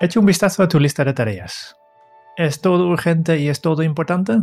Echa 0.00 0.20
un 0.20 0.26
vistazo 0.26 0.62
a 0.62 0.68
tu 0.68 0.78
lista 0.78 1.04
de 1.04 1.12
tareas. 1.12 1.74
¿Es 2.36 2.60
todo 2.60 2.86
urgente 2.86 3.40
y 3.40 3.48
es 3.48 3.60
todo 3.60 3.82
importante? 3.82 4.38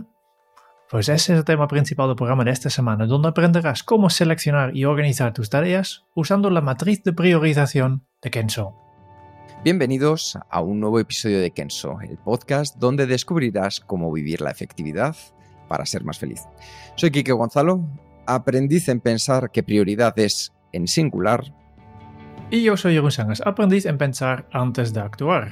Pues 0.92 1.08
ese 1.08 1.32
es 1.32 1.40
el 1.40 1.46
tema 1.46 1.70
principal 1.70 2.10
del 2.10 2.18
programa 2.18 2.44
de 2.44 2.52
esta 2.52 2.70
semana, 2.70 3.06
donde 3.06 3.30
aprenderás 3.30 3.82
cómo 3.82 4.10
seleccionar 4.10 4.76
y 4.76 4.84
organizar 4.84 5.32
tus 5.32 5.50
tareas 5.50 6.04
usando 6.14 6.50
la 6.50 6.60
matriz 6.60 7.04
de 7.06 7.14
priorización 7.14 8.06
de 8.22 8.32
Kenso. 8.32 8.76
Bienvenidos 9.64 10.38
a 10.50 10.60
un 10.60 10.82
nuevo 10.82 11.00
episodio 11.00 11.40
de 11.40 11.52
Kenso, 11.52 12.02
el 12.02 12.18
podcast 12.18 12.76
donde 12.76 13.08
descubrirás 13.08 13.80
cómo 13.80 14.12
vivir 14.12 14.42
la 14.42 14.52
efectividad 14.52 15.16
para 15.70 15.86
ser 15.86 16.04
más 16.04 16.20
feliz. 16.20 16.42
Soy 16.98 17.12
Quique 17.12 17.32
Gonzalo, 17.32 17.80
aprendiz 18.28 18.90
en 18.90 19.00
pensar 19.00 19.52
que 19.52 19.64
prioridad 19.64 20.20
es 20.20 20.52
en 20.74 20.90
singular 20.90 21.46
y 22.50 22.64
yo 22.64 22.78
soy 22.78 22.94
Jeroen 22.94 23.12
Sangas, 23.12 23.42
aprendiz 23.46 23.86
en 23.86 23.98
pensar 23.98 24.48
antes 24.52 24.94
de 24.94 25.00
actuar. 25.00 25.52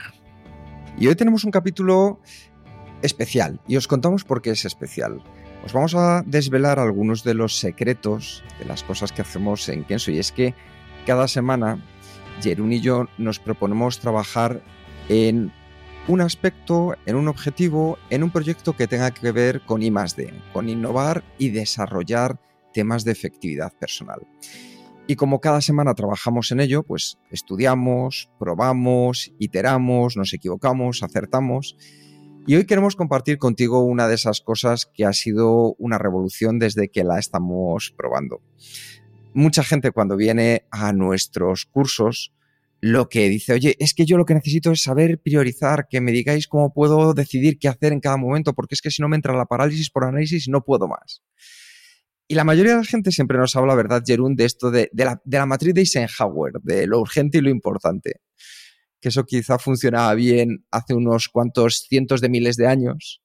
Y 0.98 1.08
hoy 1.08 1.16
tenemos 1.16 1.44
un 1.44 1.52
capítulo 1.52 2.20
especial 3.02 3.60
y 3.68 3.78
os 3.78 3.88
contamos 3.88 4.24
por 4.24 4.42
qué 4.42 4.52
es 4.52 4.66
especial. 4.66 5.22
Os 5.66 5.74
vamos 5.74 5.96
a 5.96 6.24
desvelar 6.26 6.80
algunos 6.80 7.24
de 7.24 7.34
los 7.34 7.58
secretos 7.58 8.44
de 8.60 8.66
las 8.66 8.84
cosas 8.84 9.12
que 9.12 9.22
hacemos 9.22 9.68
en 9.70 9.84
Kenso 9.86 10.12
y 10.12 10.20
es 10.20 10.32
que 10.32 10.54
cada 11.06 11.28
semana 11.28 11.84
Jerún 12.42 12.74
y 12.74 12.82
yo 12.82 13.08
nos 13.18 13.40
proponemos 13.40 14.00
trabajar 14.00 14.62
en 15.10 15.52
un 16.08 16.22
aspecto, 16.22 16.96
en 17.06 17.16
un 17.16 17.28
objetivo, 17.28 17.98
en 18.10 18.24
un 18.24 18.32
proyecto 18.32 18.76
que 18.76 18.88
tenga 18.88 19.12
que 19.12 19.32
ver 19.32 19.62
con 19.62 19.82
I 19.82 19.90
+D, 19.90 20.34
con 20.52 20.70
innovar 20.70 21.24
y 21.38 21.50
desarrollar 21.50 22.40
temas 22.74 23.04
de 23.06 23.14
efectividad 23.14 23.72
personal. 23.74 24.22
Y 25.06 25.18
como 25.18 25.42
cada 25.42 25.60
semana 25.60 25.96
trabajamos 25.96 26.52
en 26.52 26.62
ello, 26.62 26.84
pues 26.84 27.18
estudiamos, 27.30 28.30
probamos, 28.40 29.34
iteramos, 29.38 30.16
nos 30.16 30.34
equivocamos, 30.34 31.04
acertamos. 31.04 31.76
Y 32.48 32.56
hoy 32.56 32.66
queremos 32.66 32.96
compartir 32.96 33.38
contigo 33.38 33.84
una 33.84 34.08
de 34.08 34.16
esas 34.16 34.40
cosas 34.40 34.86
que 34.86 35.06
ha 35.06 35.12
sido 35.12 35.76
una 35.78 35.98
revolución 35.98 36.58
desde 36.58 36.88
que 36.88 37.04
la 37.04 37.20
estamos 37.20 37.94
probando. 37.98 38.42
Mucha 39.34 39.64
gente 39.64 39.92
cuando 39.92 40.16
viene 40.16 40.66
a 40.72 40.94
nuestros 40.94 41.66
cursos 41.66 42.34
lo 42.80 43.08
que 43.08 43.28
dice, 43.30 43.54
oye, 43.54 43.76
es 43.80 43.94
que 43.94 44.06
yo 44.06 44.18
lo 44.18 44.26
que 44.26 44.34
necesito 44.34 44.72
es 44.72 44.84
saber 44.84 45.20
priorizar, 45.20 45.88
que 45.90 46.02
me 46.02 46.12
digáis 46.12 46.48
cómo 46.48 46.74
puedo 46.74 47.14
decidir 47.14 47.58
qué 47.58 47.70
hacer 47.70 47.94
en 47.94 48.02
cada 48.02 48.18
momento, 48.18 48.54
porque 48.54 48.76
es 48.76 48.82
que 48.82 48.92
si 48.92 49.02
no 49.02 49.08
me 49.08 49.16
entra 49.16 49.34
la 49.36 49.46
parálisis 49.46 49.90
por 49.90 50.04
análisis 50.04 50.48
no 50.50 50.64
puedo 50.64 50.88
más. 50.88 51.24
Y 52.28 52.36
la 52.36 52.44
mayoría 52.44 52.74
de 52.74 52.78
la 52.80 52.86
gente 52.86 53.12
siempre 53.12 53.38
nos 53.38 53.56
habla, 53.56 53.76
¿verdad, 53.76 54.02
Jerún, 54.06 54.36
de 54.36 54.46
esto 54.46 54.72
de, 54.72 54.90
la, 54.94 55.46
matriz 55.46 55.74
de 55.74 55.82
Eisenhower, 55.82 56.54
de 56.62 56.88
lo 56.88 57.00
urgente 57.00 57.40
y 57.40 57.42
lo 57.42 57.50
importante? 57.50 58.22
Que 59.02 59.10
eso 59.10 59.26
quizá 59.26 59.60
funcionaba 59.60 60.14
bien 60.14 60.66
hace 60.72 60.94
unos 60.94 61.28
cuantos 61.28 61.86
cientos 61.90 62.22
de 62.22 62.30
miles 62.30 62.56
de 62.56 62.68
años, 62.68 63.22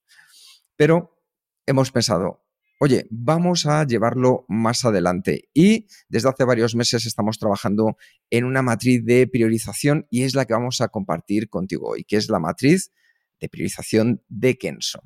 pero 0.75 1.17
hemos 1.65 1.91
pensado, 1.91 2.45
oye, 2.79 3.07
vamos 3.09 3.65
a 3.65 3.85
llevarlo 3.85 4.45
más 4.49 4.83
adelante. 4.83 5.49
Y 5.53 5.87
desde 6.09 6.29
hace 6.29 6.43
varios 6.43 6.75
meses 6.75 7.05
estamos 7.05 7.39
trabajando 7.39 7.97
en 8.29 8.43
una 8.43 8.61
matriz 8.61 9.05
de 9.05 9.27
priorización 9.27 10.07
y 10.09 10.23
es 10.23 10.35
la 10.35 10.45
que 10.45 10.53
vamos 10.53 10.81
a 10.81 10.89
compartir 10.89 11.49
contigo 11.49 11.89
hoy, 11.89 12.03
que 12.03 12.17
es 12.17 12.29
la 12.29 12.39
matriz 12.39 12.91
de 13.39 13.47
priorización 13.47 14.23
de 14.27 14.57
Kenso. 14.57 15.01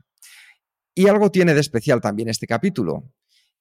Y 0.96 1.08
algo 1.08 1.32
tiene 1.32 1.53
de 1.53 1.62
especial 1.62 2.02
también 2.02 2.30
este 2.30 2.48
capítulo, 2.48 3.12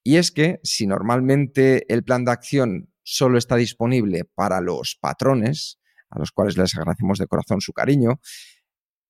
y 0.05 0.17
es 0.17 0.31
que 0.31 0.61
si 0.63 0.87
normalmente 0.87 1.93
el 1.93 2.03
plan 2.03 2.25
de 2.25 2.33
acción 2.33 2.93
solo 3.03 3.39
está 3.39 3.57
disponible 3.57 4.25
para 4.25 4.61
los 4.61 4.97
patrones, 5.01 5.79
a 6.11 6.19
los 6.19 6.33
cuales 6.33 6.57
les 6.57 6.75
agradecemos 6.77 7.19
de 7.19 7.27
corazón 7.27 7.61
su 7.61 7.73
cariño, 7.73 8.21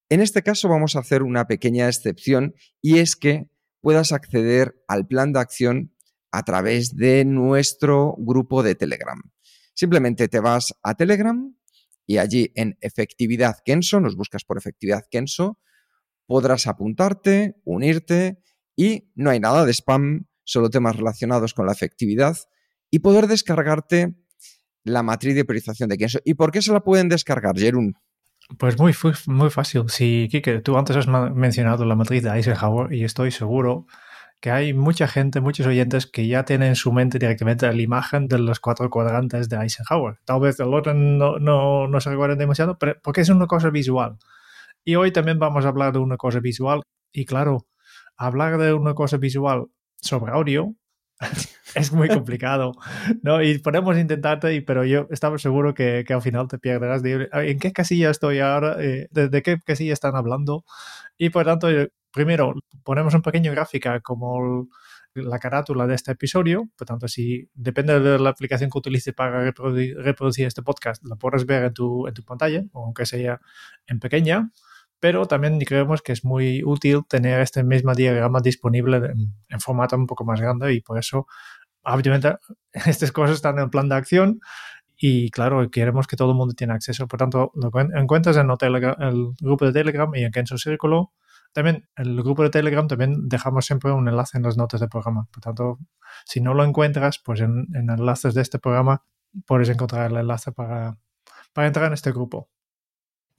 en 0.08 0.20
este 0.20 0.42
caso 0.42 0.69
vamos 0.69 0.94
a 0.94 1.00
hacer 1.00 1.22
una 1.22 1.47
pequeña 1.47 1.88
excepción 1.88 2.54
y 2.81 2.98
es 2.98 3.16
que 3.16 3.48
puedas 3.81 4.12
acceder 4.12 4.75
al 4.86 5.06
plan 5.06 5.32
de 5.32 5.41
acción 5.41 5.94
a 6.31 6.42
través 6.42 6.97
de 6.97 7.25
nuestro 7.25 8.14
grupo 8.19 8.62
de 8.62 8.75
Telegram. 8.75 9.20
Simplemente 9.75 10.28
te 10.28 10.41
vas 10.41 10.75
a 10.82 10.94
Telegram 10.94 11.56
y 12.06 12.19
allí 12.19 12.52
en 12.54 12.76
efectividad 12.81 13.58
Kenso, 13.64 14.00
nos 14.00 14.16
buscas 14.16 14.44
por 14.44 14.58
efectividad 14.58 15.04
Kenso, 15.10 15.58
podrás 16.26 16.66
apuntarte, 16.66 17.56
unirte 17.64 18.38
y 18.76 19.10
no 19.14 19.31
hay 19.31 19.41
nada 19.41 19.64
de 19.64 19.72
spam, 19.72 20.26
solo 20.44 20.70
temas 20.70 20.97
relacionados 20.97 21.54
con 21.54 21.66
la 21.66 21.72
efectividad 21.72 22.36
y 22.91 23.00
poder 23.00 23.26
descargarte 23.26 24.14
la 24.84 25.03
matriz 25.03 25.34
de 25.34 25.44
priorización 25.44 25.88
de 25.88 25.98
Kenso. 25.98 26.20
¿Y 26.25 26.34
por 26.34 26.50
qué 26.50 26.62
se 26.62 26.72
la 26.72 26.80
pueden 26.80 27.08
descargar, 27.08 27.56
Jerún? 27.56 27.94
Pues 28.58 28.78
muy, 28.78 28.94
muy 29.26 29.50
fácil. 29.50 29.84
Si, 29.88 30.28
Kike, 30.31 30.60
tú 30.60 30.76
antes 30.76 30.97
has 30.97 31.06
mencionado 31.06 31.84
la 31.84 31.94
matriz 31.94 32.22
de 32.22 32.31
Eisenhower 32.31 32.92
y 32.92 33.04
estoy 33.04 33.31
seguro 33.31 33.86
que 34.41 34.50
hay 34.50 34.75
mucha 34.75 35.06
gente, 35.06 35.41
muchos 35.41 35.69
oyentes 35.69 36.06
que 36.08 36.26
ya 36.26 36.44
tienen 36.44 36.70
en 36.70 36.76
su 36.76 36.92
mente 36.92 37.20
directamente 37.20 37.72
la 37.72 37.81
imagen 37.81 38.26
de 38.26 38.41
los 38.41 38.58
cuatro 38.58 38.91
cuadrantes 38.91 39.48
de 39.48 39.56
Eisenhower. 39.56 40.19
Tal 40.25 40.41
vez 40.41 40.58
el 40.58 40.75
orden 40.75 41.16
no, 41.16 41.38
no, 41.38 41.86
no 41.86 42.00
se 42.00 42.10
recuerden 42.10 42.38
demasiado, 42.38 42.76
pero 42.76 42.97
porque 43.02 43.20
es 43.20 43.28
una 43.28 43.47
cosa 43.47 43.70
visual. 43.70 44.19
Y 44.84 44.97
hoy 44.97 45.12
también 45.12 45.38
vamos 45.38 45.64
a 45.64 45.69
hablar 45.69 45.92
de 45.92 46.00
una 46.00 46.16
cosa 46.16 46.41
visual. 46.41 46.82
Y 47.12 47.25
claro, 47.25 47.69
hablar 48.16 48.58
de 48.58 48.72
una 48.72 48.94
cosa 48.94 49.16
visual 49.16 49.69
sobre 50.02 50.32
audio 50.32 50.74
es 51.74 51.92
muy 51.92 52.08
complicado, 52.08 52.72
¿no? 53.22 53.42
Y 53.42 53.58
podemos 53.58 53.96
intentarte, 53.96 54.60
pero 54.62 54.84
yo 54.84 55.06
estaba 55.10 55.38
seguro 55.38 55.74
que, 55.74 56.04
al 56.08 56.22
final 56.22 56.48
te 56.48 56.58
pierderás 56.58 57.02
de 57.02 57.28
en 57.32 57.58
qué 57.58 57.72
casilla 57.72 58.10
estoy 58.10 58.40
ahora, 58.40 58.76
eh, 58.80 59.08
de, 59.10 59.42
qué 59.42 59.58
casilla 59.64 59.92
están 59.92 60.16
hablando. 60.16 60.64
Y 61.16 61.30
por 61.30 61.44
tanto, 61.44 61.70
eh, 61.70 61.90
primero 62.12 62.54
ponemos 62.84 63.14
un 63.14 63.22
pequeño 63.22 63.52
gráfica 63.52 64.00
como 64.00 64.68
la 65.14 65.38
carátula 65.38 65.86
de 65.86 65.94
este 65.94 66.12
episodio. 66.12 66.69
Por 66.76 66.86
tanto, 66.86 67.08
si 67.08 67.48
depende 67.54 68.00
de 68.00 68.19
la 68.19 68.30
aplicación 68.30 68.70
que 68.70 68.78
utilices 68.78 69.14
para 69.14 69.52
reproducir, 69.52 70.46
este 70.46 70.62
podcast, 70.62 71.02
la 71.04 71.16
puedes 71.16 71.46
ver 71.46 71.64
en 71.64 71.74
tu, 71.74 72.06
en 72.06 72.14
tu 72.14 72.24
pantalla, 72.24 72.64
aunque 72.74 73.06
sea 73.06 73.40
en 73.86 74.00
pequeña 74.00 74.50
pero 75.02 75.26
también 75.26 75.58
creemos 75.58 76.00
que 76.00 76.12
es 76.12 76.24
muy 76.24 76.62
útil 76.62 77.00
tener 77.08 77.40
este 77.40 77.64
mismo 77.64 77.92
diagrama 77.92 78.38
disponible 78.40 78.98
en, 79.48 79.60
formato 79.60 79.96
un 79.96 80.06
poco 80.06 80.24
más 80.24 80.40
grande 80.40 80.72
y 80.74 80.80
por 80.80 80.96
eso, 80.96 81.26
obviamente, 81.82 82.36
estas 82.72 83.10
cosas 83.10 83.34
están 83.34 83.58
en 83.58 83.68
plan 83.68 83.88
de 83.88 83.96
acción 83.96 84.38
y 84.96 85.28
claro, 85.30 85.68
queremos 85.72 86.06
que 86.06 86.14
todo 86.14 86.30
el 86.30 86.36
mundo 86.36 86.54
tenga 86.54 86.74
acceso. 86.74 87.08
Por 87.08 87.18
tanto, 87.18 87.50
lo 87.56 87.72
encuentras 87.98 88.36
en 88.36 88.48
el 88.48 89.32
grupo 89.40 89.64
de 89.66 89.72
Telegram 89.72 90.08
y 90.14 90.22
en 90.22 90.30
Kenzo 90.30 90.56
Círculo. 90.56 91.12
También 91.52 91.88
el 91.96 92.22
grupo 92.22 92.44
de 92.44 92.50
Telegram 92.50 92.86
también 92.86 93.28
dejamos 93.28 93.66
siempre 93.66 93.90
un 93.90 94.08
enlace 94.08 94.38
en 94.38 94.44
las 94.44 94.56
notas 94.56 94.78
del 94.78 94.88
programa. 94.88 95.26
Por 95.32 95.42
tanto, 95.42 95.78
si 96.25 96.40
no 96.40 96.55
lo 96.55 96.62
encuentras, 96.62 97.19
pues 97.19 97.40
en, 97.40 97.66
en 97.75 97.90
enlaces 97.90 98.34
de 98.34 98.43
este 98.43 98.60
programa 98.60 99.02
puedes 99.46 99.69
encontrar 99.69 100.12
el 100.12 100.19
enlace 100.19 100.52
para, 100.52 100.96
para 101.52 101.66
entrar 101.66 101.87
en 101.87 101.94
este 101.94 102.12
grupo. 102.12 102.48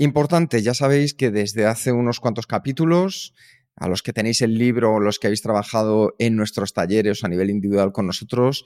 Importante, 0.04 0.62
ya 0.62 0.74
sabéis 0.74 1.14
que 1.14 1.32
desde 1.32 1.66
hace 1.66 1.94
unos 1.94 2.20
cuantos 2.20 2.46
capítulos, 2.46 3.34
a 3.78 3.88
los 3.88 4.04
que 4.04 4.12
tenéis 4.12 4.42
el 4.42 4.58
libro 4.58 5.00
los 5.00 5.18
que 5.18 5.28
habéis 5.28 5.42
trabajado 5.42 6.14
en 6.20 6.36
nuestros 6.36 6.74
talleres 6.74 7.24
a 7.24 7.30
nivel 7.30 7.50
individual 7.50 7.94
con 7.94 8.08
nosotros, 8.08 8.66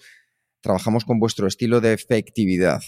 trabajamos 0.62 1.06
con 1.06 1.20
vuestro 1.20 1.46
estilo 1.46 1.80
de 1.80 1.94
efectividad. 1.94 2.82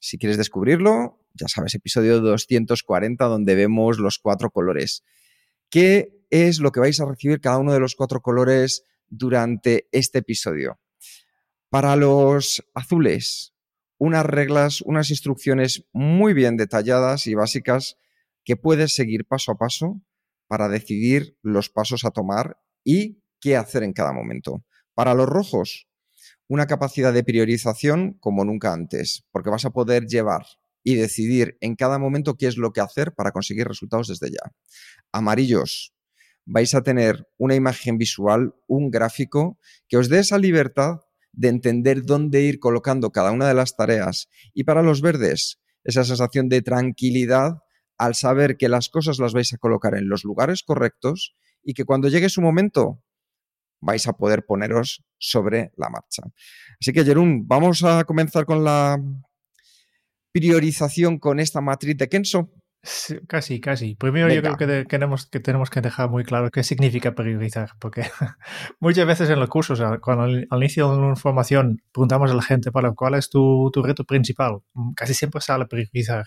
Si 0.00 0.18
quieres 0.18 0.36
descubrirlo, 0.36 1.18
ya 1.32 1.48
sabes, 1.48 1.74
episodio 1.76 2.20
240 2.20 3.24
donde 3.24 3.54
vemos 3.54 3.98
los 3.98 4.18
cuatro 4.18 4.50
colores. 4.50 5.02
¿Qué 5.70 6.26
es 6.28 6.60
lo 6.60 6.72
que 6.72 6.80
vais 6.80 7.00
a 7.00 7.06
recibir 7.06 7.40
cada 7.40 7.56
uno 7.56 7.72
de 7.72 7.80
los 7.80 7.94
cuatro 7.94 8.20
colores 8.20 8.84
durante 9.08 9.88
este 9.92 10.18
episodio? 10.18 10.78
Para 11.70 11.96
los 11.96 12.62
azules, 12.74 13.53
unas 13.98 14.26
reglas, 14.26 14.80
unas 14.82 15.10
instrucciones 15.10 15.86
muy 15.92 16.34
bien 16.34 16.56
detalladas 16.56 17.26
y 17.26 17.34
básicas 17.34 17.96
que 18.44 18.56
puedes 18.56 18.94
seguir 18.94 19.24
paso 19.26 19.52
a 19.52 19.56
paso 19.56 20.00
para 20.46 20.68
decidir 20.68 21.38
los 21.42 21.70
pasos 21.70 22.04
a 22.04 22.10
tomar 22.10 22.58
y 22.84 23.22
qué 23.40 23.56
hacer 23.56 23.82
en 23.82 23.92
cada 23.92 24.12
momento. 24.12 24.64
Para 24.94 25.14
los 25.14 25.28
rojos, 25.28 25.88
una 26.48 26.66
capacidad 26.66 27.12
de 27.12 27.24
priorización 27.24 28.14
como 28.20 28.44
nunca 28.44 28.72
antes, 28.72 29.24
porque 29.32 29.50
vas 29.50 29.64
a 29.64 29.70
poder 29.70 30.06
llevar 30.06 30.44
y 30.82 30.96
decidir 30.96 31.56
en 31.60 31.74
cada 31.74 31.98
momento 31.98 32.36
qué 32.36 32.46
es 32.46 32.58
lo 32.58 32.72
que 32.72 32.80
hacer 32.80 33.14
para 33.14 33.32
conseguir 33.32 33.66
resultados 33.66 34.08
desde 34.08 34.30
ya. 34.30 34.52
Amarillos, 35.12 35.94
vais 36.44 36.74
a 36.74 36.82
tener 36.82 37.26
una 37.38 37.54
imagen 37.54 37.96
visual, 37.96 38.54
un 38.66 38.90
gráfico 38.90 39.58
que 39.88 39.96
os 39.96 40.08
dé 40.08 40.18
esa 40.18 40.38
libertad 40.38 41.00
de 41.36 41.48
entender 41.48 42.04
dónde 42.04 42.42
ir 42.42 42.58
colocando 42.58 43.10
cada 43.10 43.32
una 43.32 43.48
de 43.48 43.54
las 43.54 43.76
tareas. 43.76 44.28
Y 44.52 44.64
para 44.64 44.82
los 44.82 45.00
verdes, 45.00 45.60
esa 45.84 46.04
sensación 46.04 46.48
de 46.48 46.62
tranquilidad 46.62 47.58
al 47.98 48.14
saber 48.14 48.56
que 48.56 48.68
las 48.68 48.88
cosas 48.88 49.18
las 49.18 49.32
vais 49.32 49.52
a 49.52 49.58
colocar 49.58 49.94
en 49.94 50.08
los 50.08 50.24
lugares 50.24 50.62
correctos 50.62 51.34
y 51.62 51.74
que 51.74 51.84
cuando 51.84 52.08
llegue 52.08 52.28
su 52.28 52.40
momento 52.40 53.02
vais 53.80 54.06
a 54.06 54.14
poder 54.14 54.44
poneros 54.46 55.04
sobre 55.18 55.72
la 55.76 55.90
marcha. 55.90 56.22
Así 56.80 56.92
que, 56.92 57.04
Jerún, 57.04 57.46
vamos 57.46 57.84
a 57.84 58.04
comenzar 58.04 58.46
con 58.46 58.64
la 58.64 58.98
priorización 60.32 61.18
con 61.18 61.38
esta 61.38 61.60
matriz 61.60 61.96
de 61.96 62.08
Kenso 62.08 62.50
casi, 63.26 63.60
casi. 63.60 63.94
Primero 63.94 64.32
yo 64.32 64.42
creo 64.42 64.56
que, 64.56 64.84
tenemos, 64.84 65.26
que 65.26 65.40
tenemos 65.40 65.70
que 65.70 65.80
dejar 65.80 66.10
muy 66.10 66.24
claro 66.24 66.50
qué 66.50 66.62
significa 66.62 67.14
priorizar, 67.14 67.70
porque 67.78 68.02
muchas 68.80 69.06
veces 69.06 69.30
en 69.30 69.40
los 69.40 69.48
cursos, 69.48 69.80
cuando 70.00 70.24
al, 70.24 70.46
inicio 70.52 70.90
de 70.90 70.98
una 70.98 71.16
formación 71.16 71.82
preguntamos 71.92 72.30
a 72.30 72.34
la 72.34 72.42
gente, 72.42 72.70
para 72.72 72.92
¿cuál 72.92 73.14
es 73.14 73.30
tu, 73.30 73.70
tu 73.72 73.82
reto 73.82 74.04
principal? 74.04 74.58
Mm, 74.74 74.92
casi 74.92 75.14
siempre 75.14 75.40
sale 75.40 75.66
priorizar. 75.66 76.26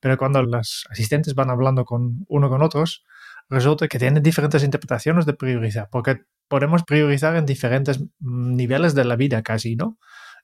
Pero 0.00 0.18
cuando 0.18 0.42
los 0.42 0.84
asistentes 0.90 1.34
van 1.34 1.50
hablando 1.50 1.84
con 1.84 2.26
uno 2.28 2.50
con 2.50 2.62
otros, 2.62 3.04
resulta 3.48 3.88
que 3.88 3.98
tienen 3.98 4.22
diferentes 4.22 4.62
interpretaciones 4.62 5.26
de 5.26 5.34
priorizar, 5.34 5.88
porque 5.90 6.22
podemos 6.48 6.82
priorizar 6.84 7.36
en 7.36 7.46
diferentes 7.46 8.00
mm, 8.00 8.54
niveles 8.56 8.94
de 8.94 9.04
la 9.04 9.16
vida 9.16 9.42
casi, 9.42 9.76
¿no? 9.76 9.98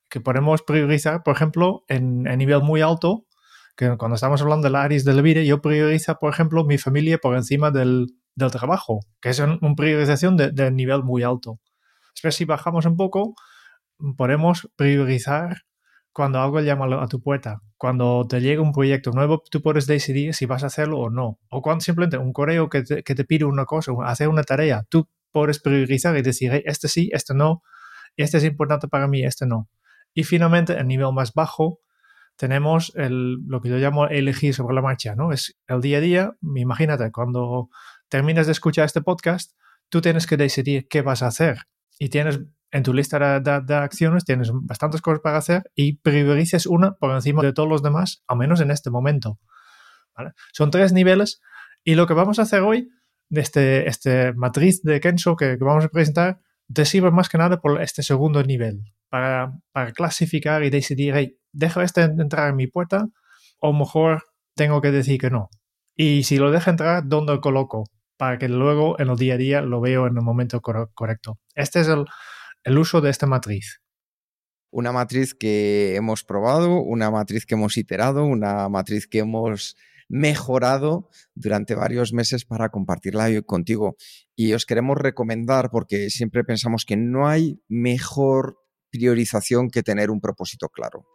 Que 0.08 0.20
podemos 0.20 0.62
priorizar, 0.62 1.22
por 1.22 1.36
ejemplo, 1.36 1.84
en, 1.88 2.26
en 2.26 2.38
nivel 2.38 2.62
muy 2.62 2.80
alto, 2.80 3.26
que 3.81 3.97
cuando 3.97 4.17
estamos 4.17 4.43
hablando 4.43 4.69
del 4.69 5.05
de 5.05 5.15
la 5.15 5.23
vida, 5.23 5.41
yo 5.41 5.62
priorizo, 5.62 6.15
por 6.21 6.31
ejemplo, 6.31 6.67
mi 6.67 6.77
familia 6.77 7.17
por 7.17 7.35
encima 7.35 7.71
del, 7.71 8.09
del 8.35 8.50
trabajo, 8.50 9.00
que 9.23 9.31
es 9.31 9.38
una 9.38 9.75
priorización 9.75 10.37
de, 10.37 10.71
nivel 10.71 11.03
muy 11.03 11.23
alto. 11.23 11.61
Después, 12.15 12.35
si 12.35 12.44
bajamos 12.44 12.85
un 12.85 12.99
poco, 12.99 13.35
podemos 14.19 14.69
priorizar 14.77 15.62
cuando 16.12 16.43
algo 16.43 16.61
llama 16.61 17.03
a 17.03 17.06
tu 17.06 17.23
puerta. 17.23 17.62
Cuando 17.79 18.27
te 18.29 18.43
llega 18.43 18.61
un 18.61 18.73
proyecto 18.73 19.12
nuevo, 19.12 19.43
tú 19.50 19.62
puedes 19.62 19.87
decidir 19.87 20.35
si 20.35 20.44
vas 20.44 20.62
a 20.62 20.67
hacerlo 20.67 20.99
o 20.99 21.09
no. 21.09 21.38
O 21.49 21.62
cuando 21.62 21.81
simplemente 21.81 22.19
un 22.19 22.35
correo 22.35 22.69
que 22.69 22.82
te, 22.82 23.03
que 23.03 23.15
te 23.15 23.25
pide 23.25 23.47
una 23.47 23.65
cosa, 23.65 23.93
hacer 24.05 24.29
una 24.29 24.43
tarea, 24.43 24.85
tú 24.91 25.09
puedes 25.32 25.59
priorizar 25.59 26.15
y 26.19 26.23
decir, 26.23 26.62
este 26.67 26.88
sí, 26.88 27.09
este 27.15 27.32
no, 27.32 27.62
este 28.19 28.37
es 28.37 28.44
importante 28.44 28.88
para 28.88 29.09
mí, 29.09 29.25
este 29.25 29.47
no. 29.47 29.71
Y 30.12 30.25
finalmente, 30.25 30.75
el 30.75 30.87
nivel 30.87 31.15
más 31.15 31.32
bajo, 31.32 31.81
tenemos 32.40 32.90
el, 32.96 33.37
lo 33.46 33.60
que 33.60 33.69
yo 33.69 33.76
llamo 33.76 34.06
elegir 34.06 34.54
sobre 34.54 34.75
la 34.75 34.81
marcha, 34.81 35.14
¿no? 35.14 35.31
Es 35.31 35.58
el 35.66 35.82
día 35.82 35.98
a 35.98 36.00
día, 36.00 36.32
imagínate, 36.40 37.12
cuando 37.12 37.69
terminas 38.08 38.46
de 38.46 38.52
escuchar 38.52 38.87
este 38.87 39.02
podcast, 39.02 39.52
tú 39.90 40.00
tienes 40.00 40.26
que 40.26 40.38
decidir 40.38 40.88
qué 40.88 41.02
vas 41.02 41.22
a 41.22 41.26
hacer 41.26 41.58
y 41.98 42.08
tienes 42.08 42.40
en 42.70 42.82
tu 42.82 42.94
lista 42.94 43.40
de, 43.40 43.75
acciones, 43.75 44.25
tienes 44.25 44.52
bastantes 44.54 45.02
cosas 45.02 45.20
para 45.20 45.37
hacer 45.37 45.70
y 45.75 45.98
priorices 45.98 46.64
una 46.64 46.94
por 46.94 47.10
encima 47.10 47.42
de 47.42 47.52
todos 47.52 47.69
los 47.69 47.82
demás, 47.82 48.25
al 48.26 48.38
menos 48.38 48.62
en 48.62 48.70
este 48.70 48.88
momento. 48.88 49.38
Son 50.54 50.70
tres 50.70 50.94
niveles 50.94 51.43
y 51.84 51.94
lo 51.94 52.06
que 52.06 52.14
vamos 52.14 52.38
a 52.38 52.43
hacer 52.43 52.62
hoy, 52.62 52.88
de 53.28 53.43
este, 53.43 53.86
este 53.86 54.32
matriz 54.32 54.81
de 54.82 54.98
Kenso 55.00 55.36
que, 55.36 55.58
que 55.58 55.64
vamos 55.64 55.84
a 55.84 55.88
presentar, 55.88 56.40
te 56.72 56.86
sirve 56.86 57.10
más 57.10 57.28
que 57.28 57.36
nada 57.36 57.60
por 57.60 57.82
este 57.82 58.02
segundo 58.02 58.43
nivel, 58.43 58.81
para, 59.10 59.52
para 59.72 59.93
clasificar 59.93 60.64
y 60.64 60.70
decidir, 60.70 61.12
hey, 61.14 61.36
¿dejo 61.52 61.81
este 61.81 62.02
entrar 62.02 62.50
en 62.50 62.56
mi 62.56 62.67
puerta? 62.67 63.08
O 63.58 63.73
mejor 63.73 64.25
tengo 64.55 64.81
que 64.81 64.91
decir 64.91 65.20
que 65.20 65.31
no. 65.31 65.49
Y 65.97 66.25
si 66.25 66.38
lo 66.38 66.50
dejo 66.50 66.70
entrar, 66.70 67.02
¿dónde 67.06 67.35
lo 67.35 67.41
coloco? 67.41 67.85
Para 68.17 68.38
que 68.38 68.49
luego 68.49 68.99
en 69.00 69.11
el 69.11 69.17
día 69.17 69.35
a 69.35 69.38
día 69.38 69.61
lo 69.62 69.81
veo 69.81 70.06
en 70.06 70.17
el 70.17 70.23
momento 70.23 70.61
correcto. 70.61 71.38
Este 71.55 71.81
es 71.81 71.88
el, 71.88 72.05
el 72.64 72.79
uso 72.79 73.00
de 73.00 73.11
esta 73.11 73.26
matriz. 73.26 73.81
Una 74.70 74.93
matriz 74.93 75.35
que 75.35 75.97
hemos 75.97 76.23
probado, 76.23 76.81
una 76.81 77.11
matriz 77.11 77.44
que 77.44 77.55
hemos 77.55 77.76
iterado, 77.76 78.25
una 78.25 78.69
matriz 78.69 79.06
que 79.06 79.19
hemos 79.19 79.76
mejorado 80.08 81.08
durante 81.35 81.75
varios 81.75 82.12
meses 82.12 82.44
para 82.44 82.69
compartirla 82.69 83.29
contigo. 83.43 83.96
Y 84.37 84.53
os 84.53 84.67
queremos 84.67 84.99
recomendar, 84.99 85.70
porque 85.70 86.11
siempre 86.11 86.44
pensamos 86.44 86.85
que 86.85 86.96
no 86.96 87.29
hay 87.29 87.62
mejor 87.69 88.58
priorización 88.90 89.70
que 89.70 89.82
tener 89.82 90.10
un 90.10 90.20
propósito 90.20 90.69
claro. 90.69 91.06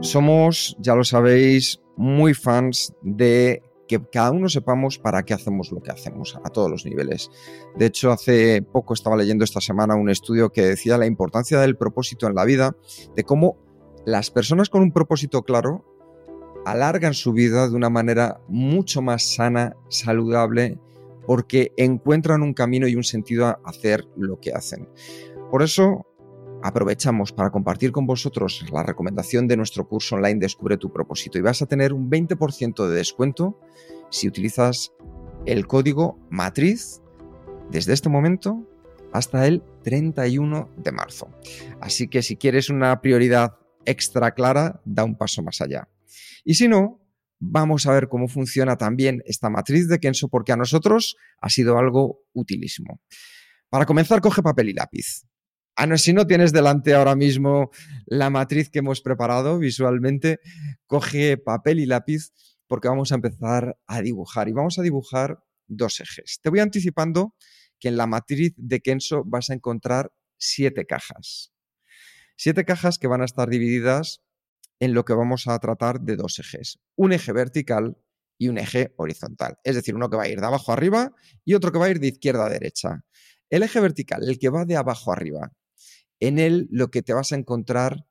Somos, 0.00 0.76
ya 0.80 0.94
lo 0.94 1.04
sabéis, 1.04 1.80
muy 1.96 2.34
fans 2.34 2.94
de 3.02 3.62
que 3.90 4.00
cada 4.10 4.30
uno 4.30 4.48
sepamos 4.48 4.98
para 4.98 5.24
qué 5.24 5.34
hacemos 5.34 5.72
lo 5.72 5.82
que 5.82 5.90
hacemos 5.90 6.38
a 6.44 6.50
todos 6.50 6.70
los 6.70 6.84
niveles. 6.84 7.28
De 7.76 7.86
hecho, 7.86 8.12
hace 8.12 8.62
poco 8.62 8.94
estaba 8.94 9.16
leyendo 9.16 9.42
esta 9.42 9.60
semana 9.60 9.96
un 9.96 10.08
estudio 10.08 10.50
que 10.50 10.62
decía 10.62 10.96
la 10.96 11.06
importancia 11.06 11.58
del 11.58 11.76
propósito 11.76 12.28
en 12.28 12.36
la 12.36 12.44
vida, 12.44 12.76
de 13.16 13.24
cómo 13.24 13.58
las 14.06 14.30
personas 14.30 14.68
con 14.68 14.82
un 14.82 14.92
propósito 14.92 15.42
claro 15.42 15.84
alargan 16.64 17.14
su 17.14 17.32
vida 17.32 17.68
de 17.68 17.74
una 17.74 17.90
manera 17.90 18.40
mucho 18.48 19.02
más 19.02 19.34
sana, 19.34 19.74
saludable, 19.88 20.78
porque 21.26 21.72
encuentran 21.76 22.42
un 22.42 22.54
camino 22.54 22.86
y 22.86 22.94
un 22.94 23.04
sentido 23.04 23.46
a 23.46 23.60
hacer 23.64 24.06
lo 24.16 24.38
que 24.40 24.52
hacen. 24.52 24.88
Por 25.50 25.62
eso 25.62 26.06
aprovechamos 26.62 27.32
para 27.32 27.50
compartir 27.50 27.92
con 27.92 28.06
vosotros 28.06 28.64
la 28.72 28.82
recomendación 28.82 29.48
de 29.48 29.56
nuestro 29.56 29.88
curso 29.88 30.16
online 30.16 30.40
Descubre 30.40 30.76
tu 30.76 30.92
propósito 30.92 31.38
y 31.38 31.42
vas 31.42 31.62
a 31.62 31.66
tener 31.66 31.92
un 31.92 32.10
20% 32.10 32.86
de 32.86 32.94
descuento 32.94 33.58
si 34.10 34.28
utilizas 34.28 34.92
el 35.46 35.66
código 35.66 36.18
matriz 36.30 37.00
desde 37.70 37.92
este 37.92 38.08
momento 38.08 38.66
hasta 39.12 39.46
el 39.46 39.62
31 39.82 40.68
de 40.76 40.92
marzo. 40.92 41.28
Así 41.80 42.08
que 42.08 42.22
si 42.22 42.36
quieres 42.36 42.68
una 42.68 43.00
prioridad 43.00 43.56
extra 43.84 44.32
clara, 44.32 44.80
da 44.84 45.04
un 45.04 45.16
paso 45.16 45.42
más 45.42 45.60
allá. 45.60 45.88
Y 46.44 46.54
si 46.54 46.68
no, 46.68 47.00
vamos 47.38 47.86
a 47.86 47.92
ver 47.92 48.08
cómo 48.08 48.28
funciona 48.28 48.76
también 48.76 49.22
esta 49.24 49.50
matriz 49.50 49.88
de 49.88 49.98
Kenso 49.98 50.28
porque 50.28 50.52
a 50.52 50.56
nosotros 50.56 51.16
ha 51.40 51.48
sido 51.48 51.78
algo 51.78 52.22
utilísimo. 52.32 53.00
Para 53.68 53.86
comenzar, 53.86 54.20
coge 54.20 54.42
papel 54.42 54.68
y 54.68 54.72
lápiz. 54.74 55.29
Ah, 55.82 55.86
no, 55.86 55.96
si 55.96 56.12
no 56.12 56.26
tienes 56.26 56.52
delante 56.52 56.92
ahora 56.92 57.16
mismo 57.16 57.70
la 58.04 58.28
matriz 58.28 58.68
que 58.68 58.80
hemos 58.80 59.00
preparado 59.00 59.58
visualmente, 59.58 60.38
coge 60.86 61.38
papel 61.38 61.80
y 61.80 61.86
lápiz 61.86 62.34
porque 62.66 62.88
vamos 62.88 63.12
a 63.12 63.14
empezar 63.14 63.78
a 63.86 64.02
dibujar 64.02 64.50
y 64.50 64.52
vamos 64.52 64.78
a 64.78 64.82
dibujar 64.82 65.42
dos 65.68 66.00
ejes. 66.00 66.38
Te 66.42 66.50
voy 66.50 66.60
anticipando 66.60 67.34
que 67.78 67.88
en 67.88 67.96
la 67.96 68.06
matriz 68.06 68.52
de 68.58 68.80
Kenso 68.80 69.22
vas 69.24 69.48
a 69.48 69.54
encontrar 69.54 70.12
siete 70.36 70.84
cajas. 70.84 71.54
Siete 72.36 72.66
cajas 72.66 72.98
que 72.98 73.06
van 73.06 73.22
a 73.22 73.24
estar 73.24 73.48
divididas 73.48 74.20
en 74.80 74.92
lo 74.92 75.06
que 75.06 75.14
vamos 75.14 75.46
a 75.46 75.58
tratar 75.60 76.02
de 76.02 76.16
dos 76.16 76.38
ejes. 76.40 76.78
Un 76.94 77.14
eje 77.14 77.32
vertical 77.32 77.96
y 78.36 78.48
un 78.48 78.58
eje 78.58 78.92
horizontal. 78.98 79.56
Es 79.64 79.76
decir, 79.76 79.94
uno 79.94 80.10
que 80.10 80.18
va 80.18 80.24
a 80.24 80.28
ir 80.28 80.40
de 80.40 80.46
abajo 80.46 80.72
a 80.72 80.74
arriba 80.74 81.14
y 81.42 81.54
otro 81.54 81.72
que 81.72 81.78
va 81.78 81.86
a 81.86 81.90
ir 81.90 82.00
de 82.00 82.08
izquierda 82.08 82.44
a 82.44 82.50
derecha. 82.50 83.02
El 83.48 83.62
eje 83.62 83.80
vertical, 83.80 84.28
el 84.28 84.38
que 84.38 84.50
va 84.50 84.66
de 84.66 84.76
abajo 84.76 85.10
a 85.10 85.14
arriba, 85.14 85.50
en 86.20 86.38
él 86.38 86.68
lo 86.70 86.90
que 86.90 87.02
te 87.02 87.12
vas 87.12 87.32
a 87.32 87.36
encontrar 87.36 88.06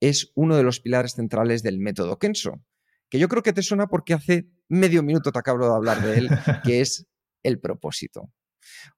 es 0.00 0.32
uno 0.34 0.56
de 0.56 0.64
los 0.64 0.80
pilares 0.80 1.12
centrales 1.12 1.62
del 1.62 1.78
método 1.78 2.18
Kenso, 2.18 2.64
que 3.08 3.18
yo 3.18 3.28
creo 3.28 3.42
que 3.42 3.52
te 3.52 3.62
suena 3.62 3.86
porque 3.86 4.14
hace 4.14 4.50
medio 4.68 5.02
minuto 5.02 5.30
te 5.30 5.38
acabo 5.38 5.64
de 5.64 5.74
hablar 5.74 6.02
de 6.02 6.18
él, 6.18 6.30
que 6.64 6.80
es 6.80 7.06
el 7.42 7.60
propósito. 7.60 8.32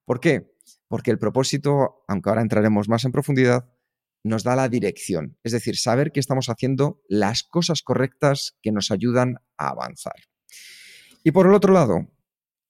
¿Por 0.03 0.19
qué? 0.19 0.51
Porque 0.87 1.11
el 1.11 1.19
propósito, 1.19 2.03
aunque 2.07 2.29
ahora 2.29 2.41
entraremos 2.41 2.89
más 2.89 3.05
en 3.05 3.11
profundidad, 3.11 3.69
nos 4.23 4.43
da 4.43 4.55
la 4.55 4.69
dirección, 4.69 5.37
es 5.43 5.51
decir, 5.51 5.77
saber 5.77 6.11
que 6.11 6.19
estamos 6.19 6.49
haciendo 6.49 7.03
las 7.07 7.43
cosas 7.43 7.83
correctas 7.83 8.57
que 8.63 8.71
nos 8.71 8.89
ayudan 8.89 9.35
a 9.57 9.69
avanzar. 9.69 10.15
Y 11.23 11.31
por 11.31 11.45
el 11.45 11.53
otro 11.53 11.73
lado, 11.73 12.07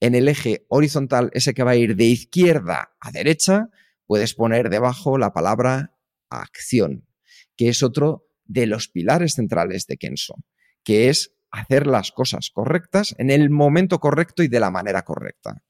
en 0.02 0.16
el 0.16 0.28
eje 0.28 0.66
horizontal, 0.68 1.30
ese 1.34 1.54
que 1.54 1.64
va 1.64 1.72
a 1.72 1.76
ir 1.78 1.96
de 1.96 2.06
izquierda 2.06 2.96
a 3.00 3.12
derecha, 3.12 3.70
puedes 4.06 4.34
poner 4.34 4.70
debajo 4.70 5.18
la 5.18 5.34
palabra 5.34 5.96
acción, 6.30 7.08
que 7.56 7.70
es 7.70 7.84
otro 7.84 8.28
de 8.44 8.68
los 8.68 8.88
pilares 8.88 9.34
centrales 9.34 9.88
de 9.88 9.98
Kenso, 9.98 10.36
que 10.84 11.10
es 11.10 11.34
hacer 11.52 11.88
las 11.88 12.12
cosas 12.12 12.50
correctas 12.54 13.16
en 13.18 13.30
el 13.30 13.50
momento 13.50 14.00
correcto 14.00 14.44
y 14.44 14.48
de 14.48 14.60
la 14.60 14.72
manera 14.72 15.04
correcta. 15.04 15.64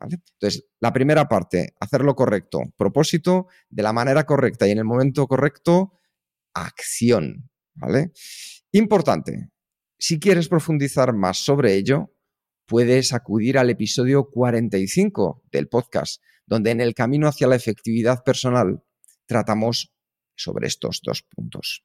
Entonces, 0.00 0.66
la 0.80 0.92
primera 0.92 1.28
parte, 1.28 1.74
hacer 1.80 2.02
lo 2.02 2.14
correcto, 2.14 2.62
propósito, 2.76 3.46
de 3.68 3.82
la 3.82 3.92
manera 3.92 4.24
correcta 4.24 4.66
y 4.66 4.70
en 4.70 4.78
el 4.78 4.84
momento 4.84 5.26
correcto, 5.26 5.92
acción. 6.54 7.50
¿vale? 7.74 8.12
Importante, 8.72 9.50
si 9.98 10.20
quieres 10.20 10.48
profundizar 10.48 11.12
más 11.14 11.38
sobre 11.38 11.74
ello, 11.74 12.14
puedes 12.68 13.14
acudir 13.14 13.56
al 13.58 13.70
episodio 13.70 14.28
45 14.28 15.42
del 15.50 15.68
podcast, 15.68 16.22
donde 16.46 16.70
en 16.70 16.82
el 16.82 16.94
camino 16.94 17.26
hacia 17.26 17.48
la 17.48 17.56
efectividad 17.56 18.22
personal 18.22 18.84
tratamos 19.24 19.94
sobre 20.36 20.68
estos 20.68 21.00
dos 21.02 21.22
puntos. 21.22 21.84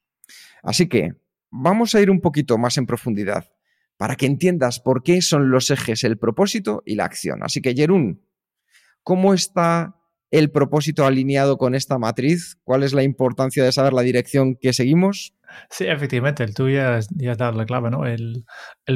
Así 0.61 0.89
que 0.89 1.13
vamos 1.49 1.95
a 1.95 2.01
ir 2.01 2.11
un 2.11 2.19
poquito 2.19 2.57
más 2.57 2.77
en 2.77 2.85
profundidad 2.85 3.49
para 3.95 4.17
que 4.17 4.25
entiendas 4.25 4.81
por 4.81 5.03
qué 5.03 5.21
son 5.21 5.49
los 5.49 5.71
ejes 5.71 6.03
el 6.03 6.17
propósito 6.17 6.83
y 6.85 6.95
la 6.95 7.05
acción. 7.05 7.43
Así 7.43 7.61
que, 7.61 7.73
Jerún, 7.73 8.27
¿cómo 9.03 9.33
está 9.33 9.95
el 10.33 10.49
propósito 10.49 11.05
alineado 11.05 11.59
con 11.59 11.75
esta 11.75 11.99
matriz? 11.99 12.57
¿Cuál 12.63 12.81
es 12.81 12.93
la 12.93 13.03
importancia 13.03 13.63
de 13.63 13.71
saber 13.71 13.93
la 13.93 14.01
dirección 14.01 14.55
que 14.59 14.73
seguimos? 14.73 15.35
Sí, 15.69 15.85
efectivamente, 15.85 16.47
tuyo 16.47 16.77
ya, 16.77 16.99
ya 17.11 17.35
dado 17.35 17.55
la 17.55 17.67
clave, 17.67 17.91
¿no? 17.91 18.07
El, 18.07 18.43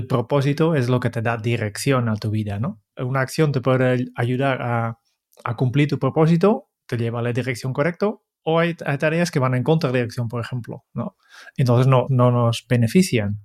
propósito 0.10 0.74
es 0.74 0.90
lo 0.90 1.00
que 1.00 1.12
te 1.12 1.22
da 1.22 1.38
dirección 1.38 2.10
a 2.10 2.16
tu 2.16 2.32
vida, 2.32 2.60
¿no? 2.60 2.82
Una 2.98 3.22
acción 3.22 3.52
te 3.52 3.62
puede 3.62 4.08
ayudar 4.16 4.62
a, 4.64 4.98
cumplir 5.56 5.88
tu 5.88 6.00
propósito, 6.00 6.70
te 6.88 6.98
lleva 6.98 7.20
a 7.20 7.22
la 7.22 7.34
dirección 7.34 7.72
correcta, 7.72 8.08
o 8.42 8.60
hay, 8.60 8.74
tareas 8.74 9.30
que 9.30 9.38
van 9.38 9.54
en 9.54 9.62
contradirección, 9.62 10.30
por 10.30 10.42
ejemplo, 10.42 10.86
¿no? 10.96 11.18
Entonces 11.56 11.86
no, 11.86 12.08
no 12.10 12.32
nos 12.32 12.66
benefician. 12.68 13.44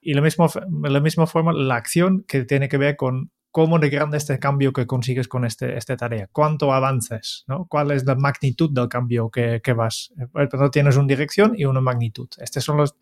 Y 0.00 0.14
misma, 0.20 0.46
la 0.84 1.00
misma 1.00 1.26
forma, 1.26 1.52
la 1.52 1.74
acción 1.74 2.24
que 2.28 2.44
tiene 2.44 2.68
que 2.68 2.78
ver 2.78 2.94
con 2.94 3.32
cómo 3.52 3.78
de 3.78 3.90
grande 3.90 4.16
este 4.16 4.38
cambio 4.38 4.72
que 4.72 4.86
consigues 4.86 5.28
con 5.28 5.44
este, 5.44 5.76
esta 5.76 5.96
tarea, 5.96 6.28
cuánto 6.32 6.72
avances, 6.72 7.44
¿no? 7.46 7.66
cuál 7.66 7.92
es 7.92 8.04
la 8.04 8.16
magnitud 8.16 8.70
del 8.72 8.88
cambio 8.88 9.30
que, 9.30 9.60
que 9.62 9.74
vas. 9.74 10.12
Pero 10.32 10.70
tienes 10.70 10.96
una 10.96 11.06
dirección 11.06 11.52
y 11.56 11.66
una 11.66 11.80
magnitud. 11.80 12.28
Estos 12.38 12.64
son 12.64 12.78
los 12.78 12.96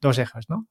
dos 0.00 0.18
ejes, 0.18 0.50
¿no? 0.50 0.66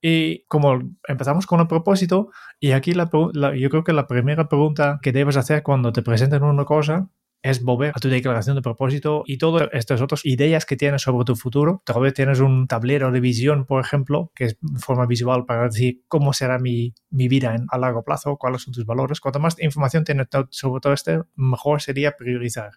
Y 0.00 0.44
como 0.44 0.78
empezamos 1.08 1.46
con 1.46 1.60
el 1.60 1.66
propósito, 1.66 2.30
y 2.60 2.70
aquí 2.70 2.94
la, 2.94 3.10
yo 3.56 3.68
creo 3.68 3.82
que 3.82 3.92
la 3.92 4.06
primera 4.06 4.48
pregunta 4.48 5.00
que 5.02 5.12
debes 5.12 5.36
hacer 5.36 5.64
cuando 5.64 5.92
te 5.92 6.02
presenten 6.02 6.44
una 6.44 6.64
cosa 6.64 7.08
es 7.42 7.62
volver 7.62 7.92
a 7.94 8.00
tu 8.00 8.08
declaración 8.08 8.56
de 8.56 8.62
propósito 8.62 9.22
y 9.24 9.38
todas 9.38 9.68
estas 9.72 10.00
otras 10.00 10.24
ideas 10.24 10.66
que 10.66 10.76
tienes 10.76 11.02
sobre 11.02 11.24
tu 11.24 11.36
futuro. 11.36 11.82
Tal 11.84 12.00
vez 12.00 12.14
tienes 12.14 12.40
un 12.40 12.66
tablero 12.66 13.12
de 13.12 13.20
visión, 13.20 13.64
por 13.64 13.80
ejemplo, 13.80 14.32
que 14.34 14.44
es 14.44 14.58
forma 14.78 15.06
visual 15.06 15.46
para 15.46 15.64
decir 15.64 16.02
cómo 16.08 16.32
será 16.32 16.58
mi, 16.58 16.94
mi 17.10 17.28
vida 17.28 17.54
en, 17.54 17.66
a 17.70 17.78
largo 17.78 18.02
plazo, 18.02 18.36
cuáles 18.36 18.62
son 18.62 18.74
tus 18.74 18.84
valores. 18.84 19.20
Cuanto 19.20 19.38
más 19.38 19.58
información 19.60 20.04
tienes 20.04 20.26
sobre 20.50 20.80
todo 20.80 20.92
esto, 20.92 21.26
mejor 21.36 21.80
sería 21.80 22.16
priorizar. 22.16 22.72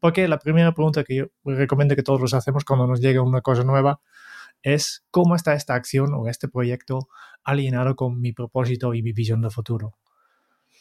Porque 0.00 0.28
la 0.28 0.38
primera 0.38 0.72
pregunta 0.72 1.04
que 1.04 1.16
yo 1.16 1.26
recomiendo 1.44 1.94
que 1.94 2.02
todos 2.02 2.20
los 2.20 2.34
hacemos 2.34 2.64
cuando 2.64 2.86
nos 2.86 3.00
llega 3.00 3.20
una 3.20 3.42
cosa 3.42 3.64
nueva 3.64 4.00
es 4.62 5.04
cómo 5.10 5.36
está 5.36 5.54
esta 5.54 5.74
acción 5.74 6.14
o 6.14 6.28
este 6.28 6.48
proyecto 6.48 7.08
alineado 7.44 7.94
con 7.96 8.20
mi 8.20 8.32
propósito 8.32 8.94
y 8.94 9.02
mi 9.02 9.12
visión 9.12 9.42
de 9.42 9.50
futuro. 9.50 9.94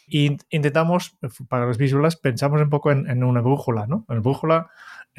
Y 0.07 0.37
intentamos, 0.49 1.17
para 1.49 1.65
los 1.65 1.77
visuales, 1.77 2.15
pensamos 2.15 2.61
un 2.61 2.69
poco 2.69 2.91
en, 2.91 3.23
una 3.23 3.41
brújula, 3.41 3.87
¿no? 3.87 4.05
En 4.09 4.15
la 4.15 4.21
brújula 4.21 4.69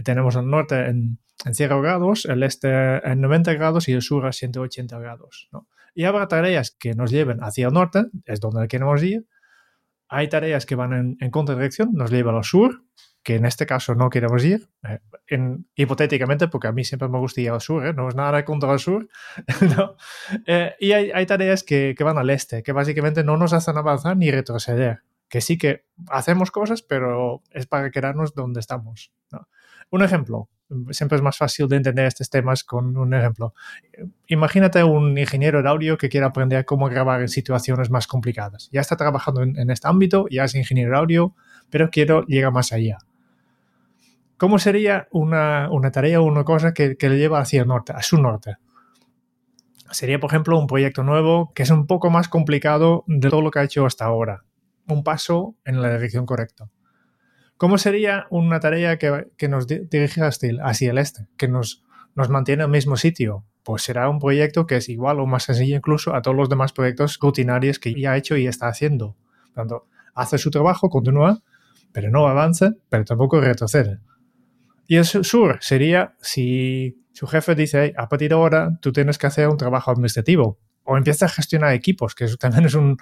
tenemos 0.05 0.37
el 0.37 0.49
norte 0.49 0.87
en, 0.87 1.19
en 1.45 1.55
0 1.55 1.81
grados, 1.81 2.25
el 2.27 2.43
este 2.43 2.97
en 3.07 3.21
90 3.21 3.55
grados 3.55 3.89
y 3.89 3.93
el 3.93 4.03
sur 4.03 4.27
a 4.27 4.33
180 4.33 4.99
grados, 4.99 5.49
¿no? 5.53 5.67
Y 5.95 6.05
habrá 6.05 6.29
tareas 6.29 6.71
que 6.71 6.95
nos 6.95 7.11
lleven 7.11 7.43
hacia 7.43 7.69
el 7.69 7.73
norte, 7.73 8.05
es 8.27 8.39
donde 8.39 8.69
queremos 8.69 9.03
ir. 9.03 9.27
Hay 10.09 10.29
tareas 10.29 10.67
que 10.67 10.75
van 10.75 10.93
en, 10.93 11.17
en 11.21 11.31
contradirección, 11.31 11.95
nos 11.95 12.11
llevan 12.11 12.37
al 12.37 12.45
sur, 12.45 12.83
que 13.27 13.35
en 13.35 13.45
este 13.45 13.67
caso 13.67 13.97
no 13.97 14.09
queremos 14.09 14.45
ir, 14.45 14.69
eh, 14.89 15.01
en, 15.27 15.67
hipotéticamente, 15.75 16.47
porque 16.47 16.69
a 16.69 16.73
mí 16.73 16.85
siempre 16.85 17.09
me 17.09 17.19
gusta 17.19 17.41
ir 17.41 17.51
al 17.51 17.61
sur, 17.61 17.85
¿eh? 17.85 17.93
no 17.93 18.09
es 18.09 18.15
nada 18.15 18.45
contra 18.45 18.73
el 18.73 18.79
sur, 18.79 19.09
eh, 20.47 20.77
y 20.79 20.93
hay, 20.93 21.27
tareas 21.27 21.65
que, 21.65 21.97
van 21.99 22.19
al 22.19 22.31
este, 22.31 22.63
que 22.63 22.71
básicamente 22.71 23.25
no 23.25 23.37
nos 23.37 23.53
hacen 23.53 23.77
avanzar 23.77 24.17
ni 24.17 24.31
retroceder, 24.31 25.01
que 25.29 25.41
sí 25.41 25.59
que 25.59 25.87
hacemos 26.09 26.53
cosas, 26.53 26.83
pero 26.83 27.43
es 27.51 27.67
para 27.67 27.91
quedarnos 27.91 28.33
donde 28.33 28.61
estamos. 28.61 29.13
Un 29.91 30.05
ejemplo, 30.05 30.49
siempre 30.93 31.17
es 31.17 31.23
más 31.23 31.37
fácil 31.37 31.67
de 31.67 31.79
entender 31.79 32.07
estos 32.07 32.31
temas 32.31 32.63
con 32.63 32.97
un 32.97 33.13
ejemplo. 33.13 33.55
Imagínate 34.29 34.85
un 34.85 35.19
ingeniero 35.19 35.65
de 35.65 35.69
audio 35.69 35.99
que 35.99 36.09
quiere 36.09 36.27
aprender 36.27 36.65
cómo 36.65 36.89
grabar 36.89 37.23
en 37.23 37.29
situaciones 37.29 37.91
más 37.91 38.07
complicadas. 38.07 38.69
Ya 38.71 38.83
está 38.83 38.97
trabajando 38.97 39.43
en, 39.43 39.59
en 39.59 39.71
este 39.71 39.89
ámbito, 39.89 40.27
ya 40.31 40.45
es 40.45 40.55
ingeniero 40.55 40.93
de 40.93 40.99
audio, 40.99 41.35
pero 41.71 41.91
quiero 41.91 42.25
llegar 42.27 42.53
más 42.53 42.73
allá. 42.73 42.99
¿Cómo 44.37 44.59
sería 44.59 45.09
una, 45.13 45.71
tarea 45.93 46.21
o 46.21 46.25
una 46.25 46.45
cosa 46.45 46.75
que, 46.75 46.97
le 47.01 47.19
lleva 47.19 47.41
hacia 47.41 47.63
el 47.63 47.69
norte, 47.69 47.93
a 47.93 48.03
su 48.03 48.21
norte? 48.21 48.57
Sería, 49.91 50.21
por 50.21 50.31
ejemplo, 50.31 50.59
un 50.59 50.67
proyecto 50.67 51.03
nuevo 51.03 51.53
que 51.55 51.63
es 51.63 51.71
un 51.71 51.87
poco 51.87 52.11
más 52.11 52.29
complicado 52.29 53.05
de 53.07 53.31
todo 53.31 53.41
lo 53.41 53.51
que 53.51 53.61
ha 53.61 53.65
hecho 53.65 53.87
hasta 53.87 54.05
ahora. 54.05 54.43
Un 54.89 55.05
paso 55.05 55.57
en 55.65 55.81
la 55.81 55.91
dirección 55.95 56.27
correcta. 56.27 56.69
¿Cómo 57.57 57.79
sería 57.79 58.27
una 58.29 58.61
tarea 58.61 58.99
que, 58.99 59.49
nos 59.49 59.67
dirige 59.67 60.21
hacia 60.21 60.91
el 60.91 60.99
este, 60.99 61.27
que 61.39 61.49
nos, 61.49 61.83
nos 62.15 62.29
mantiene 62.29 62.65
en 62.65 62.69
el 62.69 62.73
mismo 62.73 62.97
sitio? 62.97 63.45
Pues 63.63 63.83
será 63.83 64.11
un 64.11 64.19
proyecto 64.19 64.67
que 64.67 64.77
es 64.77 64.89
igual 64.91 65.19
o 65.19 65.27
más 65.27 65.45
sencillo 65.45 65.77
incluso 65.77 66.15
a 66.15 66.21
todos 66.21 66.37
los 66.37 66.51
demás 66.51 66.73
proyectos 66.73 67.19
rutinarios 67.21 67.79
que 67.79 67.99
ya 67.99 68.13
ha 68.13 68.17
hecho 68.19 68.37
y 68.37 68.47
está 68.47 68.69
haciendo. 68.69 69.17
Por 69.47 69.55
tanto, 69.55 69.87
hace 70.15 70.37
su 70.37 70.51
trabajo, 70.51 70.91
continúa, 70.91 71.41
pero 71.93 72.11
no 72.11 72.29
avanza, 72.29 72.73
pero 72.91 73.07
tampoco 73.07 73.41
retrocede. 73.41 74.01
Y 74.87 74.97
el 74.97 75.05
sur 75.05 75.59
sería 75.61 76.15
si 76.21 77.03
su 77.13 77.27
jefe 77.27 77.55
dice, 77.55 77.95
a 77.97 78.09
partir 78.09 78.29
de 78.29 78.35
ahora 78.35 78.79
tú 78.81 78.93
tienes 78.93 79.19
que 79.19 79.27
hacer 79.27 79.49
un 79.49 79.57
trabajo 79.57 79.91
administrativo 79.91 80.59
o 80.85 80.97
empieza 80.97 81.27
a 81.27 81.29
gestionar 81.29 81.73
equipos, 81.73 82.15
que 82.15 82.27
también 82.39 82.67
es 82.67 82.75
un, 82.75 82.99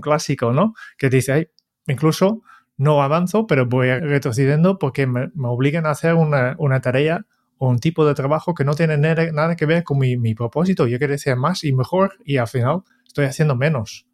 clásico, 0.00 0.52
¿no? 0.52 0.74
Que 0.98 1.08
dice, 1.08 1.52
incluso 1.86 2.42
no 2.76 3.02
avanzo, 3.02 3.46
pero 3.46 3.66
voy 3.66 3.90
retrocediendo 3.90 4.78
porque 4.78 5.06
me, 5.06 5.30
obligan 5.44 5.86
a 5.86 5.90
hacer 5.90 6.14
una, 6.14 6.80
tarea 6.80 7.26
o 7.58 7.68
un 7.68 7.78
tipo 7.78 8.04
de 8.04 8.14
trabajo 8.14 8.54
que 8.54 8.64
no 8.64 8.74
tiene 8.74 8.98
nada, 8.98 9.56
que 9.56 9.66
ver 9.66 9.84
con 9.84 9.98
mi, 9.98 10.16
mi 10.16 10.34
propósito. 10.34 10.86
Yo 10.86 10.98
quiero 10.98 11.14
hacer 11.14 11.36
más 11.36 11.64
y 11.64 11.72
mejor 11.72 12.18
y 12.24 12.38
al 12.38 12.48
final 12.48 12.82
estoy 13.06 13.26
haciendo 13.26 13.54
menos 13.54 14.06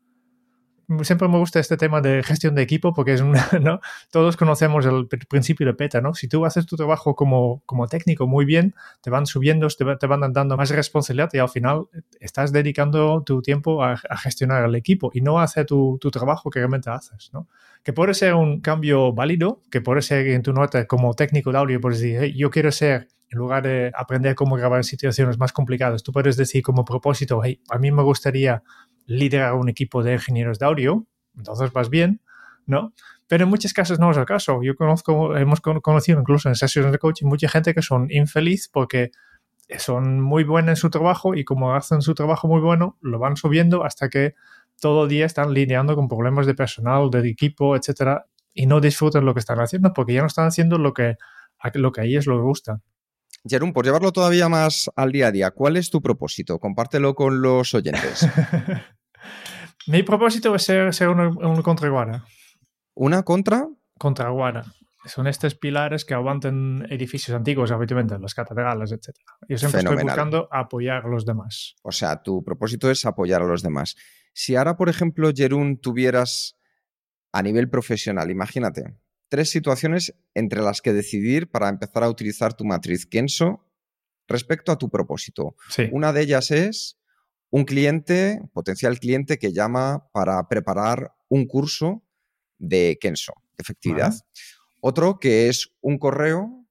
siempre 1.02 1.28
me 1.28 1.38
gusta 1.38 1.60
este 1.60 1.76
tema 1.76 2.00
de 2.00 2.22
gestión 2.22 2.54
de 2.54 2.62
equipo 2.62 2.94
porque 2.94 3.12
es 3.12 3.22
¿no? 3.60 3.80
Todos 4.10 4.36
conocemos 4.36 4.86
el 4.86 5.06
principio 5.06 5.66
de 5.66 5.74
PETA, 5.74 6.00
¿no? 6.00 6.14
Si 6.14 6.28
tú 6.28 6.44
haces 6.46 6.66
tu 6.66 6.76
trabajo 6.76 7.14
como, 7.14 7.62
como 7.66 7.86
técnico 7.86 8.26
muy 8.26 8.44
bien, 8.44 8.74
te 9.02 9.10
van 9.10 9.26
subiendo, 9.26 9.68
te, 9.68 10.06
van 10.06 10.32
dando 10.32 10.56
más 10.56 10.70
responsabilidad 10.70 11.30
y 11.32 11.38
al 11.38 11.48
final 11.48 11.88
estás 12.20 12.52
dedicando 12.52 13.22
tu 13.24 13.42
tiempo 13.42 13.84
a, 13.84 13.96
gestionar 14.18 14.64
el 14.64 14.74
equipo 14.74 15.10
y 15.12 15.20
no 15.20 15.38
a 15.38 15.44
hacer 15.44 15.66
tu, 15.66 15.98
tu, 16.00 16.10
trabajo 16.10 16.50
que 16.50 16.58
realmente 16.58 16.90
haces, 16.90 17.30
¿no? 17.32 17.48
Que 17.82 17.92
puede 17.92 18.14
ser 18.14 18.34
un 18.34 18.60
cambio 18.60 19.12
válido, 19.12 19.62
que 19.70 19.80
puede 19.80 20.02
ser 20.02 20.26
en 20.28 20.42
tu 20.42 20.52
nota 20.52 20.86
como 20.86 21.14
técnico 21.14 21.52
de 21.52 21.58
audio, 21.58 21.80
puedes 21.80 22.00
decir, 22.00 22.34
yo 22.34 22.50
quiero 22.50 22.72
ser 22.72 23.08
en 23.30 23.38
lugar 23.38 23.62
de 23.62 23.92
aprender 23.94 24.34
cómo 24.34 24.56
grabar 24.56 24.78
en 24.78 24.84
situaciones 24.84 25.38
más 25.38 25.52
complicadas, 25.52 26.02
tú 26.02 26.12
puedes 26.12 26.36
decir 26.36 26.62
como 26.62 26.84
propósito, 26.84 27.40
hey, 27.44 27.60
a 27.68 27.78
mí 27.78 27.90
me 27.90 28.02
gustaría 28.02 28.62
liderar 29.08 29.54
un 29.54 29.68
equipo 29.68 30.02
de 30.02 30.12
ingenieros 30.12 30.58
de 30.58 30.66
audio, 30.66 31.06
entonces 31.36 31.72
vas 31.72 31.88
bien, 31.88 32.20
¿no? 32.66 32.92
Pero 33.26 33.44
en 33.44 33.50
muchos 33.50 33.72
casos 33.72 33.98
no 33.98 34.10
es 34.10 34.16
el 34.16 34.26
caso. 34.26 34.62
Yo 34.62 34.76
conozco, 34.76 35.34
hemos 35.36 35.60
conocido 35.60 36.20
incluso 36.20 36.48
en 36.48 36.54
sesiones 36.54 36.92
de 36.92 36.98
coaching 36.98 37.26
mucha 37.26 37.48
gente 37.48 37.74
que 37.74 37.82
son 37.82 38.10
infeliz 38.10 38.68
porque 38.68 39.10
son 39.78 40.20
muy 40.20 40.44
buenos 40.44 40.70
en 40.70 40.76
su 40.76 40.90
trabajo 40.90 41.34
y 41.34 41.44
como 41.44 41.74
hacen 41.74 42.02
su 42.02 42.14
trabajo 42.14 42.48
muy 42.48 42.60
bueno, 42.60 42.96
lo 43.00 43.18
van 43.18 43.36
subiendo 43.36 43.84
hasta 43.84 44.08
que 44.08 44.34
todo 44.80 45.04
el 45.04 45.08
día 45.08 45.26
están 45.26 45.52
lidiando 45.52 45.96
con 45.96 46.08
problemas 46.08 46.46
de 46.46 46.54
personal, 46.54 47.10
de 47.10 47.28
equipo, 47.28 47.76
etcétera, 47.76 48.26
y 48.52 48.66
no 48.66 48.80
disfrutan 48.80 49.24
lo 49.24 49.34
que 49.34 49.40
están 49.40 49.58
haciendo 49.58 49.92
porque 49.94 50.12
ya 50.12 50.20
no 50.20 50.26
están 50.26 50.46
haciendo 50.46 50.78
lo 50.78 50.92
que, 50.92 51.16
lo 51.74 51.92
que 51.92 52.00
a 52.02 52.04
ellos 52.04 52.26
les 52.26 52.38
gusta. 52.38 52.80
Jerón, 53.48 53.72
por 53.72 53.84
llevarlo 53.84 54.12
todavía 54.12 54.48
más 54.48 54.90
al 54.96 55.12
día 55.12 55.28
a 55.28 55.32
día, 55.32 55.50
¿cuál 55.50 55.76
es 55.76 55.90
tu 55.90 56.02
propósito? 56.02 56.58
Compártelo 56.58 57.14
con 57.14 57.40
los 57.40 57.72
oyentes. 57.74 58.26
Mi 59.86 60.02
propósito 60.02 60.54
es 60.54 60.62
ser, 60.62 60.92
ser 60.94 61.08
una, 61.08 61.28
una 61.28 61.62
contraguana. 61.62 62.24
¿Una 62.94 63.22
contra? 63.22 63.68
Contraguana. 63.98 64.64
Son 65.06 65.26
estos 65.26 65.54
pilares 65.54 66.04
que 66.04 66.14
aguantan 66.14 66.86
edificios 66.90 67.34
antiguos, 67.34 67.70
habitualmente, 67.70 68.18
las 68.18 68.34
catedrales, 68.34 68.92
etc. 68.92 69.16
Yo 69.48 69.56
siempre 69.56 69.80
estoy 69.80 70.02
buscando 70.02 70.48
apoyar 70.50 71.06
a 71.06 71.08
los 71.08 71.24
demás. 71.24 71.76
O 71.82 71.92
sea, 71.92 72.22
tu 72.22 72.42
propósito 72.44 72.90
es 72.90 73.06
apoyar 73.06 73.42
a 73.42 73.46
los 73.46 73.62
demás. 73.62 73.96
Si 74.34 74.56
ahora, 74.56 74.76
por 74.76 74.88
ejemplo, 74.88 75.30
Jerún, 75.34 75.80
tuvieras 75.80 76.58
a 77.32 77.42
nivel 77.42 77.70
profesional, 77.70 78.30
imagínate, 78.30 78.96
tres 79.28 79.50
situaciones 79.50 80.14
entre 80.34 80.60
las 80.60 80.82
que 80.82 80.92
decidir 80.92 81.50
para 81.50 81.68
empezar 81.68 82.02
a 82.02 82.10
utilizar 82.10 82.54
tu 82.54 82.64
matriz 82.64 83.06
Kenso 83.06 83.64
respecto 84.26 84.72
a 84.72 84.78
tu 84.78 84.90
propósito. 84.90 85.56
Una 85.92 86.12
de 86.12 86.22
ellas 86.22 86.50
es 86.50 86.97
un 87.50 87.64
cliente, 87.64 88.40
potencial 88.52 88.98
cliente 88.98 89.38
que 89.38 89.52
llama 89.52 90.08
para 90.12 90.48
preparar 90.48 91.14
un 91.28 91.46
curso 91.46 92.02
de 92.58 92.98
Kenso, 93.00 93.34
efectividad. 93.56 94.14
Otro 94.80 95.18
que 95.18 95.48
es 95.48 95.70
un 95.80 95.98
correo 95.98 96.66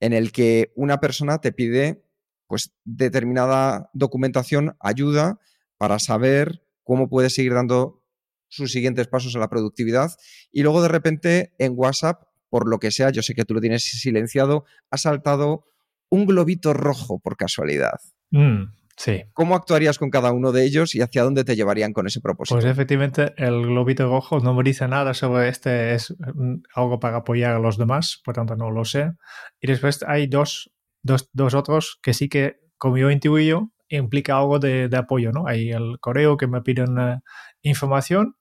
en 0.00 0.12
el 0.12 0.32
que 0.32 0.72
una 0.76 1.00
persona 1.00 1.40
te 1.40 1.52
pide 1.52 2.04
pues 2.46 2.72
determinada 2.84 3.90
documentación, 3.94 4.76
ayuda 4.80 5.40
para 5.78 5.98
saber 5.98 6.62
cómo 6.82 7.08
puedes 7.08 7.34
seguir 7.34 7.54
dando 7.54 8.02
sus 8.48 8.70
siguientes 8.70 9.08
pasos 9.08 9.34
en 9.34 9.40
la 9.40 9.48
productividad 9.48 10.12
y 10.52 10.62
luego 10.62 10.82
de 10.82 10.88
repente 10.88 11.54
en 11.58 11.72
WhatsApp 11.74 12.22
por 12.54 12.68
lo 12.68 12.78
que 12.78 12.92
sea, 12.92 13.10
yo 13.10 13.20
sé 13.20 13.34
que 13.34 13.44
tú 13.44 13.52
lo 13.52 13.60
tienes 13.60 13.82
silenciado, 13.82 14.64
ha 14.88 14.96
saltado 14.96 15.66
un 16.08 16.24
globito 16.24 16.72
rojo 16.72 17.18
por 17.18 17.36
casualidad. 17.36 17.98
Mm, 18.30 18.66
sí. 18.96 19.24
¿Cómo 19.32 19.54
actuarías 19.54 19.98
con 19.98 20.10
cada 20.10 20.32
uno 20.32 20.52
de 20.52 20.64
ellos 20.64 20.94
y 20.94 21.00
hacia 21.00 21.22
dónde 21.22 21.44
te 21.44 21.56
llevarían 21.56 21.92
con 21.92 22.06
ese 22.06 22.20
propósito? 22.20 22.56
Pues 22.56 22.64
efectivamente 22.64 23.34
el 23.36 23.62
globito 23.62 24.08
rojo 24.08 24.40
no 24.40 24.54
me 24.54 24.62
dice 24.62 24.88
nada 24.88 25.14
sobre 25.14 25.48
este, 25.48 25.94
es 25.94 26.14
mm, 26.18 26.62
algo 26.74 27.00
para 27.00 27.18
apoyar 27.18 27.54
a 27.54 27.58
los 27.58 27.78
demás, 27.78 28.20
por 28.24 28.34
tanto 28.34 28.56
no 28.56 28.70
lo 28.70 28.84
sé. 28.84 29.12
Y 29.60 29.68
después 29.68 30.02
hay 30.06 30.26
dos, 30.26 30.72
dos, 31.02 31.28
dos 31.32 31.54
otros 31.54 31.98
que 32.02 32.14
sí 32.14 32.28
que, 32.28 32.56
como 32.78 32.98
yo 32.98 33.10
intuyo, 33.10 33.70
implica 33.88 34.38
algo 34.38 34.58
de, 34.58 34.88
de 34.88 34.96
apoyo, 34.96 35.32
¿no? 35.32 35.46
Hay 35.46 35.70
el 35.70 35.98
correo 36.00 36.36
que 36.36 36.46
me 36.46 36.62
piden 36.62 36.98
uh, 36.98 37.20
información 37.62 38.36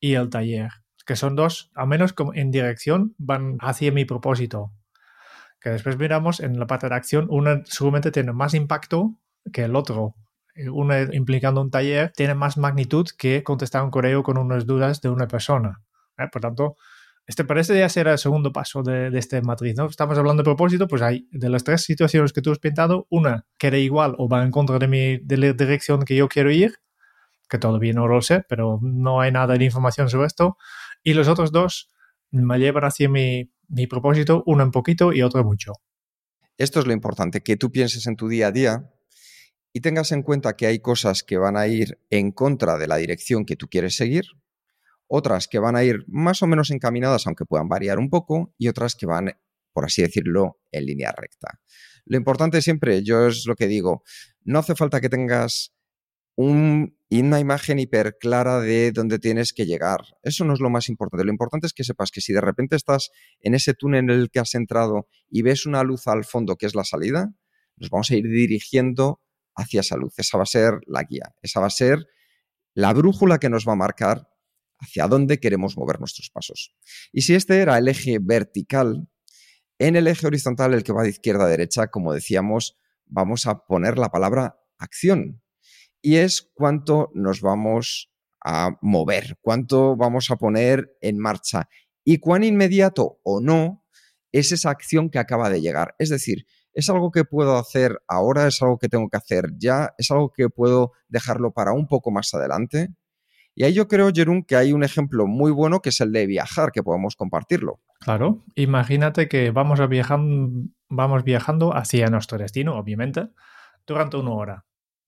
y 0.00 0.14
el 0.14 0.30
taller, 0.30 0.70
que 1.06 1.16
son 1.16 1.36
dos, 1.36 1.70
a 1.74 1.86
menos 1.86 2.12
como 2.12 2.34
en 2.34 2.50
dirección, 2.50 3.14
van 3.18 3.56
hacia 3.60 3.92
mi 3.92 4.04
propósito. 4.04 4.72
Que 5.60 5.70
después 5.70 5.96
miramos 5.96 6.40
en 6.40 6.58
la 6.58 6.66
parte 6.66 6.88
de 6.88 6.94
acción, 6.94 7.26
una 7.30 7.62
seguramente 7.64 8.10
tiene 8.10 8.32
más 8.32 8.54
impacto 8.54 9.18
que 9.52 9.64
el 9.64 9.76
otro. 9.76 10.14
Uno 10.72 10.94
implicando 11.12 11.60
un 11.60 11.70
taller 11.70 12.12
tiene 12.14 12.34
más 12.34 12.56
magnitud 12.56 13.06
que 13.18 13.42
contestar 13.42 13.82
un 13.82 13.90
correo 13.90 14.22
con 14.22 14.38
unas 14.38 14.66
dudas 14.66 15.00
de 15.00 15.08
una 15.08 15.26
persona. 15.26 15.82
¿eh? 16.16 16.28
Por 16.30 16.42
tanto, 16.42 16.76
este 17.26 17.44
parece 17.44 17.78
ya 17.78 17.88
ser 17.88 18.06
el 18.06 18.18
segundo 18.18 18.52
paso 18.52 18.82
de, 18.82 19.10
de 19.10 19.18
este 19.18 19.40
matriz, 19.40 19.74
¿no? 19.76 19.86
Estamos 19.86 20.18
hablando 20.18 20.42
de 20.42 20.44
propósito, 20.44 20.86
pues 20.86 21.00
hay 21.00 21.26
de 21.30 21.48
las 21.48 21.64
tres 21.64 21.82
situaciones 21.82 22.32
que 22.32 22.42
tú 22.42 22.52
has 22.52 22.58
pintado, 22.58 23.06
una 23.08 23.46
que 23.58 23.68
era 23.68 23.78
igual 23.78 24.14
o 24.18 24.28
va 24.28 24.42
en 24.42 24.50
contra 24.50 24.78
de, 24.78 24.88
mi, 24.88 25.18
de 25.18 25.36
la 25.38 25.52
dirección 25.54 26.04
que 26.04 26.14
yo 26.16 26.28
quiero 26.28 26.50
ir, 26.50 26.74
que 27.48 27.58
todavía 27.58 27.94
no 27.94 28.06
lo 28.06 28.20
sé, 28.20 28.44
pero 28.48 28.78
no 28.82 29.20
hay 29.20 29.32
nada 29.32 29.54
de 29.54 29.64
información 29.64 30.10
sobre 30.10 30.26
esto, 30.26 30.56
y 31.02 31.14
los 31.14 31.26
otros 31.26 31.50
dos 31.50 31.90
me 32.30 32.58
llevan 32.58 32.84
hacia 32.84 33.08
mi, 33.08 33.50
mi 33.68 33.86
propósito, 33.86 34.42
uno 34.46 34.64
un 34.64 34.70
poquito 34.70 35.12
y 35.12 35.22
otro 35.22 35.42
mucho. 35.44 35.72
Esto 36.58 36.80
es 36.80 36.86
lo 36.86 36.92
importante, 36.92 37.40
que 37.42 37.56
tú 37.56 37.72
pienses 37.72 38.06
en 38.06 38.16
tu 38.16 38.28
día 38.28 38.48
a 38.48 38.52
día 38.52 38.90
y 39.76 39.80
tengas 39.80 40.12
en 40.12 40.22
cuenta 40.22 40.56
que 40.56 40.66
hay 40.66 40.78
cosas 40.78 41.24
que 41.24 41.36
van 41.36 41.56
a 41.56 41.66
ir 41.66 41.98
en 42.08 42.30
contra 42.30 42.78
de 42.78 42.86
la 42.86 42.96
dirección 42.96 43.44
que 43.44 43.56
tú 43.56 43.66
quieres 43.68 43.96
seguir, 43.96 44.24
otras 45.08 45.48
que 45.48 45.58
van 45.58 45.74
a 45.74 45.82
ir 45.82 46.04
más 46.06 46.42
o 46.42 46.46
menos 46.46 46.70
encaminadas, 46.70 47.26
aunque 47.26 47.44
puedan 47.44 47.68
variar 47.68 47.98
un 47.98 48.08
poco, 48.08 48.54
y 48.56 48.68
otras 48.68 48.94
que 48.94 49.06
van, 49.06 49.32
por 49.72 49.84
así 49.84 50.00
decirlo, 50.00 50.60
en 50.70 50.86
línea 50.86 51.12
recta. 51.12 51.60
Lo 52.04 52.16
importante 52.16 52.62
siempre, 52.62 53.02
yo 53.02 53.26
es 53.26 53.46
lo 53.46 53.56
que 53.56 53.66
digo, 53.66 54.04
no 54.44 54.60
hace 54.60 54.76
falta 54.76 55.00
que 55.00 55.08
tengas 55.08 55.74
un, 56.36 56.96
una 57.10 57.40
imagen 57.40 57.80
hiper 57.80 58.16
clara 58.20 58.60
de 58.60 58.92
dónde 58.92 59.18
tienes 59.18 59.52
que 59.52 59.66
llegar. 59.66 60.02
Eso 60.22 60.44
no 60.44 60.54
es 60.54 60.60
lo 60.60 60.70
más 60.70 60.88
importante. 60.88 61.24
Lo 61.24 61.32
importante 61.32 61.66
es 61.66 61.72
que 61.72 61.82
sepas 61.82 62.12
que 62.12 62.20
si 62.20 62.32
de 62.32 62.40
repente 62.40 62.76
estás 62.76 63.10
en 63.40 63.54
ese 63.54 63.74
túnel 63.74 64.04
en 64.04 64.10
el 64.10 64.30
que 64.30 64.38
has 64.38 64.54
entrado 64.54 65.08
y 65.28 65.42
ves 65.42 65.66
una 65.66 65.82
luz 65.82 66.06
al 66.06 66.24
fondo 66.24 66.54
que 66.54 66.66
es 66.66 66.76
la 66.76 66.84
salida, 66.84 67.34
nos 67.76 67.90
vamos 67.90 68.10
a 68.12 68.14
ir 68.14 68.28
dirigiendo 68.28 69.20
hacia 69.56 69.80
esa 69.80 69.96
luz. 69.96 70.14
Esa 70.18 70.36
va 70.36 70.42
a 70.42 70.46
ser 70.46 70.80
la 70.86 71.02
guía. 71.04 71.34
Esa 71.42 71.60
va 71.60 71.66
a 71.66 71.70
ser 71.70 72.06
la 72.74 72.92
brújula 72.92 73.38
que 73.38 73.48
nos 73.48 73.66
va 73.66 73.72
a 73.72 73.76
marcar 73.76 74.28
hacia 74.78 75.06
dónde 75.06 75.38
queremos 75.38 75.76
mover 75.76 76.00
nuestros 76.00 76.30
pasos. 76.30 76.74
Y 77.12 77.22
si 77.22 77.34
este 77.34 77.60
era 77.60 77.78
el 77.78 77.88
eje 77.88 78.18
vertical, 78.20 79.08
en 79.78 79.96
el 79.96 80.06
eje 80.06 80.26
horizontal, 80.26 80.74
el 80.74 80.84
que 80.84 80.92
va 80.92 81.02
de 81.02 81.10
izquierda 81.10 81.44
a 81.44 81.48
derecha, 81.48 81.88
como 81.88 82.12
decíamos, 82.12 82.78
vamos 83.06 83.46
a 83.46 83.66
poner 83.66 83.98
la 83.98 84.10
palabra 84.10 84.58
acción. 84.78 85.42
Y 86.02 86.16
es 86.16 86.50
cuánto 86.54 87.10
nos 87.14 87.40
vamos 87.40 88.12
a 88.44 88.76
mover, 88.82 89.38
cuánto 89.40 89.96
vamos 89.96 90.30
a 90.30 90.36
poner 90.36 90.96
en 91.00 91.18
marcha 91.18 91.68
y 92.04 92.18
cuán 92.18 92.44
inmediato 92.44 93.20
o 93.24 93.40
no 93.40 93.86
es 94.32 94.52
esa 94.52 94.70
acción 94.70 95.10
que 95.10 95.18
acaba 95.18 95.48
de 95.48 95.62
llegar. 95.62 95.94
Es 95.98 96.10
decir, 96.10 96.46
¿es 96.74 96.90
algo 96.90 97.10
que 97.10 97.24
puedo 97.24 97.56
hacer 97.56 98.00
ahora? 98.08 98.46
¿Es 98.46 98.60
algo 98.62 98.78
que 98.78 98.88
tengo 98.88 99.08
que 99.08 99.16
hacer 99.16 99.52
ya? 99.56 99.94
¿Es 99.98 100.10
algo 100.10 100.32
que 100.32 100.48
puedo 100.48 100.92
dejarlo 101.08 101.52
para 101.52 101.72
un 101.72 101.86
poco 101.86 102.10
más 102.10 102.34
adelante? 102.34 102.88
Y 103.54 103.64
ahí 103.64 103.72
yo 103.72 103.86
creo, 103.86 104.10
Jerún, 104.12 104.42
que 104.42 104.56
hay 104.56 104.72
un 104.72 104.82
ejemplo 104.82 105.26
muy 105.26 105.52
bueno 105.52 105.80
que 105.80 105.90
es 105.90 106.00
el 106.00 106.12
de 106.12 106.26
viajar, 106.26 106.72
que 106.72 106.82
podemos 106.82 107.14
compartirlo. 107.14 107.80
Claro, 108.00 108.44
imagínate 108.56 109.28
que 109.28 109.52
vamos, 109.52 109.78
a 109.78 109.86
viajan, 109.86 110.74
vamos 110.88 111.22
viajando 111.22 111.74
hacia 111.74 112.08
nuestro 112.08 112.36
destino, 112.38 112.76
obviamente, 112.76 113.28
durante 113.86 114.16
una 114.16 114.32
hora. 114.32 114.64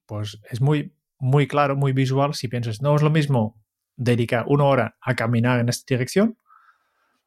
Pues 0.07 0.41
es 0.49 0.61
muy, 0.61 0.95
muy 1.19 1.49
claro, 1.49 1.75
muy 1.75 1.93
visual 1.93 2.35
si 2.35 2.47
piensas, 2.47 2.81
no 2.81 2.95
es 2.95 3.03
lo 3.03 3.11
mismo 3.11 3.61
dedicar 3.97 4.45
una 4.47 4.65
hora 4.65 4.97
a 5.01 5.17
caminar 5.17 5.59
en 5.59 5.69
esta 5.69 5.95
dirección, 5.95 6.39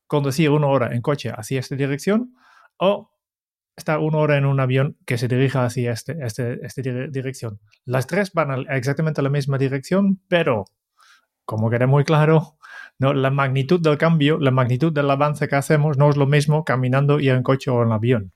conducir 0.08 0.50
una 0.52 0.68
hora 0.68 0.96
en 0.96 1.02
coche 1.02 1.32
hacia 1.36 1.60
esta 1.60 1.76
dirección, 1.76 2.34
o 2.78 3.12
estar 3.80 4.00
una 4.00 4.20
hora 4.20 4.38
en 4.38 4.46
un 4.46 4.60
avión 4.60 4.98
que 5.06 5.18
se 5.18 5.28
dirija 5.28 5.66
hacia 5.66 5.92
esta 5.92 6.14
este, 6.14 6.60
este 6.64 7.10
dirección. 7.10 7.60
Las 7.86 8.06
tres 8.06 8.32
van 8.34 8.52
a 8.52 8.76
exactamente 8.76 9.22
a 9.22 9.24
la 9.24 9.30
misma 9.30 9.58
dirección, 9.58 10.22
pero 10.28 10.66
como 11.46 11.72
queda 11.72 11.88
muy 11.88 12.04
claro, 12.04 12.60
no, 13.00 13.14
la 13.14 13.32
magnitud 13.32 13.82
del 13.82 13.98
cambio, 13.98 14.38
la 14.38 14.52
magnitud 14.52 14.94
del 14.94 15.10
avance 15.10 15.48
que 15.48 15.56
hacemos 15.56 15.98
no 15.98 16.10
es 16.10 16.18
lo 16.18 16.28
mismo 16.28 16.64
caminando 16.64 17.20
y 17.20 17.30
en 17.30 17.42
coche 17.42 17.72
o 17.72 17.82
en 17.82 17.92
avión. 17.92 18.34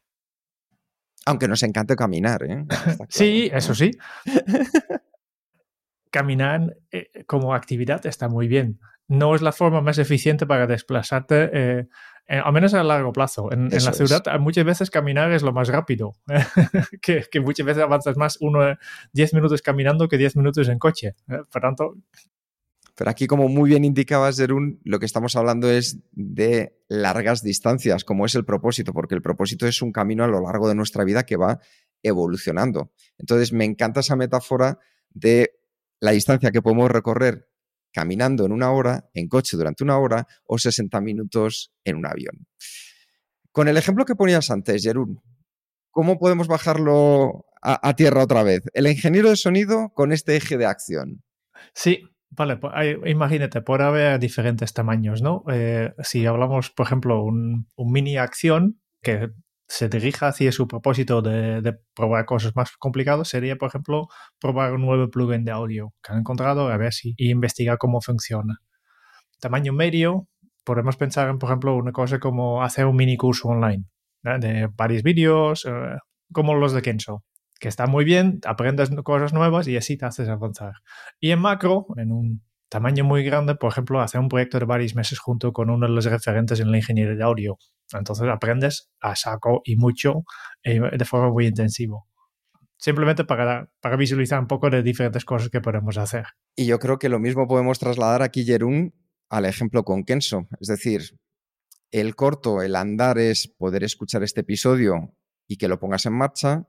Aunque 1.25 1.47
nos 1.47 1.62
encante 1.63 1.95
caminar, 1.95 2.43
¿eh? 2.43 2.65
sí, 3.10 3.49
eso 3.53 3.75
sí. 3.75 3.91
Caminar 6.12 6.77
eh, 6.91 7.23
como 7.25 7.53
actividad 7.53 8.06
está 8.06 8.29
muy 8.29 8.47
bien. 8.47 8.79
No 9.08 9.36
es 9.36 9.41
la 9.41 9.51
forma 9.51 9.82
más 9.82 9.97
eficiente 9.97 10.45
para 10.45 10.67
desplazarte, 10.67 11.49
eh, 11.53 11.88
eh, 12.27 12.41
al 12.43 12.53
menos 12.53 12.73
a 12.73 12.83
largo 12.83 13.12
plazo. 13.12 13.51
En, 13.51 13.73
en 13.73 13.83
la 13.83 13.93
ciudad 13.93 14.23
es. 14.25 14.39
muchas 14.39 14.65
veces 14.65 14.89
caminar 14.89 15.31
es 15.31 15.43
lo 15.43 15.51
más 15.53 15.67
rápido, 15.67 16.13
que, 17.01 17.25
que, 17.29 17.39
muchas 17.39 17.65
veces 17.65 17.83
avanzas 17.83 18.17
más 18.17 18.38
uno 18.41 18.59
10 19.13 19.33
minutos 19.33 19.62
caminando 19.62 20.07
que 20.07 20.17
10 20.17 20.38
minutos 20.38 20.69
en 20.69 20.79
coche. 20.79 21.15
Por 21.51 21.62
tanto, 21.62 21.95
pero 22.95 23.09
aquí, 23.09 23.25
como 23.25 23.47
muy 23.47 23.71
bien 23.71 23.86
indicaba 23.86 24.31
Zerun, 24.31 24.79
lo 24.83 24.99
que 24.99 25.07
estamos 25.07 25.36
hablando 25.36 25.69
es 25.69 25.97
de 26.12 26.77
largas 26.88 27.41
distancias, 27.41 28.03
como 28.03 28.25
es 28.25 28.36
el 28.36 28.45
propósito, 28.45 28.93
porque 28.93 29.15
el 29.15 29.21
propósito 29.21 29.65
es 29.65 29.81
un 29.81 29.91
camino 29.91 30.23
a 30.23 30.27
lo 30.27 30.41
largo 30.41 30.67
de 30.67 30.75
nuestra 30.75 31.03
vida 31.03 31.23
que 31.23 31.36
va 31.36 31.59
evolucionando. 32.03 32.91
Entonces, 33.17 33.51
me 33.51 33.65
encanta 33.65 34.01
esa 34.01 34.15
metáfora 34.15 34.77
de 35.09 35.59
la 35.99 36.12
distancia 36.12 36.51
que 36.51 36.62
podemos 36.62 36.91
recorrer 36.91 37.49
caminando 37.93 38.45
en 38.45 38.51
una 38.51 38.71
hora, 38.71 39.10
en 39.13 39.27
coche 39.27 39.56
durante 39.56 39.84
una 39.84 39.97
hora 39.97 40.27
o 40.45 40.58
60 40.58 40.99
minutos 40.99 41.71
en 41.86 41.95
un 41.95 42.06
avión. 42.06 42.47
Con 43.51 43.67
el 43.67 43.77
ejemplo 43.77 44.06
que 44.06 44.15
ponías 44.15 44.49
antes, 44.49 44.84
Jerún, 44.84 45.21
¿cómo 45.91 46.17
podemos 46.17 46.47
bajarlo 46.47 47.45
a, 47.62 47.95
tierra 47.95 48.23
otra 48.23 48.43
vez? 48.43 48.63
El 48.73 48.88
ingeniero 48.88 49.29
de 49.29 49.38
sonido 49.38 49.91
con 49.93 50.12
este 50.12 50.36
eje 50.36 50.58
de 50.58 50.65
acción. 50.65 51.23
Sí, 51.73 52.03
Vale, 52.36 52.58
pues 52.58 52.73
imagínate, 53.06 53.62
puede 53.62 53.84
haber 53.84 54.19
diferentes 54.19 54.73
tamaños, 54.73 55.21
¿no? 55.21 55.43
Eh, 55.51 55.93
si 56.01 56.25
hablamos, 56.25 56.71
por 56.71 56.88
ejemplo, 56.88 57.23
un, 57.23 57.67
mini 57.77 58.17
acción 58.17 58.82
que 59.03 59.29
se 59.73 59.89
dirija 59.89 60.27
hacia 60.27 60.51
su 60.51 60.67
propósito 60.67 61.23
de, 61.23 61.75
probar 61.95 62.25
cosas 62.25 62.55
más 62.55 62.77
complicadas, 62.77 63.27
sería, 63.27 63.55
por 63.55 63.69
ejemplo, 63.69 64.07
probar 64.39 64.71
un 64.73 64.81
nuevo 64.81 65.09
plugin 65.09 65.43
de 65.45 65.51
audio 65.51 65.95
que 66.03 66.12
han 66.12 66.19
encontrado, 66.19 66.67
a 66.69 66.77
ver 66.77 66.93
si, 66.93 67.15
y 67.17 67.31
investigar 67.31 67.79
cómo 67.79 67.99
funciona. 67.99 68.59
Tamaño 69.39 69.73
medio, 69.73 70.27
podemos 70.63 70.95
pensar 70.95 71.27
en, 71.27 71.39
por 71.39 71.49
ejemplo, 71.49 71.75
una 71.75 71.91
cosa 71.91 72.19
como 72.19 72.62
hacer 72.62 72.86
un 72.86 72.95
mini 72.95 73.17
curso 73.17 73.47
online 73.47 73.86
de 74.21 74.69
varios 74.75 75.01
vídeos, 75.01 75.65
eh, 75.65 75.97
como 76.31 76.53
los 76.53 76.73
de 76.73 76.83
Kenzo 76.83 77.23
que 77.59 77.69
está 77.69 77.88
muy 77.88 78.03
bien, 78.03 78.41
aprendes 78.45 78.89
cosas 79.03 79.33
nuevas 79.33 79.69
y 79.69 79.77
así 79.77 79.95
te 79.97 80.05
haces 80.05 80.27
avanzar. 80.27 80.73
Y 81.19 81.31
en 81.31 81.39
macro, 81.39 81.88
en 81.95 82.12
un 82.12 82.43
tamaño 82.73 83.03
muy 83.03 83.23
grande, 83.23 83.53
por 83.53 83.71
ejemplo, 83.71 84.01
hacer 84.01 84.19
un 84.19 84.29
proyecto 84.29 84.57
de 84.57 84.65
varios 84.65 84.95
meses 84.95 85.19
junto 85.19 85.53
con 85.53 85.69
uno 85.69 85.88
de 85.88 85.93
los 85.93 86.05
referentes 86.05 86.59
en 86.59 86.71
la 86.71 86.77
ingeniería 86.77 87.13
de 87.13 87.23
audio. 87.23 87.59
Entonces 87.93 88.27
aprendes 88.27 88.89
a 88.99 89.15
saco 89.15 89.62
y 89.63 89.75
mucho 89.75 90.23
eh, 90.63 90.79
de 90.79 91.05
forma 91.05 91.29
muy 91.29 91.45
intensiva. 91.45 91.99
Simplemente 92.75 93.25
para, 93.25 93.69
para 93.79 93.95
visualizar 93.95 94.39
un 94.39 94.47
poco 94.47 94.71
de 94.71 94.81
diferentes 94.81 95.23
cosas 95.23 95.49
que 95.49 95.62
podemos 95.62 95.99
hacer. 95.99 96.25
Y 96.55 96.65
yo 96.65 96.79
creo 96.79 96.97
que 96.97 97.09
lo 97.09 97.19
mismo 97.19 97.47
podemos 97.47 97.77
trasladar 97.77 98.23
aquí, 98.23 98.43
Jerún, 98.43 98.95
al 99.29 99.45
ejemplo 99.45 99.83
con 99.83 100.03
Kenso. 100.03 100.47
Es 100.59 100.67
decir, 100.67 101.19
el 101.91 102.15
corto, 102.15 102.63
el 102.63 102.75
andar 102.75 103.19
es 103.19 103.47
poder 103.47 103.83
escuchar 103.83 104.23
este 104.23 104.41
episodio 104.41 105.15
y 105.47 105.57
que 105.57 105.67
lo 105.67 105.79
pongas 105.79 106.07
en 106.07 106.13
marcha. 106.13 106.67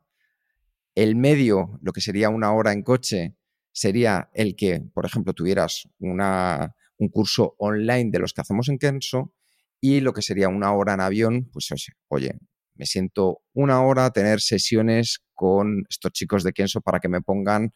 El 0.95 1.17
medio, 1.17 1.79
lo 1.81 1.93
que 1.93 2.03
sería 2.03 2.29
una 2.29 2.53
hora 2.53 2.73
en 2.73 2.83
coche, 2.83 3.39
sería 3.75 4.31
el 4.33 4.55
que, 4.55 4.81
por 4.95 5.05
ejemplo, 5.05 5.35
tuvieras 5.35 5.89
un 5.99 7.09
curso 7.11 7.57
online 7.59 8.11
de 8.11 8.21
los 8.21 8.33
que 8.33 8.41
hacemos 8.41 8.69
en 8.69 8.79
Kenso 8.79 9.35
y 9.81 10.01
lo 10.01 10.13
que 10.15 10.23
sería 10.23 10.49
una 10.49 10.73
hora 10.73 10.95
en 10.95 11.01
avión, 11.01 11.51
pues 11.53 11.69
oye, 12.09 12.39
me 12.77 12.87
siento 12.87 13.43
una 13.53 13.83
hora 13.83 14.07
a 14.07 14.13
tener 14.13 14.41
sesiones 14.41 15.23
con 15.35 15.85
estos 15.91 16.13
chicos 16.13 16.45
de 16.45 16.53
Kenso 16.53 16.81
para 16.81 17.01
que 17.01 17.09
me 17.09 17.21
pongan 17.21 17.75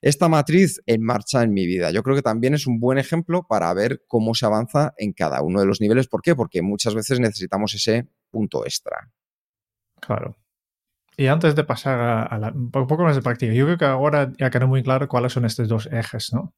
esta 0.00 0.28
matriz 0.28 0.80
en 0.86 1.02
marcha 1.02 1.42
en 1.42 1.52
mi 1.52 1.66
vida. 1.66 1.90
Yo 1.90 2.04
creo 2.04 2.14
que 2.14 2.22
también 2.22 2.54
es 2.54 2.68
un 2.68 2.78
buen 2.78 2.98
ejemplo 2.98 3.44
para 3.48 3.74
ver 3.74 4.04
cómo 4.06 4.34
se 4.34 4.46
avanza 4.46 4.94
en 4.96 5.12
cada 5.12 5.42
uno 5.42 5.58
de 5.58 5.66
los 5.66 5.80
niveles. 5.80 6.06
¿Por 6.06 6.22
qué? 6.22 6.36
Porque 6.36 6.62
muchas 6.62 6.94
veces 6.94 7.18
necesitamos 7.18 7.74
ese 7.74 8.06
punto 8.30 8.64
extra. 8.64 9.12
Claro. 10.00 10.36
Y 11.18 11.26
antes 11.26 11.56
de 11.56 11.64
pasar 11.64 11.98
a, 12.00 12.52
un 12.54 12.70
poco 12.70 13.02
más 13.02 13.16
de 13.16 13.22
práctica, 13.22 13.52
yo 13.52 13.64
creo 13.64 13.76
que 13.76 13.84
ahora 13.84 14.30
ya 14.38 14.50
quedó 14.50 14.68
muy 14.68 14.84
claro 14.84 15.08
cuáles 15.08 15.32
son 15.32 15.44
estos 15.44 15.66
dos 15.66 15.88
ejes, 15.90 16.32
¿no? 16.32 16.54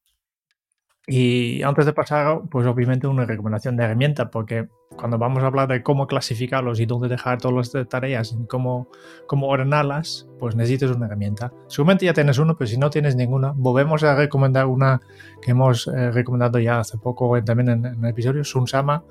Y 1.12 1.60
antes 1.64 1.86
de 1.86 1.92
pasar, 1.92 2.42
pues 2.48 2.64
obviamente 2.68 3.08
una 3.08 3.24
recomendación 3.24 3.76
de 3.76 3.82
herramienta, 3.82 4.30
porque 4.30 4.68
cuando 4.96 5.18
vamos 5.18 5.42
a 5.42 5.48
hablar 5.48 5.66
de 5.66 5.82
cómo 5.82 6.06
clasificarlos 6.06 6.78
y 6.78 6.86
dónde 6.86 7.08
dejar 7.08 7.38
todas 7.40 7.74
las 7.74 7.88
tareas 7.88 8.32
y 8.32 8.46
cómo, 8.46 8.86
cómo 9.26 9.48
ordenarlas, 9.48 10.28
pues 10.38 10.54
necesitas 10.54 10.92
una 10.92 11.06
herramienta. 11.06 11.52
Seguramente 11.66 12.06
ya 12.06 12.12
tienes 12.14 12.38
uno, 12.38 12.56
pero 12.56 12.68
si 12.68 12.78
no 12.78 12.90
tienes 12.90 13.16
ninguna, 13.16 13.52
volvemos 13.56 14.04
a 14.04 14.14
recomendar 14.14 14.66
una 14.66 15.00
que 15.42 15.50
hemos 15.50 15.88
eh, 15.88 16.12
recomendado 16.12 16.60
ya 16.60 16.78
hace 16.78 16.96
poco 16.96 17.42
también 17.42 17.70
en, 17.70 17.86
en 17.86 18.04
el 18.04 18.10
episodio, 18.10 18.44
Sunsama, 18.44 19.02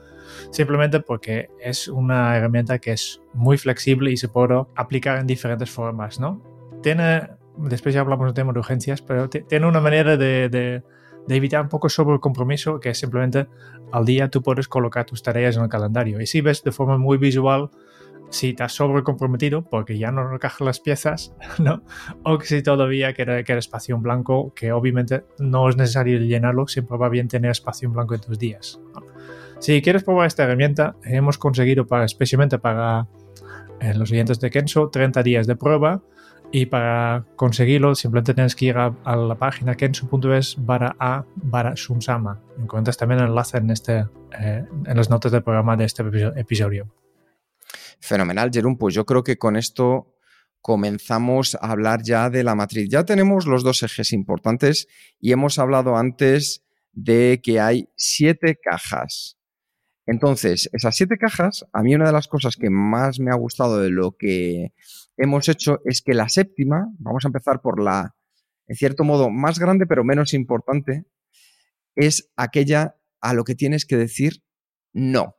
simplemente 0.51 1.01
porque 1.01 1.49
es 1.59 1.89
una 1.89 2.37
herramienta 2.37 2.79
que 2.79 2.93
es 2.93 3.21
muy 3.33 3.57
flexible 3.57 4.09
y 4.09 4.15
se 4.15 4.29
puede 4.29 4.63
aplicar 4.73 5.19
en 5.19 5.27
diferentes 5.27 5.69
formas, 5.69 6.17
¿no? 6.17 6.41
Tiene, 6.81 7.27
después 7.57 7.93
ya 7.93 7.99
hablamos 7.99 8.27
del 8.27 8.35
tema 8.35 8.53
de 8.53 8.59
urgencias, 8.59 9.01
pero 9.01 9.29
tiene 9.29 9.67
una 9.67 9.81
manera 9.81 10.15
de 10.15 10.47
de 10.47 10.81
evitar 11.35 11.61
un 11.61 11.69
poco 11.69 11.89
sobre 11.89 12.15
el 12.15 12.19
compromiso, 12.19 12.79
que 12.79 12.89
es 12.89 12.97
simplemente 12.97 13.47
al 13.91 14.05
día 14.05 14.29
tú 14.29 14.41
puedes 14.41 14.67
colocar 14.67 15.05
tus 15.05 15.23
tareas 15.23 15.57
en 15.57 15.63
el 15.63 15.69
calendario. 15.69 16.21
Y 16.21 16.27
si 16.27 16.41
ves 16.41 16.63
de 16.63 16.71
forma 16.71 16.97
muy 16.97 17.17
visual 17.17 17.69
si 18.29 18.49
estás 18.49 18.73
sobre 18.73 19.03
comprometido 19.03 19.63
porque 19.63 19.97
ya 19.97 20.11
no 20.11 20.33
encajan 20.33 20.65
las 20.65 20.79
piezas, 20.79 21.33
¿no? 21.59 21.83
O 22.23 22.37
que 22.37 22.45
si 22.45 22.61
todavía 22.61 23.13
queda, 23.13 23.43
queda 23.43 23.57
espacio 23.57 23.95
en 23.95 24.03
blanco, 24.03 24.53
que 24.55 24.71
obviamente 24.71 25.23
no 25.39 25.69
es 25.69 25.77
necesario 25.77 26.19
llenarlo, 26.19 26.67
siempre 26.67 26.97
va 26.97 27.09
bien 27.09 27.27
tener 27.27 27.51
espacio 27.51 27.87
en 27.87 27.93
blanco 27.93 28.15
en 28.15 28.21
tus 28.21 28.37
días. 28.37 28.79
Si 29.59 29.81
quieres 29.81 30.03
probar 30.03 30.27
esta 30.27 30.43
herramienta, 30.43 30.95
hemos 31.03 31.37
conseguido 31.37 31.85
para, 31.85 32.05
especialmente 32.05 32.59
para 32.59 33.07
eh, 33.81 33.93
los 33.93 34.09
clientes 34.09 34.39
de 34.39 34.49
Kenso 34.49 34.89
30 34.89 35.23
días 35.23 35.47
de 35.47 35.55
prueba 35.55 36.01
y 36.51 36.65
para 36.65 37.25
conseguirlo, 37.35 37.93
simplemente 37.93 38.33
tienes 38.33 38.55
que 38.55 38.65
ir 38.65 38.77
a, 38.77 39.15
la 39.15 39.35
página 39.35 39.75
kensu.es 39.75 40.55
barra 40.57 40.95
a 40.99 41.25
barra 41.35 41.75
sumsama. 41.75 42.41
Encuentras 42.57 42.97
también 42.97 43.21
el 43.21 43.27
enlace 43.27 43.57
en, 43.57 43.69
este, 43.69 44.05
eh, 44.39 44.65
en 44.85 44.97
las 44.97 45.09
notas 45.09 45.31
del 45.31 45.43
programa 45.43 45.77
de 45.77 45.85
este 45.85 46.03
episodio. 46.35 46.91
Fenomenal, 47.99 48.49
Jerón. 48.51 48.77
Pues 48.77 48.95
yo 48.95 49.05
creo 49.05 49.23
que 49.23 49.37
con 49.37 49.57
esto 49.57 50.15
comenzamos 50.61 51.55
a 51.55 51.71
hablar 51.71 52.01
ya 52.01 52.29
de 52.29 52.43
la 52.43 52.55
matriz. 52.55 52.89
Ya 52.89 53.05
tenemos 53.05 53.45
los 53.45 53.63
dos 53.63 53.83
ejes 53.83 54.11
importantes 54.11 54.87
y 55.19 55.31
hemos 55.31 55.59
hablado 55.59 55.97
antes 55.97 56.65
de 56.93 57.39
que 57.43 57.59
hay 57.59 57.89
siete 57.95 58.57
cajas. 58.61 59.37
Entonces, 60.05 60.69
esas 60.73 60.95
siete 60.95 61.17
cajas, 61.19 61.67
a 61.71 61.83
mí 61.83 61.93
una 61.93 62.07
de 62.07 62.13
las 62.13 62.27
cosas 62.27 62.55
que 62.55 62.71
más 62.71 63.19
me 63.19 63.29
ha 63.29 63.35
gustado 63.35 63.79
de 63.79 63.91
lo 63.91 64.13
que 64.17 64.73
hemos 65.19 65.49
hecho 65.49 65.81
es 65.85 66.01
que 66.01 66.13
la 66.13 66.29
séptima, 66.29 66.87
vamos 66.97 67.25
a 67.25 67.27
empezar 67.27 67.61
por 67.61 67.81
la, 67.81 68.15
en 68.67 68.75
cierto 68.75 69.03
modo, 69.03 69.29
más 69.29 69.59
grande 69.59 69.85
pero 69.85 70.03
menos 70.03 70.33
importante, 70.33 71.05
es 71.95 72.31
aquella 72.35 72.95
a 73.21 73.33
lo 73.33 73.43
que 73.43 73.55
tienes 73.55 73.85
que 73.85 73.97
decir 73.97 74.43
no. 74.93 75.35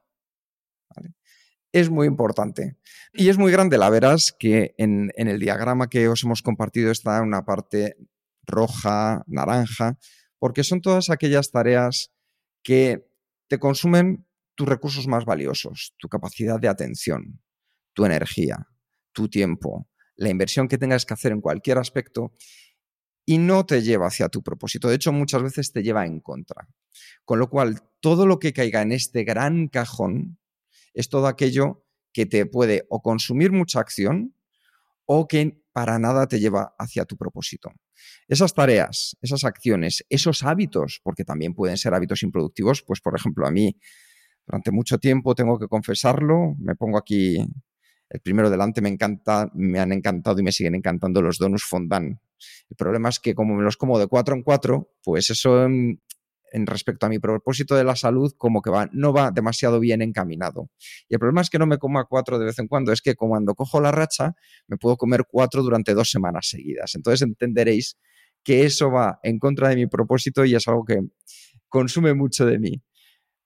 Es 1.73 1.89
muy 1.89 2.07
importante. 2.07 2.77
Y 3.13 3.29
es 3.29 3.39
muy 3.39 3.53
grande, 3.53 3.79
la 3.79 3.91
verás 3.91 4.35
que 4.39 4.75
en, 4.77 5.13
en 5.17 5.29
el 5.29 5.39
diagrama 5.39 5.89
que 5.89 6.09
os 6.09 6.25
hemos 6.25 6.43
compartido 6.43 6.91
está 6.91 7.23
una 7.23 7.45
parte 7.45 7.97
roja, 8.43 9.25
naranja, 9.27 9.99
porque 10.39 10.65
son 10.65 10.81
todas 10.81 11.11
aquellas 11.11 11.53
tareas 11.53 12.13
que 12.63 13.07
te 13.49 13.59
consumen 13.59 14.27
tus 14.57 14.69
recursos 14.69 15.07
más 15.07 15.25
valiosos, 15.25 15.95
tu 15.99 16.09
capacidad 16.09 16.61
de 16.61 16.69
atención, 16.69 17.41
tu 17.95 18.05
energía, 18.05 18.70
tu 19.13 19.29
tiempo, 19.29 19.89
la 20.17 20.31
inversión 20.31 20.69
que 20.69 20.79
tengas 20.79 21.07
que 21.07 21.15
hacer 21.15 21.33
en 21.33 21.41
cualquier 21.41 21.79
aspecto 21.79 22.35
y 23.25 23.39
no 23.39 23.65
te 23.65 23.83
lleva 23.83 24.07
hacia 24.07 24.29
tu 24.29 24.43
propósito. 24.43 24.89
De 24.89 24.97
hecho, 24.97 25.13
muchas 25.13 25.43
veces 25.43 25.73
te 25.73 25.83
lleva 25.83 26.07
en 26.07 26.21
contra. 26.21 26.69
Con 27.25 27.39
lo 27.39 27.49
cual, 27.49 27.81
todo 28.01 28.27
lo 28.27 28.39
que 28.39 28.53
caiga 28.53 28.83
en 28.83 28.93
este 28.93 29.25
gran 29.25 29.69
cajón 29.69 30.39
es 30.95 31.09
todo 31.09 31.27
aquello 31.27 31.85
que 32.13 32.27
te 32.27 32.45
puede 32.47 32.87
o 32.89 33.03
consumir 33.03 33.53
mucha 33.53 33.81
acción 33.81 34.35
o 35.07 35.29
que 35.29 35.63
para 35.73 35.99
nada 35.99 36.27
te 36.27 36.41
lleva 36.41 36.75
hacia 36.79 37.05
tu 37.05 37.17
propósito. 37.17 37.71
Esas 38.29 38.55
tareas, 38.55 39.17
esas 39.21 39.45
acciones, 39.45 40.05
esos 40.09 40.43
hábitos, 40.43 41.01
porque 41.03 41.25
también 41.25 41.55
pueden 41.55 41.77
ser 41.77 41.95
hábitos 41.95 42.23
improductivos, 42.23 42.83
pues 42.83 43.01
por 43.01 43.17
ejemplo 43.17 43.47
a 43.47 43.51
mí 43.51 43.77
durante 44.47 44.73
mucho 44.73 44.99
tiempo 44.99 45.35
tengo 45.35 45.59
que 45.59 45.69
confesarlo, 45.69 46.57
me 46.59 46.75
pongo 46.75 46.99
aquí 46.99 47.47
el 48.11 48.21
primero 48.21 48.51
delante 48.51 48.81
me 48.81 48.89
encanta, 48.89 49.51
me 49.55 49.79
han 49.79 49.93
encantado 49.93 50.41
y 50.41 50.43
me 50.43 50.53
siguen 50.53 50.75
encantando 50.75 51.23
los 51.23 51.39
donuts 51.39 51.65
fondant. 51.65 52.19
El 52.69 52.77
problema 52.77 53.09
es 53.09 53.21
que 53.21 53.35
como 53.35 53.55
me 53.55 53.63
los 53.63 53.77
como 53.77 53.99
de 53.99 54.09
cuatro 54.09 54.35
en 54.35 54.43
cuatro, 54.43 54.93
pues 55.05 55.31
eso 55.31 55.65
en, 55.65 56.01
respecto 56.53 57.07
a 57.07 57.09
mi 57.09 57.21
propósito 57.21 57.77
de 57.77 57.85
la 57.85 57.95
salud 57.95 58.33
como 58.37 58.63
que 58.63 58.71
va, 58.71 58.89
no 58.93 59.13
va 59.13 59.31
demasiado 59.31 59.79
bien 59.79 60.03
encaminado. 60.03 60.71
Y 61.09 61.15
el 61.15 61.21
problema 61.21 61.43
es 61.43 61.51
que 61.51 61.61
no 61.61 61.67
me 61.67 61.79
como 61.79 62.01
a 62.01 62.07
cuatro 62.07 62.41
de 62.41 62.47
vez 62.47 62.59
en 62.59 62.67
cuando, 62.67 62.93
es 62.93 63.01
que 63.01 63.15
cuando 63.15 63.55
cojo 63.55 63.81
la 63.81 63.93
racha 63.93 64.35
me 64.67 64.77
puedo 64.77 64.97
comer 64.97 65.25
cuatro 65.31 65.63
durante 65.63 65.95
dos 65.95 66.11
semanas 66.11 66.49
seguidas. 66.49 66.97
Entonces 66.97 67.23
entenderéis 67.23 67.97
que 68.43 68.65
eso 68.65 68.91
va 68.91 69.21
en 69.23 69.39
contra 69.39 69.69
de 69.69 69.77
mi 69.77 69.87
propósito 69.87 70.45
y 70.45 70.57
es 70.57 70.67
algo 70.67 70.85
que 70.85 70.99
consume 71.69 72.15
mucho 72.15 72.45
de 72.45 72.59
mí. 72.59 72.83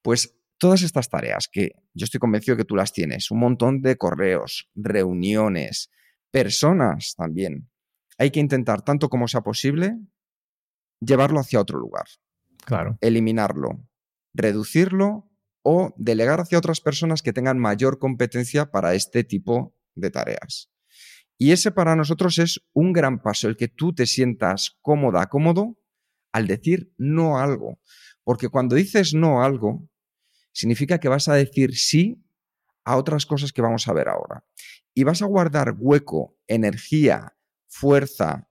Pues 0.00 0.34
todas 0.58 0.82
estas 0.82 1.08
tareas 1.08 1.48
que 1.50 1.72
yo 1.92 2.04
estoy 2.04 2.20
convencido 2.20 2.56
que 2.56 2.64
tú 2.64 2.76
las 2.76 2.92
tienes, 2.92 3.30
un 3.30 3.40
montón 3.40 3.82
de 3.82 3.96
correos, 3.96 4.70
reuniones, 4.74 5.90
personas 6.30 7.14
también, 7.16 7.70
hay 8.18 8.30
que 8.30 8.40
intentar 8.40 8.82
tanto 8.82 9.08
como 9.08 9.28
sea 9.28 9.42
posible 9.42 9.98
llevarlo 11.00 11.40
hacia 11.40 11.60
otro 11.60 11.78
lugar. 11.78 12.06
Claro. 12.64 12.96
Eliminarlo, 13.00 13.86
reducirlo 14.32 15.28
o 15.62 15.94
delegar 15.96 16.40
hacia 16.40 16.58
otras 16.58 16.80
personas 16.80 17.22
que 17.22 17.32
tengan 17.32 17.58
mayor 17.58 17.98
competencia 17.98 18.70
para 18.70 18.94
este 18.94 19.24
tipo 19.24 19.74
de 19.94 20.10
tareas. 20.10 20.70
Y 21.36 21.52
ese 21.52 21.72
para 21.72 21.96
nosotros 21.96 22.38
es 22.38 22.60
un 22.72 22.92
gran 22.92 23.20
paso, 23.20 23.48
el 23.48 23.56
que 23.56 23.68
tú 23.68 23.92
te 23.94 24.06
sientas 24.06 24.78
cómoda, 24.82 25.26
cómodo 25.26 25.78
al 26.32 26.46
decir 26.46 26.92
no 26.96 27.38
a 27.38 27.44
algo. 27.44 27.80
Porque 28.22 28.48
cuando 28.48 28.76
dices 28.76 29.14
no 29.14 29.42
a 29.42 29.46
algo, 29.46 29.88
significa 30.54 30.98
que 30.98 31.08
vas 31.08 31.28
a 31.28 31.34
decir 31.34 31.76
sí 31.76 32.24
a 32.84 32.96
otras 32.96 33.26
cosas 33.26 33.52
que 33.52 33.62
vamos 33.62 33.88
a 33.88 33.92
ver 33.92 34.08
ahora. 34.08 34.44
Y 34.94 35.04
vas 35.04 35.20
a 35.20 35.26
guardar 35.26 35.74
hueco, 35.76 36.38
energía, 36.46 37.36
fuerza, 37.66 38.48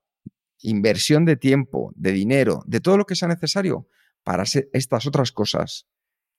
inversión 0.61 1.25
de 1.25 1.37
tiempo, 1.37 1.93
de 1.95 2.11
dinero, 2.11 2.63
de 2.67 2.81
todo 2.81 2.97
lo 2.97 3.05
que 3.05 3.15
sea 3.15 3.27
necesario 3.27 3.87
para 4.23 4.43
hacer 4.43 4.69
estas 4.73 5.07
otras 5.07 5.31
cosas 5.31 5.87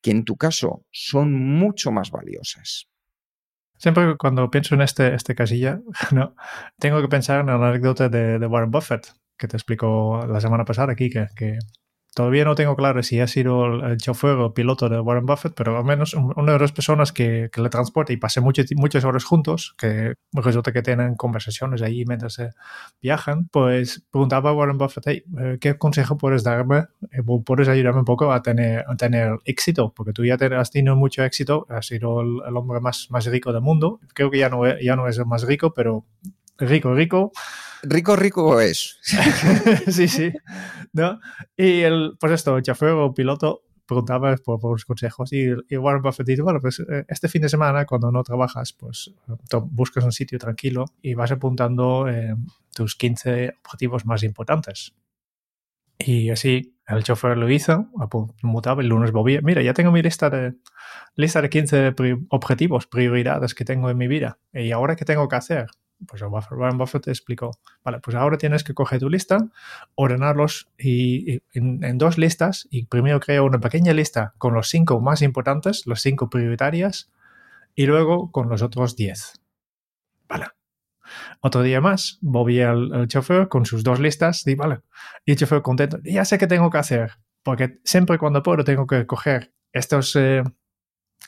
que 0.03 0.11
en 0.11 0.24
tu 0.24 0.37
caso 0.37 0.87
son 0.90 1.33
mucho 1.33 1.90
más 1.90 2.11
valiosas. 2.11 2.88
Siempre 3.77 4.16
cuando 4.18 4.50
pienso 4.50 4.74
en 4.74 4.83
este, 4.83 5.14
este 5.14 5.35
casilla, 5.35 5.81
tengo 6.79 7.00
que 7.00 7.09
pensar 7.09 7.40
en 7.40 7.46
la 7.46 7.55
anécdota 7.55 8.09
de, 8.09 8.46
Warren 8.46 8.70
Buffett, 8.70 9.14
que 9.38 9.48
te 9.48 9.57
explico 9.57 10.27
la 10.27 10.40
semana 10.40 10.64
pasada 10.64 10.92
aquí, 10.92 11.11
que 11.11 11.59
Todavía 12.14 12.44
no 12.44 12.55
tengo 12.55 12.77
claro 12.77 13.03
si 13.03 13.18
ha 13.18 13.27
sido 13.27 13.87
el 13.87 13.96
chofer 13.98 14.37
o 14.37 14.55
piloto 14.55 14.88
de 14.88 15.00
Warren 15.00 15.27
Buffett, 15.27 15.55
pero 15.55 15.77
al 15.77 15.85
menos 15.85 16.14
una 16.14 16.53
de 16.53 16.59
las 16.61 16.70
personas 16.70 17.12
que, 17.12 17.50
le 17.55 17.68
transporta 17.68 18.12
y 18.12 18.16
pasé 18.16 18.40
muchas, 18.40 18.66
muchas 18.77 19.05
horas 19.05 19.24
juntos, 19.24 19.74
que 19.77 20.14
resulta 20.33 20.72
que 20.72 20.83
tienen 20.83 21.16
conversaciones 21.16 21.83
ahí 21.83 22.05
mientras 22.07 22.40
viajan, 23.03 23.48
pues 23.48 24.05
preguntaba 24.12 24.50
a 24.50 24.53
Warren 24.53 24.79
Buffett, 24.79 25.05
hey, 25.07 25.24
eh, 25.40 25.59
¿qué 25.61 25.77
consejo 25.77 26.16
puedes 26.16 26.44
darme? 26.44 26.87
Eh, 27.11 27.22
¿Puedes 27.44 27.66
ayudarme 27.66 28.00
un 28.00 28.05
poco 28.05 28.33
a 28.33 28.42
tener, 28.42 28.85
a 28.88 28.94
tener 28.96 29.38
éxito? 29.44 29.92
Porque 29.94 30.12
tú 30.12 30.24
ya 30.24 30.35
has 30.35 30.70
tenido 30.70 30.94
mucho 30.94 31.24
éxito, 31.24 31.66
has 31.68 31.87
sido 31.87 32.20
el, 32.20 32.57
hombre 32.57 32.81
más, 32.81 33.09
más 33.11 33.27
rico 33.27 33.53
del 33.53 33.62
mundo. 33.62 33.98
Creo 34.14 34.31
que 34.31 34.38
ya 34.38 34.48
no, 34.48 34.62
ya 34.79 34.94
no 34.94 35.09
es 35.09 35.18
el 35.18 35.27
más 35.27 35.42
rico, 35.42 35.74
pero 35.74 36.05
rico, 36.59 36.94
rico. 36.94 37.33
Rico, 37.87 38.16
rico 38.16 38.61
es. 38.61 38.99
sí, 39.88 40.09
sí. 40.09 40.33
¿No? 40.92 41.20
Y 41.57 41.81
el, 41.81 42.16
pues 42.18 42.33
esto, 42.33 42.57
el 42.57 42.62
chofer 42.62 42.90
o 42.90 43.14
piloto 43.14 43.62
preguntaba 43.87 44.35
por, 44.37 44.61
por 44.61 44.85
consejos 44.85 45.33
y, 45.33 45.47
y, 45.68 45.77
Warren 45.77 46.03
Buffett 46.03 46.27
dice, 46.27 46.42
bueno, 46.42 46.61
pues 46.61 46.81
eh, 46.81 47.05
este 47.09 47.29
fin 47.29 47.42
de 47.42 47.49
semana 47.49 47.85
cuando 47.85 48.11
no 48.11 48.23
trabajas, 48.23 48.73
pues 48.73 49.12
buscas 49.70 50.05
un 50.05 50.12
sitio 50.12 50.38
tranquilo 50.38 50.87
y 51.03 51.14
vas 51.14 51.33
apuntando 51.33 52.09
eh, 52.09 52.35
tus 52.75 52.97
15 52.97 53.55
objetivos 53.64 54.07
más 54.07 54.23
importantes. 54.23 54.94
Y 55.99 56.31
así 56.31 56.77
el 56.87 57.05
chofer 57.05 57.37
lo 57.37 57.51
hizo, 57.51 57.88
mutaba 58.42 58.83
el 58.83 58.88
lunes 58.88 59.12
volvía, 59.12 59.40
mira, 59.42 59.62
ya 59.62 59.75
tengo 59.75 59.92
mi 59.92 60.03
lista 60.03 60.29
de, 60.29 60.55
lista 61.14 61.40
de 61.40 61.49
15 61.49 61.94
objetivos, 62.31 62.87
prioridades 62.87 63.55
que 63.55 63.64
tengo 63.64 63.90
en 63.90 63.97
mi 63.97 64.09
vida. 64.09 64.38
¿Y 64.53 64.73
ahora 64.73 64.97
qué 64.97 65.05
tengo 65.05 65.29
que 65.29 65.37
hacer? 65.37 65.66
Pues 66.07 66.23
Warren 66.23 66.79
Buffett 66.79 67.05
te 67.05 67.11
explicó, 67.11 67.51
vale, 67.85 68.01
pues 68.01 68.17
ahora 68.17 68.37
tienes 68.37 68.65
que 68.65 68.75
coger 68.75 69.01
tu 69.01 69.09
lista, 69.09 69.39
ordenarlos 69.95 70.69
y, 70.79 71.43
en, 71.53 71.99
dos 71.99 72.19
listas 72.19 72.67
y 72.71 72.87
primero 72.87 73.21
crea 73.21 73.43
una 73.43 73.61
pequeña 73.61 73.93
lista 73.93 74.35
con 74.39 74.55
los 74.55 74.69
cinco 74.69 75.01
más 75.01 75.23
importantes, 75.23 75.87
los 75.87 76.01
cinco 76.01 76.29
prioritarias 76.29 77.11
y 77.75 77.87
luego 77.87 78.31
con 78.31 78.49
los 78.49 78.63
otros 78.63 78.97
diez. 78.97 79.41
Vale. 80.29 80.47
Otro 81.41 81.63
día 81.63 81.81
más, 81.81 82.19
volví 82.23 82.61
al, 82.61 83.07
chofer 83.09 83.49
con 83.49 83.67
sus 83.67 83.85
dos 83.85 84.01
listas 84.01 84.47
y 84.47 84.55
vale, 84.55 84.81
y 85.25 85.33
el 85.33 85.39
chofer 85.39 85.63
contento, 85.63 85.99
ya 86.03 86.25
sé 86.25 86.39
qué 86.39 86.47
tengo 86.47 86.71
que 86.71 86.79
hacer, 86.79 87.13
porque 87.43 87.79
siempre 87.85 88.19
cuando 88.19 88.43
puedo 88.43 88.65
tengo 88.65 88.87
que 88.87 89.07
coger 89.07 89.53
estos... 89.73 90.17
Eh, 90.17 90.43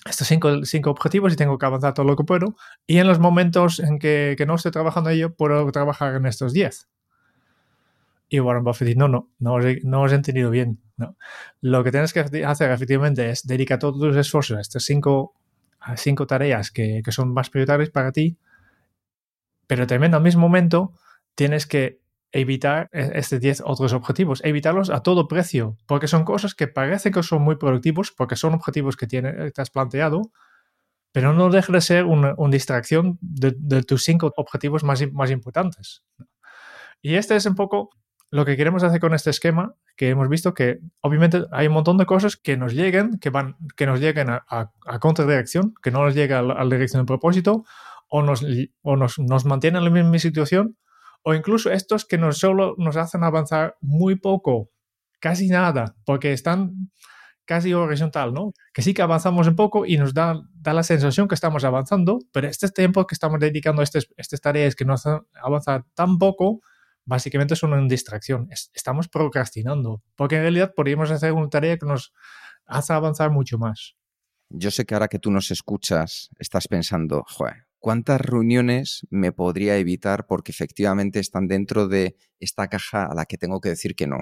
estos 0.04 0.28
cinco, 0.28 0.64
cinco, 0.64 0.90
objetivos 0.90 1.32
y 1.32 1.36
tengo 1.36 1.58
que 1.58 1.66
avanzar 1.66 1.94
todo 1.94 2.06
lo 2.06 2.16
que 2.16 2.24
puedo. 2.24 2.56
Y 2.86 2.98
en 2.98 3.06
los 3.06 3.18
momentos 3.18 3.80
en 3.80 3.98
que, 3.98 4.34
que 4.36 4.46
no 4.46 4.54
estoy 4.54 4.72
trabajando 4.72 5.10
ello, 5.10 5.34
puedo 5.34 5.70
trabajar 5.72 6.14
en 6.14 6.26
estos 6.26 6.52
10. 6.52 6.88
Y 8.28 8.40
Warren 8.40 8.64
Buffett 8.64 8.88
dice, 8.88 8.98
no, 8.98 9.08
no, 9.08 9.30
no 9.38 9.58
no 9.84 10.02
os 10.02 10.12
he 10.12 10.14
entendido 10.14 10.50
bien. 10.50 10.80
No. 10.96 11.16
Lo 11.60 11.84
que 11.84 11.90
tienes 11.90 12.12
que 12.12 12.20
hacer 12.20 12.70
efectivamente 12.70 13.30
es 13.30 13.46
dedicar 13.46 13.78
todos 13.78 13.98
tus 13.98 14.16
esfuerzos 14.16 14.56
a 14.56 14.60
estas 14.60 14.84
cinco, 14.84 15.34
cinco 15.96 16.26
tareas 16.26 16.70
que, 16.70 17.02
que 17.04 17.12
son 17.12 17.32
más 17.32 17.50
prioritarias 17.50 17.90
para 17.90 18.12
ti, 18.12 18.38
pero 19.66 19.86
también 19.86 20.14
al 20.14 20.22
mismo 20.22 20.42
momento 20.42 20.94
tienes 21.34 21.66
que 21.66 22.00
evitar 22.36 22.88
e-, 22.92 23.12
estos 23.14 23.40
10 23.40 23.62
otros 23.64 23.92
objetivos, 23.92 24.40
evitarlos 24.44 24.90
a 24.90 25.00
todo 25.00 25.28
precio, 25.28 25.76
porque 25.86 26.08
son 26.08 26.24
cosas 26.24 26.54
que 26.54 26.68
parecen 26.68 27.12
que 27.12 27.22
son 27.22 27.42
muy 27.42 27.56
productivos, 27.56 28.12
porque 28.12 28.36
son 28.36 28.54
objetivos 28.54 28.96
que 28.96 29.06
tiene, 29.06 29.50
te 29.50 29.62
has 29.62 29.70
planteado, 29.70 30.30
pero 31.12 31.32
no 31.32 31.48
deja 31.48 31.72
de 31.72 31.80
ser 31.80 32.04
una, 32.04 32.34
distracción 32.50 33.18
de, 33.20 33.82
tus 33.82 34.04
cinco 34.04 34.32
objetivos 34.36 34.84
más, 34.84 35.02
más 35.12 35.30
importantes. 35.30 36.02
Y 37.00 37.14
este 37.14 37.36
es 37.36 37.46
un 37.46 37.54
poco 37.54 37.90
lo 38.30 38.44
que 38.44 38.56
queremos 38.56 38.82
hacer 38.82 39.00
con 39.00 39.14
este 39.14 39.30
esquema, 39.30 39.74
que 39.96 40.10
hemos 40.10 40.28
visto 40.28 40.52
que 40.52 40.80
obviamente 41.00 41.44
hay 41.52 41.68
un 41.68 41.72
montón 41.72 41.96
de 41.96 42.04
cosas 42.04 42.36
que 42.36 42.56
nos 42.56 42.74
lleguen, 42.74 43.18
que, 43.18 43.30
van, 43.30 43.56
que 43.76 43.86
nos 43.86 44.00
lleguen 44.00 44.28
a, 44.28 44.44
a, 44.48 44.72
a 44.84 44.98
contradirección, 44.98 45.72
que 45.82 45.90
no 45.90 46.04
nos 46.04 46.14
llega 46.14 46.40
a 46.40 46.42
la, 46.42 46.64
dirección 46.64 47.02
de 47.02 47.06
propósito, 47.06 47.64
o 48.08 48.22
nos, 48.22 48.44
o 48.82 48.96
nos, 48.96 49.18
nos 49.18 49.44
mantienen 49.46 49.78
en 49.78 49.84
la 49.84 49.90
misma 49.90 50.18
situación, 50.18 50.76
o 51.28 51.34
incluso 51.34 51.72
estos 51.72 52.04
que 52.04 52.18
nos 52.18 52.38
solo 52.38 52.76
nos 52.78 52.96
hacen 52.96 53.24
avanzar 53.24 53.76
muy 53.80 54.14
poco, 54.14 54.70
casi 55.18 55.48
nada, 55.48 55.96
porque 56.04 56.32
están 56.32 56.92
casi 57.44 57.74
horizontal, 57.74 58.32
¿no? 58.32 58.52
Que 58.72 58.80
sí 58.80 58.94
que 58.94 59.02
avanzamos 59.02 59.48
un 59.48 59.56
poco 59.56 59.84
y 59.86 59.96
nos 59.96 60.14
da, 60.14 60.40
da 60.54 60.72
la 60.72 60.84
sensación 60.84 61.26
que 61.26 61.34
estamos 61.34 61.64
avanzando, 61.64 62.20
pero 62.32 62.46
este 62.46 62.68
tiempo 62.68 63.04
que 63.08 63.16
estamos 63.16 63.40
dedicando 63.40 63.80
a 63.80 63.84
estas, 63.84 64.06
estas 64.16 64.40
tareas 64.40 64.76
que 64.76 64.84
nos 64.84 65.04
hacen 65.04 65.26
avanzar 65.42 65.84
tan 65.94 66.16
poco, 66.18 66.60
básicamente 67.04 67.56
son 67.56 67.72
una 67.72 67.88
distracción. 67.88 68.46
estamos 68.72 69.08
procrastinando, 69.08 70.04
porque 70.14 70.36
en 70.36 70.42
realidad 70.42 70.74
podríamos 70.76 71.10
hacer 71.10 71.32
una 71.32 71.48
tarea 71.48 71.76
que 71.76 71.86
nos 71.86 72.12
hace 72.66 72.92
avanzar 72.92 73.32
mucho 73.32 73.58
más. 73.58 73.96
Yo 74.48 74.70
sé 74.70 74.86
que 74.86 74.94
ahora 74.94 75.08
que 75.08 75.18
tú 75.18 75.32
nos 75.32 75.50
escuchas, 75.50 76.30
estás 76.38 76.68
pensando, 76.68 77.24
joder, 77.26 77.65
¿cuántas 77.78 78.20
reuniones 78.20 79.06
me 79.10 79.32
podría 79.32 79.76
evitar 79.78 80.26
porque 80.26 80.52
efectivamente 80.52 81.18
están 81.18 81.48
dentro 81.48 81.88
de 81.88 82.16
esta 82.40 82.68
caja 82.68 83.06
a 83.06 83.14
la 83.14 83.26
que 83.26 83.38
tengo 83.38 83.60
que 83.60 83.70
decir 83.70 83.94
que 83.94 84.06
no? 84.06 84.18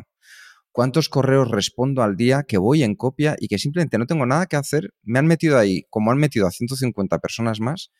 ¿Cuántos 0.73 1.09
correos 1.09 1.51
respondo 1.51 2.03
al 2.03 2.17
día 2.17 2.43
que 2.43 2.59
voy 2.59 2.83
en 2.83 2.97
copia 2.97 3.37
y 3.39 3.47
que 3.49 3.59
simplemente 3.59 3.97
no 3.97 4.07
tengo 4.07 4.27
nada 4.27 4.47
que 4.47 4.57
hacer? 4.57 4.93
Me 5.03 5.21
han 5.21 5.27
metido 5.27 5.59
ahí, 5.59 5.85
como 5.89 6.11
han 6.11 6.19
metido 6.19 6.47
a 6.47 6.51
150 6.51 7.19
personas 7.21 7.61
más, 7.61 7.93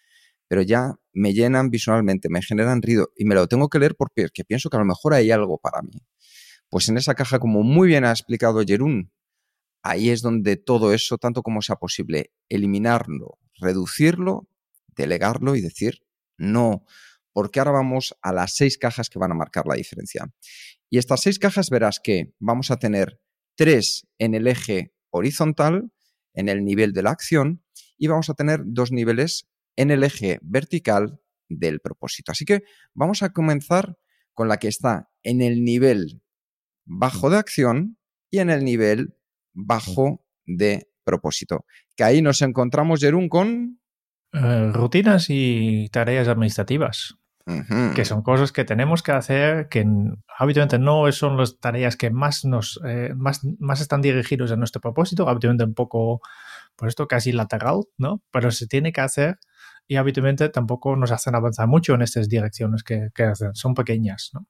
pero 0.49 0.63
ya 0.63 0.95
me 1.13 1.33
llenan 1.33 1.71
visualmente, 1.71 2.29
me 2.29 2.43
generan 2.43 2.83
ruido 2.83 3.11
y 3.17 3.25
me 3.25 3.35
lo 3.35 3.47
tengo 3.47 3.69
que 3.69 3.79
leer 3.79 3.95
porque 3.97 4.29
pienso 4.47 4.71
que 4.71 4.77
a 4.77 4.81
lo 4.81 4.87
mejor 4.87 5.15
hay 5.15 5.31
algo 5.31 5.59
para 5.59 5.83
mí. 5.83 6.03
Pues 6.69 6.89
en 6.89 6.97
esa 6.97 7.15
caja, 7.15 7.39
como 7.39 7.63
muy 7.63 7.87
bien 7.87 8.05
ha 8.05 8.11
explicado 8.11 8.63
Jerún, 8.67 9.13
ahí 9.83 10.11
es 10.11 10.23
donde 10.23 10.57
todo 10.57 10.93
eso, 10.93 11.19
tanto 11.19 11.43
como 11.43 11.63
sea 11.63 11.77
posible, 11.77 12.33
eliminarlo, 12.49 13.39
reducirlo, 13.61 14.49
delegarlo 14.97 15.57
y 15.57 15.61
decir 15.61 16.01
no, 16.37 16.85
porque 17.33 17.61
ahora 17.61 17.73
vamos 17.73 18.17
a 18.23 18.33
las 18.33 18.57
seis 18.57 18.79
cajas 18.79 19.09
que 19.09 19.19
van 19.19 19.33
a 19.33 19.37
marcar 19.37 19.67
la 19.67 19.75
diferencia. 19.75 20.33
Y 20.91 20.99
estas 20.99 21.23
seis 21.23 21.39
cajas 21.39 21.71
verás 21.71 22.01
que 22.03 22.35
vamos 22.39 22.71
a 22.71 22.79
tener 22.79 23.21
tres 23.57 24.07
en 24.19 24.35
el 24.35 24.47
eje 24.47 24.95
horizontal, 25.11 25.93
en 26.33 26.49
el 26.49 26.65
nivel 26.65 26.93
de 26.93 27.03
la 27.03 27.11
acción, 27.11 27.65
y 27.97 28.09
vamos 28.09 28.31
a 28.31 28.35
tener 28.35 28.63
dos 28.65 28.93
niveles 28.93 29.49
en 29.77 29.91
el 29.91 30.05
eje 30.05 30.39
vertical 30.43 31.21
del 31.49 31.81
propósito. 31.81 32.33
Así 32.33 32.45
que 32.45 32.63
vamos 32.95 33.23
a 33.23 33.33
comenzar 33.33 33.97
con 34.33 34.49
la 34.49 34.59
que 34.59 34.69
está 34.69 35.11
en 35.23 35.41
el 35.41 35.65
nivel 35.65 36.23
bajo 36.85 37.31
de 37.31 37.39
acción 37.39 37.99
y 38.31 38.39
en 38.39 38.51
el 38.51 38.65
nivel 38.65 39.17
bajo 39.53 40.27
de 40.45 40.91
propósito. 41.05 41.65
Que 41.97 42.05
ahí 42.05 42.23
nos 42.23 42.43
encontramos, 42.43 43.01
Jerún, 43.01 43.29
con 43.29 43.81
eh, 44.35 44.71
rutinas 44.73 45.27
y 45.29 45.89
tareas 45.91 46.27
administrativas, 46.27 47.17
que 47.95 48.05
son 48.05 48.23
cosas 48.23 48.53
que 48.53 48.65
tenemos 48.65 49.03
que 49.03 49.13
hacer, 49.13 49.69
que 49.69 49.87
habitualmente 50.39 50.79
no 50.79 51.13
son 51.13 51.37
las 51.37 51.61
tareas 51.61 51.97
que 51.97 52.11
más 52.11 52.45
nos 52.45 52.81
eh, 52.85 53.13
más, 53.15 53.43
más 53.61 53.81
están 53.81 54.01
dirigidos 54.01 54.51
a 54.51 54.57
nuestro 54.57 54.81
propósito, 54.81 55.29
habitualmente 55.29 55.65
un 55.65 55.75
poco, 55.75 56.21
por 56.75 56.89
esto 56.89 57.07
casi 57.07 57.31
lateral, 57.31 57.83
¿no? 57.97 58.23
Pero 58.33 58.51
se 58.51 58.67
tiene 58.67 58.93
que 58.93 59.03
hacer 59.03 59.39
y 59.87 59.97
habitualmente 59.97 60.49
tampoco 60.49 60.97
nos 60.97 61.13
hacen 61.13 61.37
avanzar 61.37 61.69
mucho 61.69 61.95
en 61.95 62.03
estas 62.03 62.29
direcciones 62.29 62.83
que, 62.83 63.11
que 63.15 63.23
hacen, 63.23 63.55
son 63.55 63.75
pequeñas, 63.75 64.31
¿no? 64.33 64.47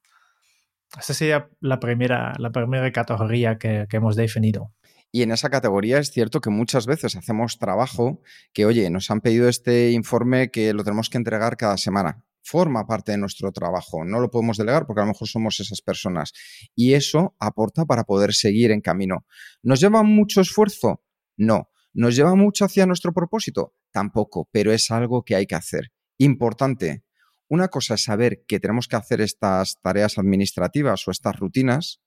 Esa 0.99 1.13
sería 1.13 1.51
la 1.61 1.79
primera, 1.79 2.33
la 2.39 2.53
primera 2.53 2.91
categoría 2.91 3.59
que, 3.59 3.87
que 3.91 3.97
hemos 3.97 4.17
definido. 4.17 4.73
Y 5.15 5.23
en 5.23 5.31
esa 5.31 5.49
categoría 5.49 5.99
es 5.99 6.11
cierto 6.11 6.41
que 6.41 6.51
muchas 6.51 6.87
veces 6.87 7.15
hacemos 7.15 7.61
trabajo 7.61 8.21
que, 8.53 8.67
oye, 8.67 8.91
nos 8.91 9.13
han 9.13 9.21
pedido 9.21 9.49
este 9.49 9.93
informe 9.93 10.51
que 10.51 10.73
lo 10.73 10.83
tenemos 10.83 11.09
que 11.09 11.19
entregar 11.19 11.57
cada 11.57 11.77
semana. 11.77 12.25
Forma 12.43 12.85
parte 12.89 13.13
de 13.13 13.19
nuestro 13.19 13.53
trabajo, 13.53 14.05
no 14.05 14.19
lo 14.19 14.29
podemos 14.29 14.57
delegar 14.57 14.87
porque 14.87 15.03
a 15.03 15.05
lo 15.05 15.13
mejor 15.13 15.29
somos 15.29 15.61
esas 15.61 15.83
personas. 15.83 16.33
Y 16.75 16.95
eso 16.95 17.37
aporta 17.39 17.85
para 17.85 18.03
poder 18.03 18.35
seguir 18.35 18.73
en 18.73 18.81
camino. 18.81 19.25
¿Nos 19.63 19.79
lleva 19.79 20.03
mucho 20.03 20.41
esfuerzo? 20.41 21.05
No. 21.37 21.71
¿Nos 21.93 22.17
lleva 22.17 22.35
mucho 22.35 22.65
hacia 22.65 22.85
nuestro 22.85 23.13
propósito? 23.13 23.73
Tampoco, 23.93 24.49
pero 24.51 24.73
es 24.73 24.91
algo 24.91 25.23
que 25.23 25.37
hay 25.37 25.47
que 25.47 25.55
hacer. 25.55 25.93
Importante. 26.19 27.05
Una 27.47 27.69
cosa 27.69 27.95
es 27.95 28.03
saber 28.03 28.43
que 28.49 28.59
tenemos 28.59 28.89
que 28.89 28.97
hacer 28.97 29.21
estas 29.21 29.79
tareas 29.81 30.19
administrativas 30.19 31.07
o 31.07 31.13
estas 31.13 31.39
rutinas, 31.39 32.01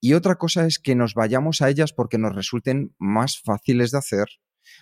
y 0.00 0.14
otra 0.14 0.36
cosa 0.36 0.66
es 0.66 0.78
que 0.78 0.94
nos 0.94 1.14
vayamos 1.14 1.62
a 1.62 1.68
ellas 1.68 1.92
porque 1.92 2.18
nos 2.18 2.34
resulten 2.34 2.94
más 2.98 3.40
fáciles 3.40 3.90
de 3.90 3.98
hacer, 3.98 4.26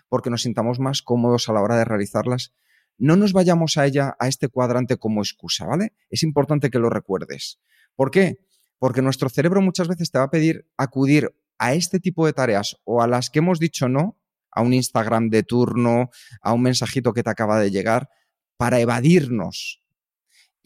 porque 0.09 0.31
nos 0.31 0.43
sintamos 0.43 0.81
más 0.81 1.03
cómodos 1.03 1.49
a 1.49 1.53
la 1.53 1.63
hora 1.63 1.77
de 1.77 1.85
realizarlas. 1.85 2.53
No 2.99 3.17
nos 3.17 3.33
vayamos 3.33 3.77
a 3.77 3.87
ella, 3.87 4.17
a 4.19 4.29
este 4.29 4.49
cuadrante 4.49 4.97
como 4.97 5.21
excusa, 5.21 5.67
¿vale? 5.67 5.95
Es 6.11 6.23
importante 6.23 6.71
que 6.71 6.79
lo 6.79 6.91
recuerdes. 6.91 7.61
¿Por 7.97 8.11
qué? 8.11 8.39
Porque 8.79 9.03
nuestro 9.03 9.29
cerebro 9.29 9.61
muchas 9.61 9.89
veces 9.89 10.11
te 10.11 10.19
va 10.19 10.25
a 10.25 10.31
pedir 10.31 10.69
acudir 10.77 11.35
a 11.59 11.75
este 11.75 12.01
tipo 12.01 12.27
de 12.27 12.33
tareas 12.33 12.77
o 12.85 13.03
a 13.03 13.07
las 13.07 13.31
que 13.31 13.39
hemos 13.39 13.59
dicho 13.59 13.89
no, 13.89 14.19
a 14.51 14.63
un 14.63 14.75
Instagram 14.75 15.31
de 15.31 15.43
turno, 15.43 16.11
a 16.41 16.53
un 16.53 16.63
mensajito 16.63 17.13
que 17.13 17.23
te 17.23 17.31
acaba 17.31 17.61
de 17.61 17.71
llegar, 17.71 18.09
para 18.57 18.81
evadirnos. 18.81 19.84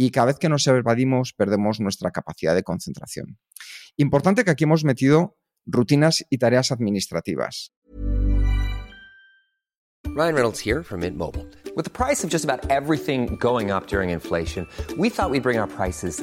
Y 0.01 0.13
cada 0.13 0.27
vez 0.27 0.39
que 0.39 0.49
nos 0.49 0.65
evadimos, 0.67 1.33
perdemos 1.33 1.81
nuestra 1.81 2.13
capacidad 2.13 2.55
de 2.55 2.63
concentración. 2.63 3.37
Importante 3.97 4.45
que 4.45 4.53
aquí 4.53 4.63
hemos 4.63 4.85
metido 4.85 5.37
rutinas 5.67 6.25
y 6.31 6.39
tareas 6.39 6.71
administrativas. 6.71 7.73
Ryan 10.15 10.35
Reynolds 10.35 10.61
here 10.61 10.85
from 10.85 11.01
Mint 11.01 11.17
Mobile. 11.17 11.47
With 11.77 11.85
the 11.85 11.91
price 11.91 12.25
of 12.25 12.31
just 12.31 12.45
about 12.45 12.71
everything 12.71 13.37
going 13.41 13.71
up 13.71 13.89
during 13.89 14.11
inflation, 14.11 14.67
we 14.97 15.11
thought 15.11 15.31
we'd 15.31 15.43
bring 15.43 15.59
our 15.59 15.67
prices 15.67 16.23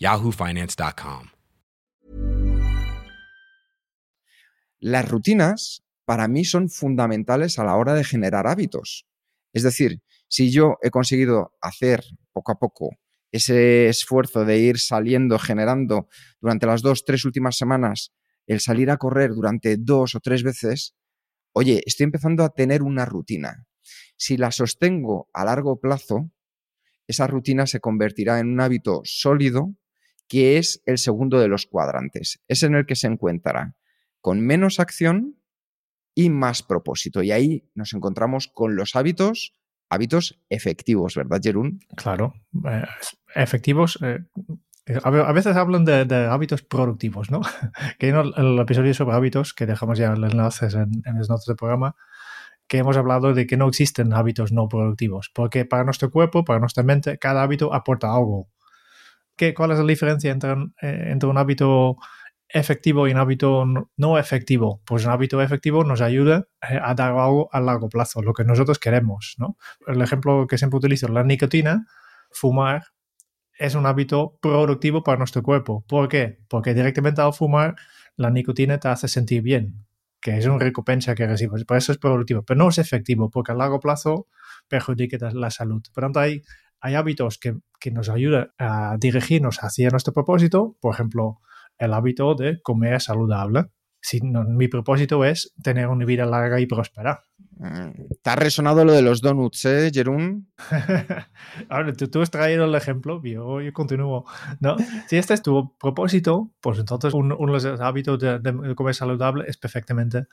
yahoofinance.com. 0.00 1.28
Las 4.80 5.08
rutinas 5.08 5.84
para 6.06 6.26
mí 6.26 6.46
son 6.46 6.70
fundamentales 6.70 7.58
a 7.58 7.64
la 7.64 7.76
hora 7.76 7.92
de 7.92 8.02
generar 8.02 8.46
hábitos. 8.46 9.06
Es 9.52 9.62
decir, 9.62 10.00
si 10.26 10.50
yo 10.50 10.78
he 10.82 10.90
conseguido 10.90 11.52
hacer 11.60 12.02
poco 12.32 12.52
a 12.52 12.58
poco 12.58 12.96
ese 13.30 13.88
esfuerzo 13.88 14.44
de 14.44 14.58
ir 14.58 14.78
saliendo, 14.78 15.38
generando 15.38 16.08
durante 16.40 16.66
las 16.66 16.80
dos, 16.80 17.04
tres 17.04 17.24
últimas 17.26 17.56
semanas, 17.56 18.12
el 18.46 18.60
salir 18.60 18.90
a 18.90 18.96
correr 18.96 19.34
durante 19.34 19.76
dos 19.76 20.14
o 20.14 20.20
tres 20.20 20.42
veces, 20.42 20.94
oye, 21.52 21.82
estoy 21.84 22.04
empezando 22.04 22.42
a 22.42 22.48
tener 22.48 22.82
una 22.82 23.04
rutina. 23.04 23.66
Si 24.16 24.38
la 24.38 24.50
sostengo 24.50 25.28
a 25.34 25.44
largo 25.44 25.78
plazo, 25.78 26.30
esa 27.06 27.26
rutina 27.26 27.66
se 27.66 27.80
convertirá 27.80 28.40
en 28.40 28.48
un 28.48 28.60
hábito 28.60 29.02
sólido 29.04 29.74
que 30.30 30.58
es 30.58 30.80
el 30.86 30.98
segundo 30.98 31.40
de 31.40 31.48
los 31.48 31.66
cuadrantes. 31.66 32.40
Es 32.46 32.62
en 32.62 32.76
el 32.76 32.86
que 32.86 32.94
se 32.94 33.08
encuentra 33.08 33.74
con 34.20 34.40
menos 34.40 34.78
acción 34.78 35.40
y 36.14 36.30
más 36.30 36.62
propósito. 36.62 37.24
Y 37.24 37.32
ahí 37.32 37.68
nos 37.74 37.94
encontramos 37.94 38.46
con 38.46 38.76
los 38.76 38.94
hábitos 38.94 39.56
hábitos 39.90 40.40
efectivos, 40.48 41.16
¿verdad, 41.16 41.40
Jerún? 41.42 41.80
Claro, 41.96 42.32
eh, 42.64 42.84
efectivos. 43.34 43.98
Eh, 44.02 44.20
a 45.02 45.32
veces 45.32 45.56
hablan 45.56 45.84
de, 45.84 46.28
hábitos 46.30 46.62
productivos, 46.62 47.32
¿no? 47.32 47.40
que 47.98 48.10
en 48.10 48.16
el, 48.16 48.58
episodio 48.60 48.94
sobre 48.94 49.16
hábitos, 49.16 49.52
que 49.52 49.66
dejamos 49.66 49.98
ya 49.98 50.14
los 50.14 50.30
enlaces 50.30 50.74
en, 50.74 51.02
en 51.04 51.18
las 51.18 51.44
programa, 51.58 51.96
que 52.68 52.78
hemos 52.78 52.96
hablado 52.96 53.34
de 53.34 53.48
que 53.48 53.56
no 53.56 53.66
existen 53.66 54.12
hábitos 54.12 54.52
no 54.52 54.68
productivos, 54.68 55.28
porque 55.34 55.64
para 55.64 55.82
nuestro 55.82 56.08
cuerpo, 56.12 56.44
para 56.44 56.60
nuestra 56.60 56.84
mente, 56.84 57.18
cada 57.18 57.42
hábito 57.42 57.74
aporta 57.74 58.14
algo. 58.14 58.48
¿Qué, 59.40 59.54
¿Cuál 59.54 59.70
es 59.70 59.78
la 59.78 59.86
diferencia 59.86 60.30
entre, 60.30 60.52
eh, 60.82 61.04
entre 61.06 61.26
un 61.26 61.38
hábito 61.38 61.96
efectivo 62.46 63.08
y 63.08 63.12
un 63.12 63.16
hábito 63.16 63.64
no 63.96 64.18
efectivo? 64.18 64.82
Pues 64.84 65.06
un 65.06 65.12
hábito 65.12 65.40
efectivo 65.40 65.82
nos 65.82 66.02
ayuda 66.02 66.46
eh, 66.68 66.78
a 66.78 66.92
dar 66.94 67.12
algo 67.12 67.48
a 67.50 67.58
largo 67.58 67.88
plazo, 67.88 68.20
lo 68.20 68.34
que 68.34 68.44
nosotros 68.44 68.78
queremos. 68.78 69.36
¿no? 69.38 69.56
El 69.86 70.02
ejemplo 70.02 70.46
que 70.46 70.58
siempre 70.58 70.76
utilizo, 70.76 71.08
la 71.08 71.24
nicotina, 71.24 71.86
fumar, 72.30 72.88
es 73.58 73.74
un 73.74 73.86
hábito 73.86 74.36
productivo 74.42 75.02
para 75.02 75.16
nuestro 75.16 75.42
cuerpo. 75.42 75.86
¿Por 75.88 76.10
qué? 76.10 76.40
Porque 76.46 76.74
directamente 76.74 77.22
al 77.22 77.32
fumar, 77.32 77.76
la 78.16 78.28
nicotina 78.28 78.76
te 78.76 78.88
hace 78.88 79.08
sentir 79.08 79.40
bien, 79.40 79.86
que 80.20 80.36
es 80.36 80.44
una 80.44 80.58
recompensa 80.58 81.14
que 81.14 81.26
recibes. 81.26 81.64
Por 81.64 81.78
eso 81.78 81.92
es 81.92 81.98
productivo, 81.98 82.42
pero 82.42 82.58
no 82.58 82.68
es 82.68 82.76
efectivo, 82.76 83.30
porque 83.30 83.52
a 83.52 83.54
largo 83.54 83.80
plazo 83.80 84.26
perjudica 84.68 85.16
la 85.32 85.50
salud. 85.50 85.80
Por 85.94 86.04
tanto, 86.04 86.20
hay, 86.20 86.42
hay 86.80 86.94
hábitos 86.94 87.38
que, 87.38 87.56
que 87.78 87.90
nos 87.90 88.08
ayudan 88.08 88.52
a 88.58 88.96
dirigirnos 88.98 89.58
hacia 89.62 89.90
nuestro 89.90 90.12
propósito. 90.12 90.76
Por 90.80 90.94
ejemplo, 90.94 91.40
el 91.78 91.94
hábito 91.94 92.34
de 92.34 92.60
comer 92.62 93.00
saludable. 93.00 93.66
Si 94.02 94.20
mi 94.22 94.68
propósito 94.68 95.24
es 95.24 95.52
tener 95.62 95.88
una 95.88 96.06
vida 96.06 96.24
larga 96.24 96.58
y 96.58 96.66
próspera. 96.66 97.22
Mm, 97.58 97.90
te 98.22 98.30
ha 98.30 98.36
resonado 98.36 98.84
lo 98.84 98.92
de 98.92 99.02
los 99.02 99.20
donuts, 99.20 99.66
¿eh, 99.66 99.90
Jerún? 99.92 100.50
Ahora, 101.68 101.92
tú, 101.92 102.22
has 102.22 102.30
traído 102.30 102.64
el 102.64 102.74
ejemplo, 102.74 103.20
yo, 103.22 103.60
yo 103.60 103.72
continúo. 103.74 104.24
¿no? 104.60 104.76
Si 105.06 105.18
este 105.18 105.34
es 105.34 105.42
tu 105.42 105.76
propósito, 105.76 106.50
pues 106.62 106.78
entonces 106.78 107.12
uno, 107.12 107.36
de 107.36 107.70
los 107.70 107.80
hábitos 107.80 108.18
de, 108.18 108.74
comer 108.74 108.94
saludable 108.94 109.44
es 109.46 109.58
perfectamente 109.58 110.28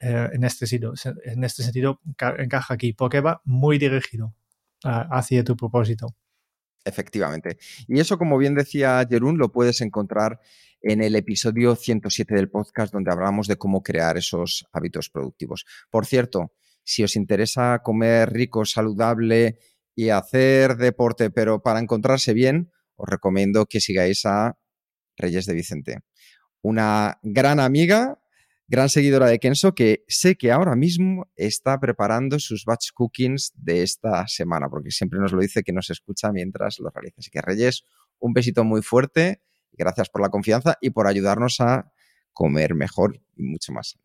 eh, 0.00 0.28
en, 0.34 0.44
este 0.44 0.66
sentido, 0.66 0.92
en 1.24 1.42
este 1.42 1.62
sentido 1.62 2.00
encaja 2.36 2.74
aquí, 2.74 2.92
porque 2.92 3.22
va 3.22 3.40
muy 3.44 3.78
dirigido 3.78 4.34
hacia 4.82 5.44
tu 5.44 5.56
propósito. 5.56 6.14
Efectivamente. 6.84 7.58
Y 7.88 7.98
eso, 7.98 8.16
como 8.16 8.38
bien 8.38 8.54
decía 8.54 9.04
Jerún, 9.08 9.38
lo 9.38 9.50
puedes 9.50 9.80
encontrar 9.80 10.40
en 10.80 11.02
el 11.02 11.16
episodio 11.16 11.74
107 11.74 12.34
del 12.34 12.48
podcast 12.48 12.92
donde 12.92 13.10
hablamos 13.10 13.48
de 13.48 13.56
cómo 13.56 13.82
crear 13.82 14.16
esos 14.16 14.66
hábitos 14.72 15.10
productivos. 15.10 15.64
Por 15.90 16.06
cierto, 16.06 16.52
si 16.84 17.02
os 17.02 17.16
interesa 17.16 17.80
comer 17.82 18.32
rico, 18.32 18.64
saludable 18.64 19.58
y 19.96 20.10
hacer 20.10 20.76
deporte, 20.76 21.30
pero 21.30 21.60
para 21.60 21.80
encontrarse 21.80 22.32
bien, 22.34 22.70
os 22.94 23.08
recomiendo 23.08 23.66
que 23.66 23.80
sigáis 23.80 24.24
a 24.24 24.56
Reyes 25.16 25.46
de 25.46 25.54
Vicente, 25.54 25.98
una 26.62 27.18
gran 27.22 27.58
amiga, 27.58 28.20
gran 28.68 28.88
seguidora 28.88 29.26
de 29.26 29.38
Kenso, 29.38 29.74
que 29.74 30.04
sé 30.08 30.36
que 30.36 30.52
ahora 30.52 30.76
mismo 30.76 31.30
está 31.36 31.78
preparando 31.78 32.38
sus 32.38 32.64
batch 32.64 32.90
cookings 32.92 33.52
de 33.54 33.82
esta 33.82 34.26
semana, 34.28 34.68
porque 34.68 34.90
siempre 34.90 35.18
nos 35.20 35.32
lo 35.32 35.40
dice 35.40 35.62
que 35.62 35.72
nos 35.72 35.90
escucha 35.90 36.32
mientras 36.32 36.78
lo 36.80 36.90
realiza. 36.90 37.16
Así 37.18 37.30
que 37.30 37.40
Reyes, 37.40 37.84
un 38.18 38.32
besito 38.32 38.64
muy 38.64 38.82
fuerte 38.82 39.42
Gracias 39.76 40.08
por 40.08 40.22
la 40.22 40.30
confianza 40.30 40.78
y 40.80 40.90
por 40.90 41.06
ayudarnos 41.06 41.60
a 41.60 41.92
comer 42.32 42.74
mejor 42.74 43.20
y 43.36 43.42
mucho 43.42 43.72
más. 43.72 43.98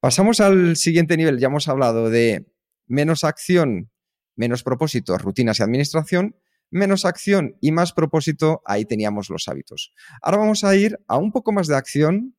Pasamos 0.00 0.40
al 0.40 0.76
siguiente 0.76 1.16
nivel. 1.16 1.38
Ya 1.38 1.48
hemos 1.48 1.68
hablado 1.68 2.10
de 2.10 2.46
menos 2.86 3.24
acción, 3.24 3.90
menos 4.36 4.62
propósito, 4.62 5.18
rutinas 5.18 5.58
y 5.58 5.62
administración. 5.62 6.36
Menos 6.70 7.06
acción 7.06 7.56
y 7.62 7.72
más 7.72 7.94
propósito, 7.94 8.60
ahí 8.66 8.84
teníamos 8.84 9.30
los 9.30 9.48
hábitos. 9.48 9.94
Ahora 10.20 10.36
vamos 10.36 10.64
a 10.64 10.76
ir 10.76 10.98
a 11.08 11.16
un 11.16 11.32
poco 11.32 11.50
más 11.50 11.66
de 11.66 11.74
acción, 11.74 12.36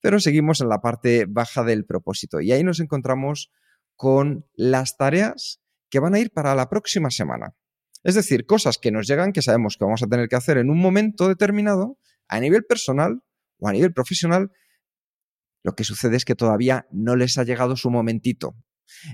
pero 0.00 0.20
seguimos 0.20 0.60
en 0.60 0.68
la 0.68 0.80
parte 0.80 1.26
baja 1.28 1.64
del 1.64 1.84
propósito. 1.84 2.40
Y 2.40 2.52
ahí 2.52 2.64
nos 2.64 2.80
encontramos 2.80 3.50
con 3.96 4.46
las 4.54 4.96
tareas 4.96 5.60
que 5.90 6.00
van 6.00 6.14
a 6.14 6.20
ir 6.20 6.30
para 6.30 6.54
la 6.54 6.68
próxima 6.68 7.10
semana. 7.10 7.54
Es 8.02 8.14
decir, 8.14 8.46
cosas 8.46 8.78
que 8.78 8.90
nos 8.90 9.06
llegan 9.06 9.32
que 9.32 9.42
sabemos 9.42 9.76
que 9.76 9.84
vamos 9.84 10.02
a 10.02 10.06
tener 10.06 10.28
que 10.28 10.36
hacer 10.36 10.56
en 10.56 10.70
un 10.70 10.78
momento 10.78 11.28
determinado, 11.28 11.98
a 12.28 12.40
nivel 12.40 12.64
personal 12.64 13.22
o 13.58 13.68
a 13.68 13.72
nivel 13.72 13.92
profesional, 13.92 14.50
lo 15.62 15.74
que 15.74 15.84
sucede 15.84 16.16
es 16.16 16.24
que 16.24 16.34
todavía 16.34 16.86
no 16.90 17.16
les 17.16 17.36
ha 17.36 17.44
llegado 17.44 17.76
su 17.76 17.90
momentito. 17.90 18.54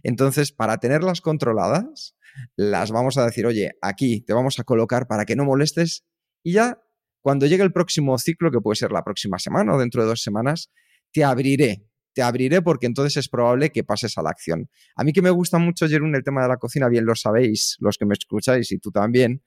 Entonces, 0.02 0.52
para 0.52 0.78
tenerlas 0.78 1.20
controladas, 1.20 2.16
las 2.54 2.92
vamos 2.92 3.18
a 3.18 3.24
decir, 3.24 3.46
oye, 3.46 3.72
aquí 3.82 4.20
te 4.20 4.32
vamos 4.32 4.58
a 4.60 4.64
colocar 4.64 5.08
para 5.08 5.24
que 5.24 5.36
no 5.36 5.44
molestes 5.44 6.04
y 6.42 6.52
ya 6.52 6.78
cuando 7.26 7.46
llegue 7.46 7.64
el 7.64 7.72
próximo 7.72 8.16
ciclo, 8.18 8.52
que 8.52 8.60
puede 8.60 8.76
ser 8.76 8.92
la 8.92 9.02
próxima 9.02 9.40
semana 9.40 9.74
o 9.74 9.80
dentro 9.80 10.00
de 10.00 10.06
dos 10.06 10.22
semanas, 10.22 10.70
te 11.10 11.24
abriré 11.24 11.82
te 12.14 12.22
abriré 12.22 12.62
porque 12.62 12.86
entonces 12.86 13.16
es 13.16 13.28
probable 13.28 13.70
que 13.70 13.82
pases 13.82 14.16
a 14.16 14.22
la 14.22 14.30
acción. 14.30 14.70
A 14.94 15.02
mí 15.02 15.12
que 15.12 15.22
me 15.22 15.30
gusta 15.30 15.58
mucho, 15.58 15.88
Jerún, 15.88 16.14
el 16.14 16.22
tema 16.22 16.40
de 16.40 16.48
la 16.48 16.56
cocina, 16.56 16.88
bien 16.88 17.04
lo 17.04 17.16
sabéis, 17.16 17.78
los 17.80 17.98
que 17.98 18.06
me 18.06 18.12
escucháis 18.14 18.70
y 18.70 18.78
tú 18.78 18.92
también. 18.92 19.42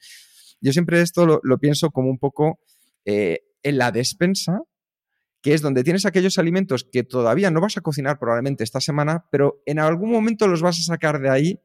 Yo 0.60 0.74
siempre 0.74 1.00
esto 1.00 1.26
lo, 1.26 1.58
pienso 1.58 1.90
como 1.90 2.10
un 2.10 2.20
poco 2.20 2.60
eh, 3.06 3.40
en 3.64 3.78
la 3.78 3.94
despensa, 3.94 4.60
que 5.42 5.54
es 5.54 5.62
donde 5.62 5.86
tienes 5.86 6.06
aquellos 6.06 6.38
alimentos 6.38 6.86
que 6.92 7.04
todavía 7.04 7.50
no 7.50 7.62
vas 7.62 7.78
a 7.78 7.82
cocinar 7.82 8.20
probablemente 8.20 8.66
esta 8.66 8.82
semana, 8.82 9.26
pero 9.32 9.64
en 9.66 9.80
algún 9.80 10.12
momento 10.12 10.50
los 10.50 10.62
vas 10.62 10.80
a 10.80 10.84
sacar 10.84 11.22
de 11.22 11.30
ahí 11.30 11.62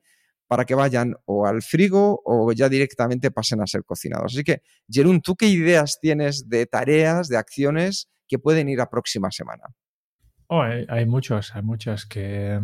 para 0.46 0.64
que 0.64 0.74
vayan 0.74 1.14
o 1.24 1.46
al 1.46 1.62
frigo 1.62 2.20
o 2.24 2.52
ya 2.52 2.68
directamente 2.68 3.30
pasen 3.30 3.61
a 3.61 3.66
ser 3.66 3.85
cocinados. 3.85 4.35
Así 4.35 4.44
que, 4.44 4.62
Jerún, 4.88 5.20
¿tú 5.20 5.37
qué 5.37 5.46
ideas 5.46 5.98
tienes 6.00 6.48
de 6.48 6.66
tareas, 6.66 7.28
de 7.28 7.37
acciones 7.37 8.09
que 8.28 8.38
pueden 8.38 8.68
ir 8.68 8.80
a 8.80 8.90
próxima 8.90 9.30
semana? 9.30 9.64
Oh, 10.48 10.62
hay, 10.62 10.87
hay 10.88 11.07
muchos, 11.07 11.54
hay 11.54 11.62
muchas 11.62 12.07
que... 12.07 12.61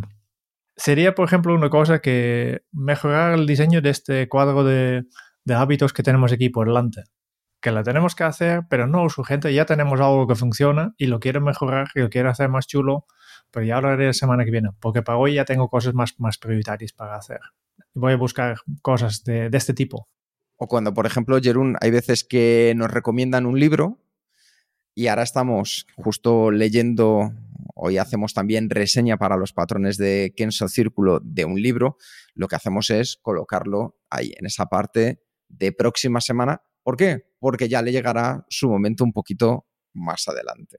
Sería, 0.76 1.14
por 1.14 1.26
ejemplo, 1.26 1.54
una 1.54 1.68
cosa 1.68 2.00
que 2.00 2.62
mejorar 2.72 3.34
el 3.34 3.46
diseño 3.46 3.82
de 3.82 3.90
este 3.90 4.28
cuadro 4.28 4.64
de, 4.64 5.04
hábitos 5.54 5.92
que 5.92 6.02
tenemos 6.02 6.32
aquí 6.32 6.48
por 6.48 6.68
delante. 6.68 7.02
Que 7.60 7.70
la 7.70 7.82
tenemos 7.82 8.14
que 8.14 8.24
hacer, 8.24 8.62
pero 8.70 8.86
no 8.86 9.06
es 9.06 9.18
urgente, 9.18 9.52
ya 9.52 9.66
tenemos 9.66 10.00
algo 10.00 10.26
que 10.26 10.34
funciona 10.34 10.94
y 10.96 11.06
lo 11.06 11.20
quiero 11.20 11.42
mejorar 11.42 11.88
y 11.94 12.00
lo 12.00 12.08
quiero 12.08 12.30
hacer 12.30 12.48
más 12.48 12.66
chulo, 12.66 13.04
pero 13.50 13.66
ya 13.66 13.78
haré 13.78 14.06
la 14.06 14.12
semana 14.12 14.44
que 14.44 14.50
viene, 14.50 14.70
porque 14.80 15.02
para 15.02 15.18
hoy 15.18 15.34
ya 15.34 15.44
tengo 15.44 15.68
cosas 15.68 15.94
más, 15.94 16.18
más 16.18 16.38
prioritarias 16.38 16.92
para 16.92 17.16
hacer. 17.16 17.40
Voy 17.94 18.12
a 18.12 18.16
buscar 18.16 18.58
cosas 18.82 19.24
de, 19.24 19.50
de 19.50 19.58
este 19.58 19.74
tipo. 19.74 20.08
O 20.56 20.68
cuando, 20.68 20.92
por 20.92 21.06
ejemplo, 21.06 21.40
Jerún, 21.40 21.76
hay 21.80 21.90
veces 21.90 22.24
que 22.24 22.74
nos 22.76 22.90
recomiendan 22.90 23.46
un 23.46 23.58
libro 23.58 23.98
y 24.94 25.06
ahora 25.06 25.22
estamos 25.22 25.86
justo 25.96 26.50
leyendo 26.50 27.32
Hoy 27.82 27.96
hacemos 27.96 28.34
también 28.34 28.68
reseña 28.68 29.16
para 29.16 29.38
los 29.38 29.54
patrones 29.54 29.96
de 29.96 30.34
Kenso 30.36 30.68
Círculo 30.68 31.18
de 31.22 31.46
un 31.46 31.62
libro. 31.62 31.96
Lo 32.34 32.46
que 32.46 32.56
hacemos 32.56 32.90
es 32.90 33.18
colocarlo 33.22 33.98
ahí, 34.10 34.34
en 34.36 34.44
esa 34.44 34.66
parte 34.66 35.22
de 35.48 35.72
próxima 35.72 36.20
semana. 36.20 36.62
¿Por 36.82 36.98
qué? 36.98 37.24
Porque 37.38 37.70
ya 37.70 37.80
le 37.80 37.90
llegará 37.90 38.44
su 38.50 38.68
momento 38.68 39.02
un 39.02 39.14
poquito 39.14 39.66
más 39.94 40.28
adelante. 40.28 40.76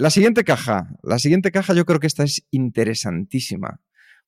La 0.00 0.10
siguiente 0.10 0.44
caja, 0.44 0.96
la 1.02 1.18
siguiente 1.18 1.50
caja 1.50 1.74
yo 1.74 1.84
creo 1.84 1.98
que 1.98 2.06
esta 2.06 2.22
es 2.22 2.46
interesantísima, 2.52 3.82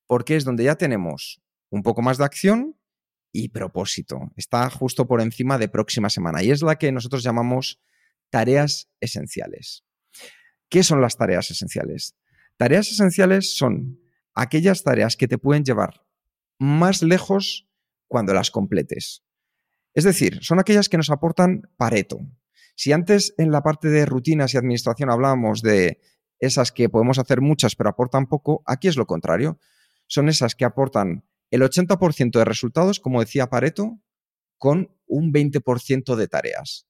porque 0.08 0.34
es 0.34 0.44
donde 0.44 0.64
ya 0.64 0.74
tenemos 0.74 1.40
un 1.70 1.84
poco 1.84 2.02
más 2.02 2.18
de 2.18 2.24
acción 2.24 2.76
y 3.32 3.50
propósito. 3.50 4.32
Está 4.34 4.68
justo 4.68 5.06
por 5.06 5.20
encima 5.20 5.58
de 5.58 5.68
próxima 5.68 6.10
semana 6.10 6.42
y 6.42 6.50
es 6.50 6.62
la 6.62 6.76
que 6.76 6.90
nosotros 6.90 7.22
llamamos 7.22 7.80
tareas 8.30 8.90
esenciales. 8.98 9.84
¿Qué 10.68 10.82
son 10.82 11.00
las 11.00 11.16
tareas 11.16 11.52
esenciales? 11.52 12.16
Tareas 12.56 12.90
esenciales 12.90 13.56
son 13.56 14.00
aquellas 14.34 14.82
tareas 14.82 15.16
que 15.16 15.28
te 15.28 15.38
pueden 15.38 15.64
llevar 15.64 16.04
más 16.58 17.00
lejos 17.00 17.68
cuando 18.08 18.34
las 18.34 18.50
completes. 18.50 19.22
Es 19.94 20.02
decir, 20.02 20.40
son 20.42 20.58
aquellas 20.58 20.88
que 20.88 20.96
nos 20.96 21.10
aportan 21.10 21.70
Pareto. 21.76 22.18
Si 22.82 22.92
antes 22.92 23.34
en 23.36 23.52
la 23.52 23.62
parte 23.62 23.88
de 23.88 24.06
rutinas 24.06 24.54
y 24.54 24.56
administración 24.56 25.10
hablábamos 25.10 25.60
de 25.60 26.00
esas 26.38 26.72
que 26.72 26.88
podemos 26.88 27.18
hacer 27.18 27.42
muchas 27.42 27.76
pero 27.76 27.90
aportan 27.90 28.26
poco, 28.26 28.62
aquí 28.64 28.88
es 28.88 28.96
lo 28.96 29.04
contrario. 29.04 29.58
Son 30.06 30.30
esas 30.30 30.54
que 30.54 30.64
aportan 30.64 31.26
el 31.50 31.60
80% 31.60 32.38
de 32.38 32.44
resultados, 32.46 32.98
como 32.98 33.20
decía 33.20 33.50
Pareto, 33.50 34.00
con 34.56 34.96
un 35.06 35.30
20% 35.30 36.16
de 36.16 36.26
tareas. 36.26 36.86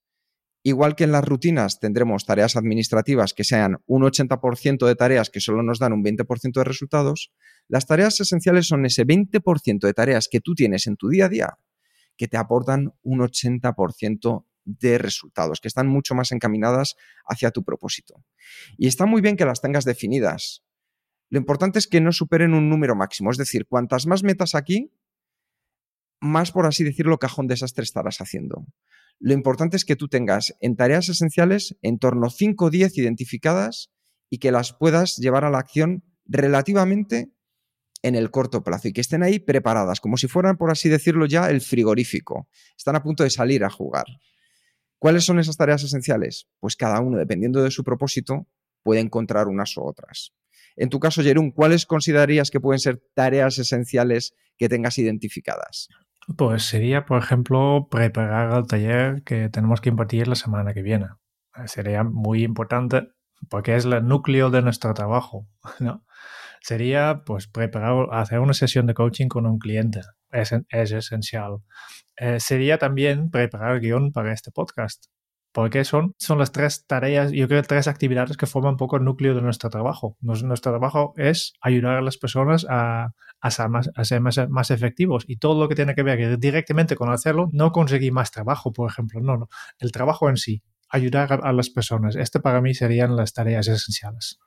Igual 0.63 0.95
que 0.95 1.03
en 1.03 1.11
las 1.11 1.25
rutinas 1.25 1.81
tendremos 1.81 2.25
tareas 2.25 2.55
administrativas 2.55 3.35
que 3.35 3.43
sean 3.43 3.79
un 3.87 4.03
80% 4.03 4.87
de 4.87 4.95
tareas 4.95 5.29
que 5.29 5.41
solo 5.41 5.65
nos 5.65 5.81
dan 5.81 5.93
un 5.93 6.05
20% 6.05 6.53
de 6.53 6.65
resultados, 6.65 7.33
las 7.67 7.89
tareas 7.89 8.21
esenciales 8.21 8.69
son 8.69 8.87
ese 8.87 9.05
20% 9.05 9.81
de 9.81 9.93
tareas 9.93 10.29
que 10.31 10.39
tú 10.39 10.55
tienes 10.55 10.87
en 10.87 10.95
tu 10.95 11.09
día 11.09 11.25
a 11.25 11.29
día 11.29 11.59
que 12.17 12.29
te 12.29 12.37
aportan 12.37 12.93
un 13.03 13.21
80% 13.21 14.45
de 14.65 14.99
resultados, 14.99 15.61
que 15.61 15.69
están 15.69 15.89
mucho 15.89 16.15
más 16.15 16.33
encaminadas 16.33 16.97
hacia 17.27 17.51
tu 17.51 17.65
propósito. 17.65 18.25
Y 18.77 18.87
está 18.87 19.07
muy 19.07 19.21
bien 19.21 19.37
que 19.37 19.45
las 19.45 19.61
tengas 19.61 19.85
definidas. 19.85 20.63
Lo 21.29 21.39
importante 21.39 21.79
es 21.79 21.87
que 21.87 22.01
no 22.01 22.13
superen 22.13 22.55
un 22.55 22.69
número 22.69 22.95
máximo, 22.97 23.31
es 23.31 23.37
decir, 23.37 23.67
cuantas 23.67 24.07
más 24.07 24.23
metas 24.23 24.55
aquí, 24.55 24.93
más, 26.21 26.53
por 26.53 26.67
así 26.67 26.85
decirlo, 26.85 27.19
cajón 27.19 27.47
desastre 27.47 27.85
estarás 27.85 28.21
haciendo. 28.21 28.67
Lo 29.19 29.33
importante 29.33 29.77
es 29.77 29.85
que 29.85 29.97
tú 29.97 30.09
tengas 30.09 30.55
en 30.61 30.77
tareas 30.77 31.09
esenciales 31.09 31.77
en 31.83 31.99
torno 31.99 32.27
a 32.27 32.31
5 32.31 32.65
o 32.65 32.71
10 32.71 32.97
identificadas 32.99 33.91
y 34.31 34.39
que 34.39 34.53
las 34.53 34.73
puedas 34.73 35.17
llevar 35.17 35.45
a 35.45 35.51
la 35.51 35.59
acción 35.59 36.05
relativamente 36.25 37.33
en 38.03 38.15
el 38.15 38.31
corto 38.31 38.63
plazo 38.63 38.89
y 38.89 38.93
que 38.93 39.01
estén 39.01 39.23
ahí 39.23 39.39
preparadas, 39.39 40.01
como 40.01 40.17
si 40.17 40.27
fueran, 40.27 40.57
por 40.57 40.71
así 40.71 40.89
decirlo, 40.89 41.27
ya 41.27 41.51
el 41.51 41.61
frigorífico. 41.61 42.49
Están 42.77 42.97
a 42.97 43.03
punto 43.03 43.25
de 43.25 43.31
salir 43.31 43.65
a 43.65 43.71
jugar. 43.71 44.07
¿Cuáles 45.01 45.25
son 45.25 45.39
esas 45.39 45.57
tareas 45.57 45.83
esenciales? 45.83 46.47
Pues 46.61 46.77
cada 46.77 47.01
uno, 47.01 47.19
dependiendo 47.19 47.63
de 47.63 47.71
su 47.71 47.83
propósito, 47.83 48.47
puede 48.83 49.01
encontrar 49.01 49.49
unas 49.49 49.77
u 49.77 49.83
otras. 49.83 50.33
En 50.77 50.91
tu 50.91 51.01
caso, 51.01 51.23
Jerún, 51.23 51.51
¿cuáles 51.51 51.87
considerarías 51.87 52.51
que 52.51 52.61
pueden 52.61 52.79
ser 52.79 53.03
tareas 53.15 53.59
esenciales 53.59 54.35
que 54.59 54.69
tengas 54.69 54.99
identificadas? 54.99 55.89
Pues 56.37 56.65
sería, 56.65 57.07
por 57.07 57.19
ejemplo, 57.19 57.89
preparar 57.91 58.57
el 58.57 58.67
taller 58.67 59.23
que 59.25 59.49
tenemos 59.49 59.81
que 59.81 59.89
impartir 59.89 60.29
la 60.29 60.35
semana 60.35 60.75
que 60.75 60.83
viene. 60.83 61.07
Sería 61.65 62.05
muy 62.05 62.45
importante 62.45 63.09
porque 63.49 63.77
es 63.77 63.87
el 63.87 64.07
núcleo 64.07 64.51
de 64.51 64.61
nuestro 64.63 64.93
trabajo, 64.93 65.49
¿no? 65.81 66.05
sería 66.61 67.23
pues 67.25 67.47
preparar, 67.49 68.07
hacer 68.13 68.39
una 68.41 68.53
sesión 68.53 68.87
de 68.87 68.95
coaching 68.95 69.29
con 69.29 69.47
un 69.47 69.59
cliente. 69.59 70.03
Es, 70.33 70.53
es 70.53 70.93
esencial. 70.93 71.59
Eh, 72.17 72.39
sería 72.41 72.79
también 72.79 73.31
preparar 73.31 73.81
guion 73.81 74.13
para 74.13 74.33
este 74.33 74.51
podcast. 74.51 75.07
Porque 75.53 75.85
son, 75.85 76.15
son 76.17 76.39
las 76.39 76.53
tres 76.53 76.87
tareas, 76.87 77.33
yo 77.33 77.49
creo, 77.49 77.63
tres 77.65 77.89
actividades 77.89 78.37
que 78.37 78.47
forman 78.47 78.75
un 78.75 78.77
poco 78.77 78.97
el 78.97 79.05
núcleo 79.05 79.35
de 79.35 79.43
nuestro 79.43 79.69
trabajo. 79.69 80.17
nuestro 80.21 80.71
trabajo 80.71 81.13
es 81.17 81.55
ayudar 81.61 81.97
a 81.97 82.03
las 82.03 82.19
personas 82.19 82.65
a, 82.69 83.15
a 83.41 83.51
ser, 83.51 83.69
más, 83.69 83.91
a 83.97 84.05
ser 84.05 84.21
más, 84.21 84.49
más, 84.49 84.71
efectivos 84.71 85.25
y 85.27 85.39
todo 85.39 85.61
lo 85.61 85.69
que 85.69 85.75
tiene 85.75 85.97
que 85.97 86.05
ver 86.05 86.39
directamente 86.39 86.95
con 86.95 87.11
hacerlo, 87.11 87.49
no 87.53 87.73
conseguir 87.73 88.13
más 88.13 88.31
trabajo, 88.31 88.73
por 88.73 88.89
ejemplo, 88.89 89.21
no, 89.21 89.39
no. 89.39 89.49
El 89.81 89.91
trabajo 89.91 90.29
en 90.29 90.37
sí, 90.37 90.63
ayudar 90.89 91.41
a 91.43 91.53
las 91.53 91.69
personas. 91.69 92.15
Este 92.15 92.39
para 92.39 92.61
mí 92.61 92.73
serían 92.75 93.17
las 93.17 93.33
tareas 93.33 93.67
esenciales 93.67 94.39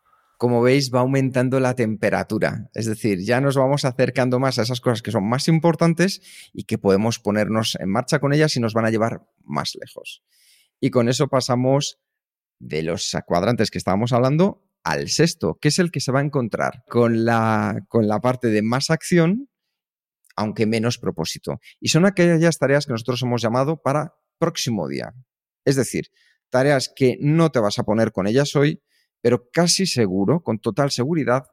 como 0.43 0.61
veis, 0.61 0.91
va 0.93 0.99
aumentando 0.99 1.61
la 1.61 1.73
temperatura. 1.73 2.69
Es 2.73 2.85
decir, 2.85 3.19
ya 3.23 3.39
nos 3.39 3.55
vamos 3.55 3.85
acercando 3.85 4.41
más 4.41 4.59
a 4.59 4.63
esas 4.63 4.81
cosas 4.81 5.01
que 5.01 5.09
son 5.09 5.23
más 5.23 5.47
importantes 5.47 6.19
y 6.51 6.65
que 6.65 6.77
podemos 6.77 7.17
ponernos 7.17 7.77
en 7.79 7.89
marcha 7.89 8.19
con 8.19 8.33
ellas 8.33 8.53
y 8.57 8.59
nos 8.59 8.73
van 8.73 8.83
a 8.83 8.89
llevar 8.89 9.21
más 9.45 9.71
lejos. 9.79 10.21
Y 10.81 10.89
con 10.89 11.07
eso 11.07 11.29
pasamos 11.29 12.01
de 12.59 12.83
los 12.83 13.15
cuadrantes 13.25 13.71
que 13.71 13.77
estábamos 13.77 14.11
hablando 14.11 14.67
al 14.83 15.07
sexto, 15.07 15.59
que 15.61 15.69
es 15.69 15.79
el 15.79 15.91
que 15.91 16.01
se 16.01 16.11
va 16.11 16.19
a 16.19 16.23
encontrar 16.23 16.83
con 16.89 17.23
la, 17.23 17.79
con 17.87 18.09
la 18.09 18.19
parte 18.19 18.49
de 18.49 18.63
más 18.63 18.89
acción, 18.89 19.47
aunque 20.35 20.65
menos 20.65 20.97
propósito. 20.97 21.61
Y 21.79 21.87
son 21.87 22.05
aquellas 22.05 22.59
tareas 22.59 22.85
que 22.85 22.91
nosotros 22.91 23.21
hemos 23.21 23.41
llamado 23.41 23.81
para 23.81 24.15
próximo 24.39 24.89
día. 24.89 25.13
Es 25.63 25.77
decir, 25.77 26.07
tareas 26.49 26.91
que 26.93 27.15
no 27.21 27.49
te 27.49 27.59
vas 27.59 27.79
a 27.79 27.83
poner 27.83 28.11
con 28.11 28.27
ellas 28.27 28.57
hoy, 28.57 28.83
pero 29.23 29.49
casi 29.51 29.85
seguro, 29.85 30.43
con 30.43 30.59
total 30.59 30.91
seguridad, 30.91 31.45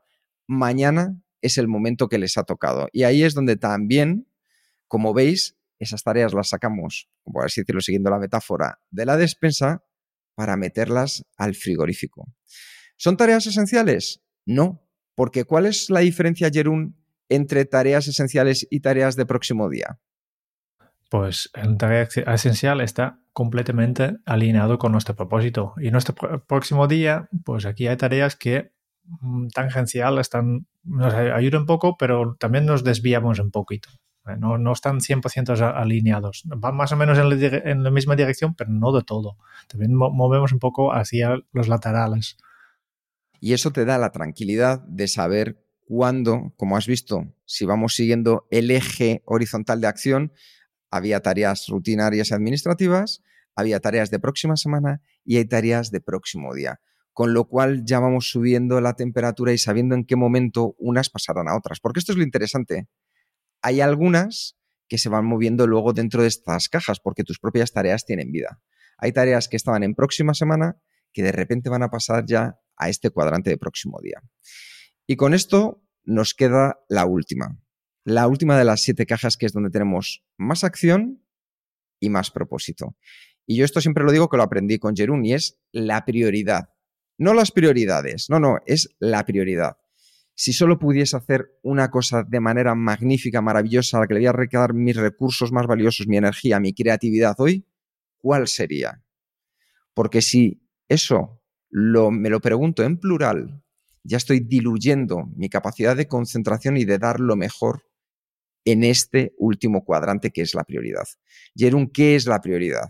mañana 0.49 1.23
es 1.41 1.57
el 1.57 1.69
momento 1.69 2.09
que 2.09 2.19
les 2.19 2.37
ha 2.37 2.43
tocado. 2.43 2.89
Y 2.93 3.05
ahí 3.05 3.23
es 3.23 3.33
donde 3.33 3.57
también, 3.57 4.27
como 4.89 5.15
veis, 5.15 5.57
esas 5.79 6.03
tareas 6.03 6.35
las 6.35 6.49
sacamos, 6.49 7.09
por 7.23 7.45
así 7.45 7.61
decirlo, 7.61 7.81
siguiendo 7.81 8.11
la 8.11 8.19
metáfora, 8.19 8.81
de 8.91 9.07
la 9.07 9.17
despensa 9.17 9.85
para 10.35 10.57
meterlas 10.57 11.25
al 11.37 11.55
frigorífico. 11.55 12.35
¿Son 12.97 13.17
tareas 13.17 13.47
esenciales? 13.47 14.21
No, 14.45 14.85
porque 15.15 15.45
¿cuál 15.45 15.67
es 15.67 15.91
la 15.91 16.01
diferencia, 16.01 16.51
Jerún, 16.53 16.97
entre 17.29 17.67
tareas 17.67 18.09
esenciales 18.09 18.67
y 18.69 18.81
tareas 18.81 19.15
de 19.15 19.27
próximo 19.27 19.71
día? 19.71 20.01
Pues 21.11 21.51
en 21.55 21.77
tarea 21.77 22.09
esencial 22.29 22.81
está 22.81 23.19
completamente 23.33 24.19
alineado 24.25 24.79
con 24.79 24.93
nuestro 24.93 25.17
propósito. 25.17 25.75
Y 25.81 25.91
nuestro 25.91 26.15
próximo 26.47 26.87
día, 26.87 27.29
pues 27.45 27.67
aquí 27.67 27.89
hay 27.89 27.97
tareas 27.97 28.37
que 28.37 28.73
mm, 29.05 29.49
tangencial 29.49 30.19
están, 30.19 30.69
nos 30.85 31.13
ayudan 31.13 31.63
un 31.63 31.67
poco, 31.67 31.97
pero 31.99 32.37
también 32.39 32.65
nos 32.65 32.85
desviamos 32.85 33.41
un 33.41 33.51
poquito. 33.51 33.89
No, 34.39 34.57
no 34.57 34.73
están 34.73 35.01
100% 35.01 35.75
alineados. 35.75 36.43
Van 36.45 36.77
más 36.77 36.93
o 36.93 36.97
menos 36.97 37.19
en 37.19 37.29
la, 37.29 37.57
en 37.65 37.83
la, 37.83 37.91
misma 37.91 38.15
dirección, 38.15 38.55
pero 38.55 38.71
no 38.71 38.93
de 38.93 39.03
todo. 39.03 39.37
También 39.67 39.95
movemos 39.97 40.53
un 40.53 40.61
poco 40.61 40.93
hacia 40.93 41.41
los 41.53 41.67
laterales. 41.67 42.37
Y 43.41 43.55
eso 43.55 43.73
te 43.73 43.85
da 43.85 43.99
la 43.99 44.13
tranquilidad 44.13 44.81
de 44.87 45.09
saber 45.09 45.65
cuándo, 45.87 46.53
como 46.57 46.77
has 46.77 46.87
visto, 46.87 47.35
si 47.47 47.65
vamos 47.65 47.97
siguiendo 47.97 48.47
el 48.51 48.71
eje 48.71 49.23
horizontal 49.25 49.81
de 49.81 49.89
acción, 49.89 50.33
había 50.91 51.21
tareas 51.21 51.67
rutinarias 51.69 52.31
y 52.31 52.35
administrativas, 52.35 53.23
había 53.55 53.81
tareas 53.81 54.11
de 54.11 54.19
próxima 54.19 54.57
semana 54.57 55.03
y 55.25 55.37
hay 55.37 55.45
tareas 55.45 55.91
de 55.91 56.01
próximo 56.01 56.55
día. 56.55 56.81
Con 57.13 57.35
lo 57.35 57.49
cual 57.49 57.85
ya 57.85 57.99
vamos 57.99 58.31
subiendo 58.31 58.81
la 58.81 58.95
temperatura 58.95 59.53
y 59.53 59.59
sabiendo 59.59 59.95
en 59.95 60.05
qué 60.05 60.17
momento 60.17 60.75
unas 60.79 61.11
pasarán 61.11 61.49
a 61.49 61.57
otras. 61.57 61.81
Porque 61.81 61.99
esto 61.99 62.13
es 62.13 62.19
lo 62.19 62.25
interesante. 62.25 62.89
Hay 63.63 63.81
algunas 63.81 64.57
que 64.89 64.99
se 64.99 65.09
van 65.09 65.27
moviendo 65.27 65.67
luego 65.67 65.93
dentro 65.93 66.23
de 66.23 66.29
estas 66.29 66.69
cajas 66.69 66.99
porque 67.01 67.25
tus 67.25 67.39
propias 67.39 67.73
tareas 67.73 68.05
tienen 68.05 68.33
vida. 68.33 68.61
Hay 68.99 69.13
tareas 69.13 69.49
que 69.49 69.57
estaban 69.57 69.83
en 69.83 69.95
próxima 69.95 70.35
semana 70.35 70.81
que 71.13 71.23
de 71.23 71.33
repente 71.33 71.71
van 71.71 71.83
a 71.83 71.91
pasar 71.91 72.25
ya 72.27 72.59
a 72.77 72.89
este 72.89 73.11
cuadrante 73.11 73.51
de 73.51 73.59
próximo 73.59 74.01
día. 74.03 74.23
Y 75.07 75.17
con 75.17 75.35
esto 75.35 75.83
nos 76.05 76.35
queda 76.35 76.79
la 76.89 77.05
última, 77.05 77.59
la 78.05 78.27
última 78.29 78.59
de 78.59 78.65
las 78.65 78.83
siete 78.83 79.07
cajas 79.07 79.37
que 79.37 79.47
es 79.47 79.53
donde 79.53 79.71
tenemos 79.71 80.25
más 80.37 80.65
acción 80.65 81.23
y 82.01 82.11
más 82.11 82.31
propósito. 82.31 82.97
Y 83.47 83.57
yo 83.57 83.65
esto 83.65 83.81
siempre 83.81 84.05
lo 84.05 84.13
digo 84.13 84.29
que 84.29 84.37
lo 84.37 84.43
aprendí 84.43 84.79
con 84.79 84.97
Jerún 84.97 85.25
y 85.25 85.35
es 85.35 85.59
la 85.73 86.05
prioridad. 86.05 86.71
No 87.19 87.35
las 87.35 87.51
prioridades, 87.51 88.31
no, 88.31 88.41
no, 88.41 88.59
es 88.65 88.95
la 88.99 89.25
prioridad. 89.25 89.77
Si 90.35 90.55
solo 90.55 90.79
pudiese 90.79 91.17
hacer 91.17 91.59
una 91.63 91.91
cosa 91.91 92.23
de 92.23 92.41
manera 92.41 92.75
magnífica, 92.75 93.43
maravillosa, 93.43 93.99
a 93.99 94.01
la 94.01 94.07
que 94.07 94.15
le 94.15 94.21
voy 94.21 94.27
a 94.29 94.33
recabar 94.33 94.73
mis 94.73 94.97
recursos 94.97 95.53
más 95.53 95.67
valiosos, 95.67 96.07
mi 96.07 96.17
energía, 96.17 96.61
mi 96.61 96.73
creatividad 96.73 97.35
hoy, 97.39 97.67
¿cuál 98.17 98.49
sería? 98.49 99.05
Porque 99.93 100.23
si 100.23 100.67
eso 100.89 101.43
lo, 101.69 102.11
me 102.11 102.31
lo 102.31 102.41
pregunto 102.41 102.83
en 102.85 102.99
plural, 102.99 103.63
ya 104.03 104.17
estoy 104.17 104.41
diluyendo 104.41 105.27
mi 105.37 105.51
capacidad 105.51 105.95
de 105.95 106.09
concentración 106.09 106.79
y 106.79 106.85
de 106.85 106.99
dar 106.99 107.21
lo 107.21 107.37
mejor 107.37 107.90
en 108.65 108.85
este 108.85 109.35
último 109.39 109.85
cuadrante 109.85 110.31
que 110.31 110.43
es 110.43 110.55
la 110.55 110.65
prioridad. 110.65 111.07
Jerún, 111.55 111.89
¿qué 111.89 112.17
es 112.17 112.27
la 112.27 112.41
prioridad? 112.41 112.89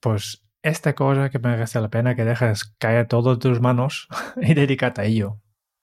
Pues 0.00 0.42
esta 0.62 0.94
cosa 0.94 1.30
que 1.30 1.38
merece 1.38 1.80
la 1.80 1.90
pena 1.90 2.14
que 2.14 2.24
dejes 2.24 2.64
caer 2.78 3.06
todo 3.06 3.34
en 3.34 3.38
tus 3.38 3.60
manos 3.60 4.08
y 4.40 4.54
dedícate 4.54 5.00
a 5.00 5.04
ello. 5.04 5.40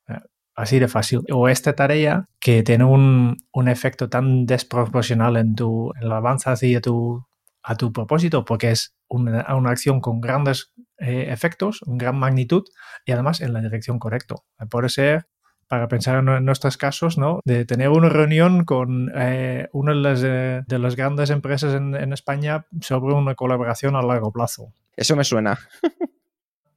Eh, 0.07 0.19
así 0.55 0.79
de 0.79 0.87
fácil. 0.87 1.21
O 1.31 1.49
esta 1.49 1.73
tarea 1.73 2.25
que 2.39 2.63
tiene 2.63 2.83
un, 2.83 3.37
efecto 3.67 4.09
tan 4.09 4.45
desproporcional 4.45 5.37
en 5.37 5.55
tu 5.55 5.91
en 5.95 6.03
el 6.03 6.11
avance 6.11 6.49
hacia 6.49 6.81
tu, 6.81 7.25
a 7.63 7.75
tu 7.75 7.91
propósito, 7.91 8.45
porque 8.45 8.71
es 8.71 8.95
una, 9.09 9.41
acción 9.41 9.99
con 9.99 10.21
grandes 10.21 10.73
eh, 10.99 11.27
efectos, 11.29 11.81
una 11.83 11.97
gran 11.97 12.17
magnitud 12.17 12.63
y 13.05 13.11
además 13.11 13.41
en 13.41 13.53
la 13.53 13.61
dirección 13.61 13.99
correcta. 13.99 14.35
Puede 14.69 14.89
ser 14.89 15.27
para 15.67 15.87
pensar 15.87 16.17
en 16.19 16.45
nuestros 16.45 16.77
casos, 16.77 17.17
¿no? 17.17 17.41
De 17.43 17.65
tener 17.65 17.89
una 17.89 18.09
reunión 18.09 18.63
con 18.63 19.11
eh, 19.15 19.67
una 19.73 19.91
de 19.91 19.97
las, 19.97 20.23
eh, 20.23 20.63
de 20.65 20.79
las, 20.79 20.95
grandes 20.95 21.29
empresas 21.29 21.73
en, 21.73 21.95
en, 21.95 22.13
España 22.13 22.65
sobre 22.81 23.13
una 23.13 23.35
colaboración 23.35 23.95
a 23.95 24.01
largo 24.01 24.31
plazo. 24.31 24.73
Eso 24.95 25.15
me 25.15 25.23
suena. 25.23 25.59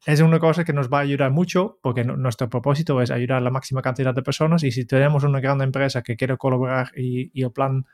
es 0.06 0.20
una 0.20 0.40
cosa 0.40 0.64
que 0.64 0.72
nos 0.72 0.92
va 0.92 0.98
a 0.98 1.02
ayudar 1.02 1.30
mucho 1.30 1.78
porque 1.82 2.04
nuestro 2.04 2.48
propósito 2.48 3.00
es 3.00 3.10
ayudar 3.10 3.38
a 3.38 3.40
la 3.40 3.50
máxima 3.50 3.82
cantidad 3.82 4.14
de 4.14 4.22
personas 4.22 4.62
y 4.64 4.72
si 4.72 4.84
tenemos 4.84 5.22
una 5.24 5.40
gran 5.40 5.60
empresa 5.62 6.02
que 6.02 6.16
quiere 6.16 6.36
colaborar 6.36 6.90
y, 6.96 7.30
y 7.32 7.44
el 7.44 7.52
plan 7.52 7.86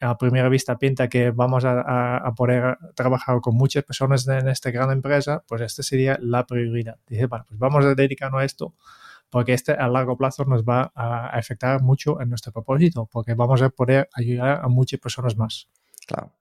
a 0.00 0.16
primera 0.16 0.48
vista 0.48 0.78
pinta 0.78 1.08
que 1.08 1.30
vamos 1.30 1.64
a, 1.64 2.16
a, 2.16 2.34
poder 2.34 2.78
trabajar 2.94 3.40
con 3.42 3.54
muchas 3.54 3.84
personas 3.84 4.26
en 4.26 4.48
esta 4.48 4.70
gran 4.70 4.90
empresa, 4.90 5.44
pues 5.46 5.60
esta 5.60 5.82
sería 5.82 6.18
la 6.22 6.46
prioridad. 6.46 6.96
Dice, 7.06 7.26
bueno, 7.26 7.44
pues 7.46 7.60
vamos 7.60 7.84
a 7.84 7.94
dedicarnos 7.94 8.40
a 8.40 8.44
esto 8.44 8.74
porque 9.30 9.54
este 9.54 9.72
a 9.72 9.88
largo 9.88 10.16
plazo 10.16 10.44
nos 10.44 10.64
va 10.64 10.92
a 10.94 11.28
afectar 11.28 11.82
mucho 11.82 12.20
en 12.20 12.28
nuestro 12.28 12.52
propósito, 12.52 13.08
porque 13.10 13.34
vamos 13.34 13.62
a 13.62 13.70
poder 13.70 14.08
ayudar 14.14 14.60
a 14.62 14.68
muchas 14.68 15.00
personas 15.00 15.36
más. 15.36 15.68
Claro. 16.06 16.32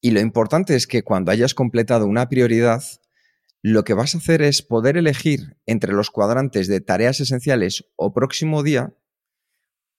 Y 0.00 0.10
lo 0.10 0.20
importante 0.20 0.76
es 0.76 0.86
que 0.86 1.02
cuando 1.02 1.32
hayas 1.32 1.54
completado 1.54 2.06
una 2.06 2.28
prioridad, 2.28 2.82
lo 3.62 3.82
que 3.82 3.94
vas 3.94 4.14
a 4.14 4.18
hacer 4.18 4.42
es 4.42 4.62
poder 4.62 4.96
elegir 4.96 5.56
entre 5.66 5.92
los 5.92 6.10
cuadrantes 6.10 6.68
de 6.68 6.80
tareas 6.80 7.20
esenciales 7.20 7.84
o 7.96 8.12
próximo 8.12 8.62
día 8.62 8.94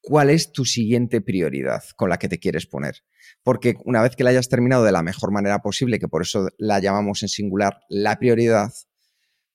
cuál 0.01 0.29
es 0.29 0.53
tu 0.53 0.63
siguiente 0.63 1.19
prioridad 1.19 1.83
con 1.97 2.09
la 2.09 2.17
que 2.17 2.29
te 2.29 2.39
quieres 2.39 2.65
poner. 2.65 3.03
Porque 3.43 3.75
una 3.83 4.01
vez 4.01 4.15
que 4.15 4.23
la 4.23 4.29
hayas 4.29 4.47
terminado 4.47 4.85
de 4.85 4.93
la 4.93 5.03
mejor 5.03 5.31
manera 5.31 5.59
posible, 5.59 5.99
que 5.99 6.07
por 6.07 6.21
eso 6.21 6.47
la 6.57 6.79
llamamos 6.79 7.23
en 7.23 7.29
singular 7.29 7.81
la 7.89 8.17
prioridad, 8.17 8.71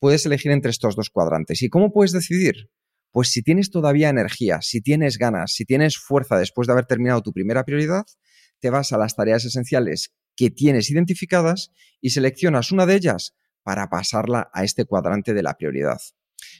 puedes 0.02 0.26
elegir 0.26 0.50
entre 0.50 0.72
estos 0.72 0.96
dos 0.96 1.10
cuadrantes. 1.10 1.62
¿Y 1.62 1.68
cómo 1.68 1.92
puedes 1.92 2.10
decidir? 2.10 2.72
Pues 3.12 3.28
si 3.28 3.40
tienes 3.40 3.70
todavía 3.70 4.08
energía, 4.08 4.60
si 4.60 4.80
tienes 4.80 5.16
ganas, 5.16 5.52
si 5.52 5.64
tienes 5.64 5.96
fuerza 5.96 6.36
después 6.36 6.66
de 6.66 6.72
haber 6.72 6.86
terminado 6.86 7.22
tu 7.22 7.32
primera 7.32 7.62
prioridad, 7.62 8.02
te 8.58 8.70
vas 8.70 8.92
a 8.92 8.98
las 8.98 9.14
tareas 9.14 9.44
esenciales 9.44 10.12
que 10.34 10.50
tienes 10.50 10.90
identificadas 10.90 11.70
y 12.00 12.10
seleccionas 12.10 12.72
una 12.72 12.84
de 12.84 12.96
ellas 12.96 13.36
para 13.62 13.90
pasarla 13.90 14.50
a 14.52 14.64
este 14.64 14.86
cuadrante 14.86 15.34
de 15.34 15.44
la 15.44 15.54
prioridad. 15.54 16.00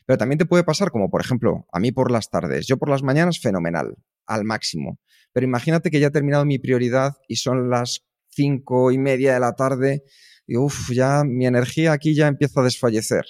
Pero 0.06 0.18
también 0.18 0.38
te 0.38 0.46
puede 0.46 0.62
pasar 0.62 0.92
como, 0.92 1.10
por 1.10 1.20
ejemplo, 1.20 1.66
a 1.72 1.80
mí 1.80 1.90
por 1.90 2.12
las 2.12 2.30
tardes. 2.30 2.68
Yo 2.68 2.76
por 2.76 2.90
las 2.90 3.02
mañanas, 3.02 3.40
fenomenal, 3.40 3.96
al 4.24 4.44
máximo. 4.44 5.00
Pero 5.32 5.46
imagínate 5.46 5.90
que 5.90 5.98
ya 5.98 6.06
he 6.06 6.12
terminado 6.12 6.44
mi 6.44 6.60
prioridad 6.60 7.16
y 7.26 7.34
son 7.34 7.70
las 7.70 8.06
cinco 8.28 8.92
y 8.92 8.98
media 8.98 9.34
de 9.34 9.40
la 9.40 9.56
tarde 9.56 10.04
y 10.52 10.56
uff, 10.58 10.90
ya 10.92 11.24
mi 11.24 11.46
energía 11.46 11.92
aquí 11.92 12.14
ya 12.14 12.28
empieza 12.28 12.60
a 12.60 12.64
desfallecer. 12.64 13.24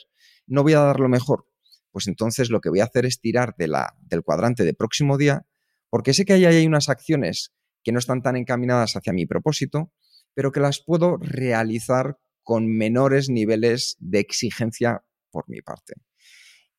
No 0.49 0.65
voy 0.65 0.73
a 0.73 0.81
dar 0.81 0.99
lo 0.99 1.09
mejor. 1.09 1.47
Pues 1.93 2.09
entonces 2.09 2.51
lo 2.51 2.61
que 2.61 2.69
voy 2.69 2.81
a 2.81 2.85
hacer 2.85 3.07
es 3.07 3.21
tirar 3.21 3.55
del 3.57 4.23
cuadrante 4.25 4.65
de 4.65 4.75
próximo 4.75 5.17
día, 5.17 5.47
porque 5.89 6.15
sé 6.15 6.25
que 6.25 6.33
ahí 6.33 6.45
hay 6.45 6.67
unas 6.67 6.89
acciones 6.89 7.53
que 7.85 7.93
no 7.93 8.01
están 8.01 8.23
tan 8.23 8.35
encaminadas 8.35 8.97
hacia 8.97 9.13
mi 9.13 9.25
propósito, 9.25 9.93
pero 10.35 10.51
que 10.51 10.59
las 10.59 10.83
puedo 10.85 11.17
realizar 11.19 12.19
con 12.43 12.67
menores 12.67 13.29
niveles 13.29 13.95
de 14.01 14.19
exigencia 14.19 15.05
por 15.31 15.49
mi 15.49 15.63
parte. 15.63 15.95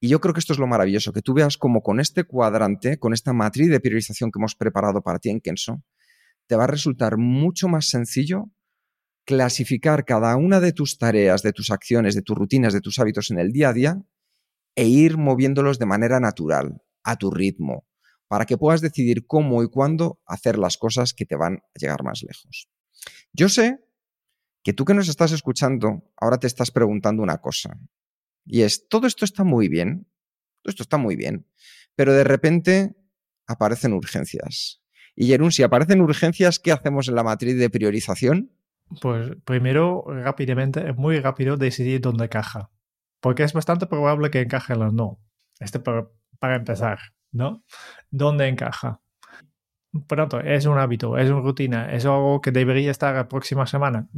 Y 0.01 0.09
yo 0.09 0.19
creo 0.19 0.33
que 0.33 0.41
esto 0.41 0.51
es 0.51 0.59
lo 0.59 0.67
maravilloso, 0.67 1.13
que 1.13 1.21
tú 1.21 1.33
veas 1.33 1.57
como 1.57 1.81
con 1.81 2.01
este 2.01 2.25
cuadrante, 2.25 2.99
con 2.99 3.13
esta 3.13 3.31
matriz 3.31 3.69
de 3.69 3.79
priorización 3.79 4.29
que 4.29 4.39
hemos 4.39 4.55
preparado 4.55 5.01
para 5.03 5.19
ti 5.19 5.29
en 5.29 5.39
Kenso, 5.39 5.85
te 6.47 6.57
va 6.57 6.65
a 6.65 6.67
resultar 6.67 7.15
mucho 7.17 7.69
más 7.69 7.87
sencillo 7.87 8.51
clasificar 9.26 10.05
cada 10.05 10.36
una 10.36 10.59
de 10.59 10.74
tus 10.74 10.97
tareas, 10.97 11.43
de 11.43 11.53
tus 11.53 11.71
acciones, 11.71 12.15
de 12.15 12.21
tus 12.21 12.38
rutinas, 12.38 12.74
de 12.74 12.82
tus 12.82 12.99
hábitos 12.99 13.32
en 13.32 13.39
el 13.39 13.51
día 13.51 13.69
a 13.69 13.74
día 13.74 14.01
e 14.76 14.88
ir 14.88 15.17
moviéndolos 15.17 15.80
de 15.80 15.86
manera 15.86 16.19
natural, 16.19 16.82
a 17.03 17.17
tu 17.17 17.32
ritmo, 17.32 17.88
para 18.28 18.45
que 18.45 18.57
puedas 18.57 18.82
decidir 18.82 19.26
cómo 19.28 19.63
y 19.63 19.69
cuándo 19.69 20.21
hacer 20.26 20.57
las 20.57 20.78
cosas 20.78 21.13
que 21.13 21.26
te 21.26 21.36
van 21.36 21.55
a 21.55 21.80
llegar 21.80 22.03
más 22.03 22.24
lejos. 22.24 22.69
Yo 23.32 23.49
sé 23.49 23.80
que 24.63 24.74
tú 24.74 24.86
que 24.86 24.93
nos 24.93 25.09
estás 25.09 25.32
escuchando, 25.32 26.11
ahora 26.17 26.38
te 26.38 26.47
estás 26.47 26.71
preguntando 26.71 27.21
una 27.21 27.39
cosa. 27.39 27.78
Y 28.45 28.61
es, 28.61 28.88
todo 28.88 29.07
esto 29.07 29.26
está 29.26 29.43
muy 29.43 29.67
bien, 29.67 30.07
todo 30.61 30.71
esto 30.71 30.84
está 30.84 30.97
muy 30.97 31.15
bien, 31.15 31.47
pero 31.95 32.13
de 32.13 32.24
repente 32.24 32.95
aparecen 33.45 33.93
urgencias. 33.93 34.82
Y 35.15 35.28
Jerún, 35.28 35.51
si 35.51 35.63
aparecen 35.63 36.01
urgencias, 36.01 36.59
¿qué 36.59 36.71
hacemos 36.71 37.07
en 37.07 37.15
la 37.15 37.24
matriz 37.24 37.57
de 37.57 37.69
priorización? 37.69 38.57
Pues 39.01 39.31
primero, 39.45 40.03
rápidamente, 40.07 40.93
muy 40.93 41.19
rápido, 41.19 41.57
decidir 41.57 42.01
dónde 42.01 42.25
encaja. 42.25 42.69
Porque 43.21 43.43
es 43.43 43.53
bastante 43.53 43.87
probable 43.87 44.29
que 44.29 44.41
encaje 44.41 44.73
o 44.73 44.91
no. 44.91 45.19
Este 45.59 45.79
para, 45.79 46.55
empezar, 46.55 46.99
¿no? 47.31 47.63
¿Dónde 48.11 48.47
encaja? 48.47 49.01
Pronto, 50.07 50.39
es 50.39 50.65
un 50.65 50.77
hábito, 50.77 51.17
es 51.17 51.29
una 51.29 51.41
rutina, 51.41 51.93
es 51.93 52.05
algo 52.05 52.41
que 52.41 52.51
debería 52.51 52.91
estar 52.91 53.15
la 53.15 53.27
próxima 53.27 53.67
semana. 53.67 54.09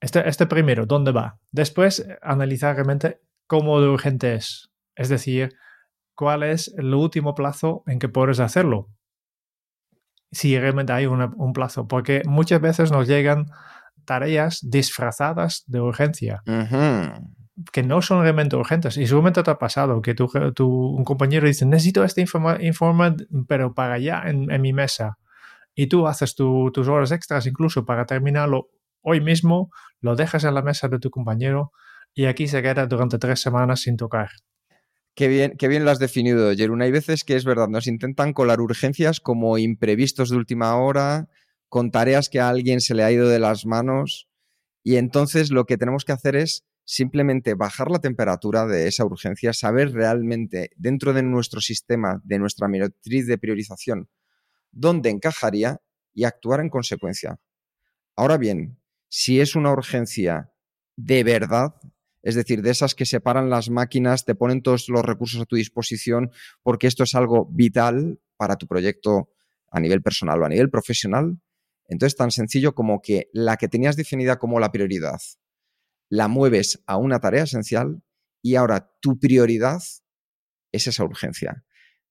Este, 0.00 0.26
este 0.28 0.46
primero, 0.46 0.86
¿dónde 0.86 1.12
va? 1.12 1.38
Después, 1.52 2.06
analizar 2.22 2.74
realmente 2.74 3.20
cómo 3.46 3.80
de 3.80 3.88
urgente 3.88 4.34
es. 4.34 4.70
Es 4.96 5.08
decir, 5.08 5.54
cuál 6.16 6.42
es 6.42 6.74
el 6.76 6.94
último 6.94 7.34
plazo 7.34 7.84
en 7.86 7.98
que 7.98 8.08
puedes 8.08 8.40
hacerlo. 8.40 8.88
Si 10.30 10.58
realmente 10.58 10.92
hay 10.92 11.06
un 11.06 11.52
plazo, 11.52 11.88
porque 11.88 12.22
muchas 12.26 12.60
veces 12.60 12.92
nos 12.92 13.08
llegan 13.08 13.46
tareas 14.08 14.60
disfrazadas 14.62 15.64
de 15.66 15.80
urgencia, 15.80 16.42
que 17.72 17.82
no 17.82 18.00
son 18.00 18.22
realmente 18.22 18.56
urgentes. 18.56 18.96
Y 18.96 19.06
seguramente 19.06 19.42
te 19.42 19.50
ha 19.50 19.58
pasado 19.58 20.00
que 20.00 20.14
tu, 20.14 20.26
un 20.66 21.04
compañero 21.04 21.46
dice, 21.46 21.66
necesito 21.66 22.04
este 22.04 22.22
informe, 22.22 23.16
pero 23.46 23.74
para 23.74 23.94
allá 23.94 24.22
en, 24.26 24.50
en, 24.50 24.62
mi 24.62 24.72
mesa. 24.72 25.18
Y 25.74 25.88
tú 25.88 26.06
haces 26.06 26.34
tus 26.34 26.88
horas 26.88 27.12
extras 27.12 27.46
incluso 27.46 27.84
para 27.84 28.06
terminarlo 28.06 28.68
hoy 29.02 29.20
mismo, 29.20 29.70
lo 30.00 30.16
dejas 30.16 30.44
en 30.44 30.54
la 30.54 30.62
mesa 30.62 30.88
de 30.88 30.98
tu 30.98 31.10
compañero 31.10 31.72
y 32.14 32.26
aquí 32.26 32.48
se 32.48 32.62
queda 32.62 32.86
durante 32.86 33.18
tres 33.18 33.40
semanas 33.40 33.82
sin 33.82 33.96
tocar. 33.96 34.30
Qué 35.18 35.26
bien, 35.26 35.56
qué 35.58 35.66
bien 35.66 35.84
lo 35.84 35.90
has 35.90 35.98
definido, 35.98 36.54
Jerún. 36.54 36.80
Hay 36.80 36.92
veces 36.92 37.24
que 37.24 37.34
es 37.34 37.44
verdad, 37.44 37.66
nos 37.66 37.88
intentan 37.88 38.32
colar 38.32 38.60
urgencias 38.60 39.18
como 39.18 39.58
imprevistos 39.58 40.30
de 40.30 40.36
última 40.36 40.76
hora, 40.76 41.28
con 41.68 41.90
tareas 41.90 42.28
que 42.28 42.38
a 42.38 42.48
alguien 42.48 42.80
se 42.80 42.94
le 42.94 43.02
ha 43.02 43.10
ido 43.10 43.28
de 43.28 43.40
las 43.40 43.66
manos, 43.66 44.28
y 44.84 44.94
entonces 44.94 45.50
lo 45.50 45.64
que 45.64 45.76
tenemos 45.76 46.04
que 46.04 46.12
hacer 46.12 46.36
es 46.36 46.64
simplemente 46.84 47.54
bajar 47.54 47.90
la 47.90 47.98
temperatura 47.98 48.64
de 48.66 48.86
esa 48.86 49.04
urgencia, 49.04 49.52
saber 49.52 49.90
realmente 49.90 50.70
dentro 50.76 51.12
de 51.12 51.24
nuestro 51.24 51.60
sistema, 51.60 52.20
de 52.22 52.38
nuestra 52.38 52.68
matriz 52.68 53.26
de 53.26 53.38
priorización, 53.38 54.08
dónde 54.70 55.10
encajaría 55.10 55.80
y 56.14 56.26
actuar 56.26 56.60
en 56.60 56.68
consecuencia. 56.68 57.40
Ahora 58.14 58.36
bien, 58.36 58.78
si 59.08 59.40
es 59.40 59.56
una 59.56 59.72
urgencia 59.72 60.52
de 60.94 61.24
verdad, 61.24 61.74
es 62.22 62.34
decir, 62.34 62.62
de 62.62 62.70
esas 62.70 62.94
que 62.94 63.06
separan 63.06 63.50
las 63.50 63.70
máquinas, 63.70 64.24
te 64.24 64.34
ponen 64.34 64.62
todos 64.62 64.88
los 64.88 65.04
recursos 65.04 65.40
a 65.40 65.44
tu 65.44 65.56
disposición, 65.56 66.30
porque 66.62 66.86
esto 66.86 67.04
es 67.04 67.14
algo 67.14 67.46
vital 67.50 68.20
para 68.36 68.56
tu 68.56 68.66
proyecto 68.66 69.30
a 69.70 69.80
nivel 69.80 70.02
personal 70.02 70.42
o 70.42 70.46
a 70.46 70.48
nivel 70.48 70.70
profesional. 70.70 71.38
Entonces, 71.86 72.16
tan 72.16 72.30
sencillo 72.30 72.74
como 72.74 73.00
que 73.00 73.28
la 73.32 73.56
que 73.56 73.68
tenías 73.68 73.96
definida 73.96 74.38
como 74.38 74.60
la 74.60 74.72
prioridad, 74.72 75.20
la 76.10 76.28
mueves 76.28 76.82
a 76.86 76.96
una 76.96 77.20
tarea 77.20 77.44
esencial 77.44 78.02
y 78.42 78.56
ahora 78.56 78.92
tu 79.00 79.18
prioridad 79.18 79.80
es 80.72 80.86
esa 80.86 81.04
urgencia. 81.04 81.64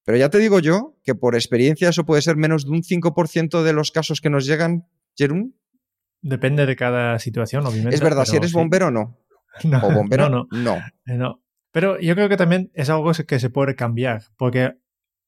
Pero 0.03 0.17
ya 0.17 0.29
te 0.29 0.39
digo 0.39 0.59
yo 0.59 0.97
que 1.03 1.15
por 1.15 1.35
experiencia 1.35 1.89
eso 1.89 2.05
puede 2.05 2.21
ser 2.21 2.37
menos 2.37 2.65
de 2.65 2.71
un 2.71 2.81
5% 2.81 3.61
de 3.61 3.73
los 3.73 3.91
casos 3.91 4.21
que 4.21 4.29
nos 4.29 4.45
llegan, 4.45 4.87
Jerún. 5.15 5.59
Depende 6.21 6.65
de 6.65 6.75
cada 6.75 7.19
situación, 7.19 7.65
obviamente. 7.65 7.95
Es 7.95 8.01
verdad, 8.01 8.25
si 8.25 8.37
eres 8.37 8.53
bombero, 8.53 8.89
no. 8.89 9.19
no. 9.65 9.79
O 9.85 9.91
bombero, 9.91 10.29
no, 10.29 10.47
no. 10.51 10.77
no. 11.05 11.43
Pero 11.71 11.99
yo 11.99 12.15
creo 12.15 12.29
que 12.29 12.37
también 12.37 12.71
es 12.73 12.89
algo 12.89 13.11
que 13.11 13.39
se 13.39 13.49
puede 13.49 13.75
cambiar, 13.75 14.23
porque 14.37 14.73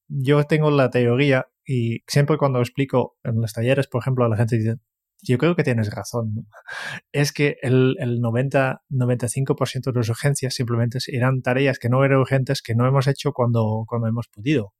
yo 0.07 0.43
tengo 0.45 0.71
la 0.71 0.89
teoría 0.89 1.47
y 1.65 1.99
siempre 2.07 2.37
cuando 2.37 2.59
explico 2.59 3.17
en 3.23 3.41
los 3.41 3.53
talleres, 3.53 3.87
por 3.87 4.01
ejemplo, 4.01 4.25
a 4.25 4.29
la 4.29 4.37
gente 4.37 4.57
dice, 4.57 4.77
yo 5.21 5.37
creo 5.37 5.55
que 5.55 5.63
tienes 5.63 5.93
razón, 5.93 6.47
es 7.11 7.31
que 7.31 7.57
el, 7.61 7.95
el 7.99 8.19
90-95% 8.19 9.91
de 9.91 9.93
las 9.93 10.09
urgencias 10.09 10.55
simplemente 10.55 10.99
eran 11.07 11.41
tareas 11.41 11.77
que 11.77 11.89
no 11.89 12.03
eran 12.03 12.19
urgentes, 12.19 12.61
que 12.61 12.75
no 12.75 12.87
hemos 12.87 13.07
hecho 13.07 13.31
cuando, 13.33 13.83
cuando 13.87 14.07
hemos 14.07 14.27
podido. 14.27 14.73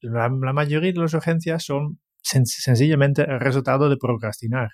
La, 0.00 0.28
la 0.28 0.52
mayoría 0.52 0.92
de 0.92 1.00
las 1.00 1.14
urgencias 1.14 1.64
son 1.64 2.00
sen 2.22 2.46
sencillamente 2.46 3.22
el 3.22 3.40
resultado 3.40 3.88
de 3.88 3.96
procrastinar. 3.96 4.70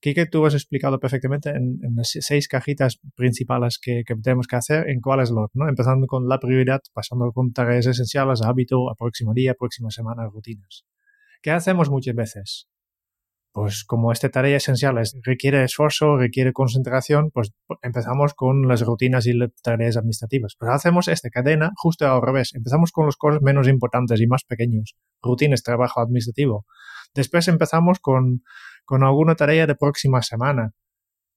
Kike, 0.00 0.26
tú 0.26 0.46
has 0.46 0.54
explicado 0.54 0.98
perfectamente 0.98 1.50
en, 1.50 1.78
en 1.82 1.94
las 1.96 2.10
seis 2.20 2.48
cajitas 2.48 2.98
principales 3.14 3.78
que, 3.78 4.02
que, 4.06 4.14
tenemos 4.16 4.46
que 4.46 4.56
hacer 4.56 4.88
en 4.88 5.00
cuál 5.00 5.20
es 5.20 5.30
lo, 5.30 5.50
¿no? 5.52 5.68
Empezando 5.68 6.06
con 6.06 6.28
la 6.28 6.38
prioridad, 6.38 6.80
pasando 6.92 7.30
con 7.32 7.52
tareas 7.52 7.86
esenciales, 7.86 8.42
hábito, 8.42 8.90
a 8.90 8.94
próximo 8.94 9.34
día, 9.34 9.54
próxima 9.54 9.90
semana, 9.90 10.26
rutinas. 10.26 10.84
¿Qué 11.42 11.50
hacemos 11.50 11.90
muchas 11.90 12.14
veces? 12.14 12.68
pues 13.52 13.84
como 13.84 14.12
esta 14.12 14.28
tarea 14.28 14.56
esencial 14.56 14.98
es, 14.98 15.16
requiere 15.24 15.64
esfuerzo, 15.64 16.16
requiere 16.16 16.52
concentración, 16.52 17.30
pues 17.32 17.52
empezamos 17.82 18.34
con 18.34 18.68
las 18.68 18.82
rutinas 18.82 19.26
y 19.26 19.32
las 19.32 19.50
tareas 19.62 19.96
administrativas. 19.96 20.54
Pues 20.56 20.70
hacemos 20.70 21.08
esta 21.08 21.30
cadena 21.30 21.72
justo 21.76 22.06
al 22.06 22.22
revés. 22.22 22.54
Empezamos 22.54 22.92
con 22.92 23.06
los 23.06 23.16
cosas 23.16 23.42
menos 23.42 23.66
importantes 23.66 24.20
y 24.20 24.26
más 24.28 24.44
pequeños. 24.44 24.94
Rutinas, 25.20 25.64
trabajo 25.64 26.00
administrativo. 26.00 26.64
Después 27.12 27.48
empezamos 27.48 27.98
con, 27.98 28.44
con 28.90 29.04
alguna 29.04 29.36
tarea 29.36 29.68
de 29.68 29.76
próxima 29.76 30.20
semana 30.20 30.72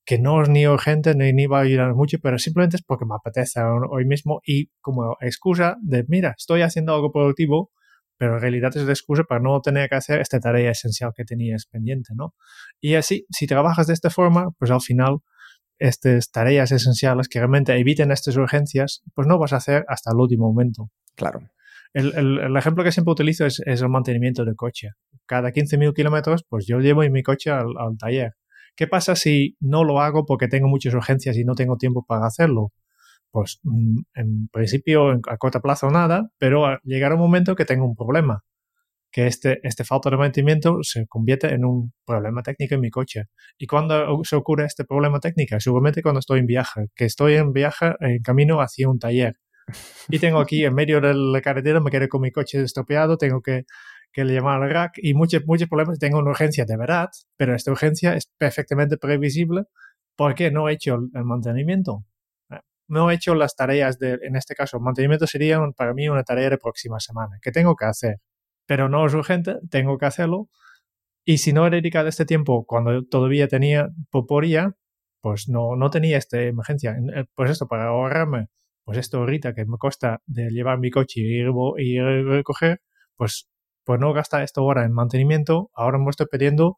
que 0.05 0.17
no 0.17 0.41
es 0.41 0.49
ni 0.49 0.65
urgente 0.67 1.13
ni, 1.13 1.33
ni 1.33 1.45
va 1.45 1.59
a 1.59 1.61
ayudar 1.61 1.93
mucho, 1.93 2.17
pero 2.19 2.39
simplemente 2.39 2.77
es 2.77 2.81
porque 2.81 3.05
me 3.05 3.13
apetece 3.13 3.61
hoy 3.61 4.05
mismo 4.05 4.41
y 4.43 4.71
como 4.81 5.17
excusa 5.21 5.77
de, 5.83 6.03
mira, 6.07 6.33
estoy 6.35 6.63
haciendo 6.63 6.95
algo 6.95 7.11
productivo, 7.11 7.69
pero 8.17 8.37
en 8.37 8.41
realidad 8.41 8.75
es 8.75 8.87
de 8.87 8.91
excusa 8.91 9.23
para 9.23 9.39
no 9.39 9.61
tener 9.61 9.87
que 9.87 9.95
hacer 9.97 10.19
esta 10.19 10.39
tarea 10.39 10.71
esencial 10.71 11.11
que 11.15 11.25
tenías 11.25 11.67
pendiente, 11.67 12.13
¿no? 12.15 12.33
Y 12.81 12.95
así, 12.95 13.27
si 13.29 13.45
trabajas 13.45 13.85
de 13.85 13.93
esta 13.93 14.09
forma, 14.09 14.49
pues 14.57 14.71
al 14.71 14.81
final 14.81 15.19
estas 15.77 16.31
tareas 16.31 16.71
esenciales 16.71 17.29
que 17.29 17.37
realmente 17.37 17.77
eviten 17.77 18.11
estas 18.11 18.35
urgencias, 18.35 19.03
pues 19.13 19.27
no 19.27 19.37
vas 19.37 19.53
a 19.53 19.57
hacer 19.57 19.85
hasta 19.87 20.09
el 20.09 20.17
último 20.17 20.47
momento. 20.47 20.89
Claro. 21.13 21.52
El, 21.93 22.57
ejemplo 22.57 22.83
que 22.83 22.91
siempre 22.91 23.11
utilizo 23.11 23.45
es, 23.45 23.61
el 23.65 23.89
mantenimiento 23.89 24.45
del 24.45 24.55
coche. 24.55 24.89
Cada 25.25 25.51
15.000 25.51 25.93
kilómetros, 25.93 26.43
pues 26.49 26.65
yo 26.67 26.79
llevo 26.79 27.01
mi 27.09 27.23
coche 27.23 27.51
al, 27.51 27.67
al 27.77 27.97
taller. 27.97 28.33
¿Qué 28.75 28.87
pasa 28.87 29.15
si 29.15 29.55
no 29.59 29.83
lo 29.83 30.01
hago 30.01 30.25
porque 30.25 30.47
tengo 30.47 30.67
muchas 30.67 30.93
urgencias 30.95 31.37
y 31.37 31.45
no 31.45 31.53
tengo 31.53 31.77
tiempo 31.77 32.03
para 32.07 32.25
hacerlo? 32.25 32.71
Pues 33.31 33.59
mm, 33.63 33.99
en 34.15 34.47
principio 34.49 35.11
a 35.11 35.37
corto 35.37 35.61
plazo 35.61 35.89
nada, 35.91 36.29
pero 36.37 36.79
llegará 36.83 37.15
un 37.15 37.21
momento 37.21 37.55
que 37.55 37.65
tengo 37.65 37.85
un 37.85 37.95
problema, 37.95 38.43
que 39.11 39.27
este, 39.27 39.59
este 39.63 39.83
falta 39.83 40.09
de 40.09 40.17
mantenimiento 40.17 40.79
se 40.83 41.07
convierte 41.07 41.53
en 41.53 41.65
un 41.65 41.93
problema 42.05 42.43
técnico 42.43 42.75
en 42.75 42.81
mi 42.81 42.89
coche. 42.91 43.25
¿Y 43.57 43.67
cuando 43.67 44.23
se 44.23 44.35
ocurre 44.35 44.65
este 44.65 44.85
problema 44.85 45.19
técnico? 45.19 45.59
Seguramente 45.59 46.01
cuando 46.01 46.19
estoy 46.19 46.39
en 46.39 46.47
viaje, 46.47 46.87
que 46.95 47.05
estoy 47.05 47.35
en 47.35 47.53
viaje 47.53 47.93
en 48.01 48.21
camino 48.21 48.61
hacia 48.61 48.89
un 48.89 48.99
taller. 48.99 49.35
Y 50.09 50.19
tengo 50.19 50.39
aquí 50.39 50.65
en 50.65 50.73
medio 50.73 50.99
de 51.01 51.13
la 51.13 51.41
carretera, 51.41 51.79
me 51.79 51.91
quedé 51.91 52.07
con 52.09 52.21
mi 52.21 52.31
coche 52.31 52.61
estropeado, 52.61 53.17
tengo 53.17 53.41
que 53.41 53.65
que 54.13 54.23
le 54.23 54.35
llaman 54.35 54.61
al 54.61 54.69
rack 54.69 54.93
y 54.97 55.13
muchos, 55.15 55.45
muchos 55.45 55.67
problemas. 55.67 55.99
Tengo 55.99 56.19
una 56.19 56.29
urgencia 56.29 56.65
de 56.65 56.77
verdad, 56.77 57.09
pero 57.35 57.55
esta 57.55 57.71
urgencia 57.71 58.15
es 58.15 58.27
perfectamente 58.37 58.97
previsible 58.97 59.63
porque 60.15 60.51
no 60.51 60.69
he 60.69 60.73
hecho 60.73 60.95
el 61.13 61.25
mantenimiento. 61.25 62.05
No 62.87 63.09
he 63.09 63.15
hecho 63.15 63.33
las 63.33 63.55
tareas 63.55 63.97
de, 63.97 64.19
en 64.21 64.35
este 64.35 64.55
caso, 64.55 64.77
el 64.77 64.83
mantenimiento 64.83 65.25
sería 65.25 65.59
para 65.75 65.93
mí 65.93 66.09
una 66.09 66.23
tarea 66.23 66.49
de 66.49 66.57
próxima 66.57 66.99
semana 66.99 67.39
que 67.41 67.51
tengo 67.51 67.75
que 67.75 67.85
hacer, 67.85 68.17
pero 68.67 68.87
no 68.89 69.05
es 69.07 69.13
urgente, 69.15 69.55
tengo 69.71 69.97
que 69.97 70.05
hacerlo. 70.05 70.49
Y 71.25 71.39
si 71.39 71.53
no 71.53 71.65
he 71.65 71.69
dedicado 71.71 72.07
este 72.07 72.25
tiempo 72.25 72.65
cuando 72.65 73.03
todavía 73.05 73.47
tenía 73.47 73.89
poporía, 74.11 74.75
pues 75.21 75.49
no, 75.49 75.75
no 75.75 75.89
tenía 75.89 76.17
esta 76.17 76.41
emergencia. 76.41 76.95
Pues 77.35 77.51
esto, 77.51 77.67
para 77.67 77.87
ahorrarme, 77.87 78.47
pues 78.83 78.97
esto 78.97 79.19
ahorita 79.19 79.53
que 79.53 79.65
me 79.65 79.77
cuesta 79.77 80.21
de 80.25 80.49
llevar 80.49 80.79
mi 80.79 80.91
coche 80.91 81.21
y 81.21 81.39
ir, 81.39 81.47
y 81.77 81.99
recoger, 81.99 82.81
pues 83.15 83.49
pues 83.85 83.99
no 83.99 84.13
gasta 84.13 84.43
esto 84.43 84.61
ahora 84.61 84.85
en 84.85 84.93
mantenimiento, 84.93 85.69
ahora 85.73 85.97
me 85.97 86.09
estoy 86.09 86.27
pidiendo 86.31 86.77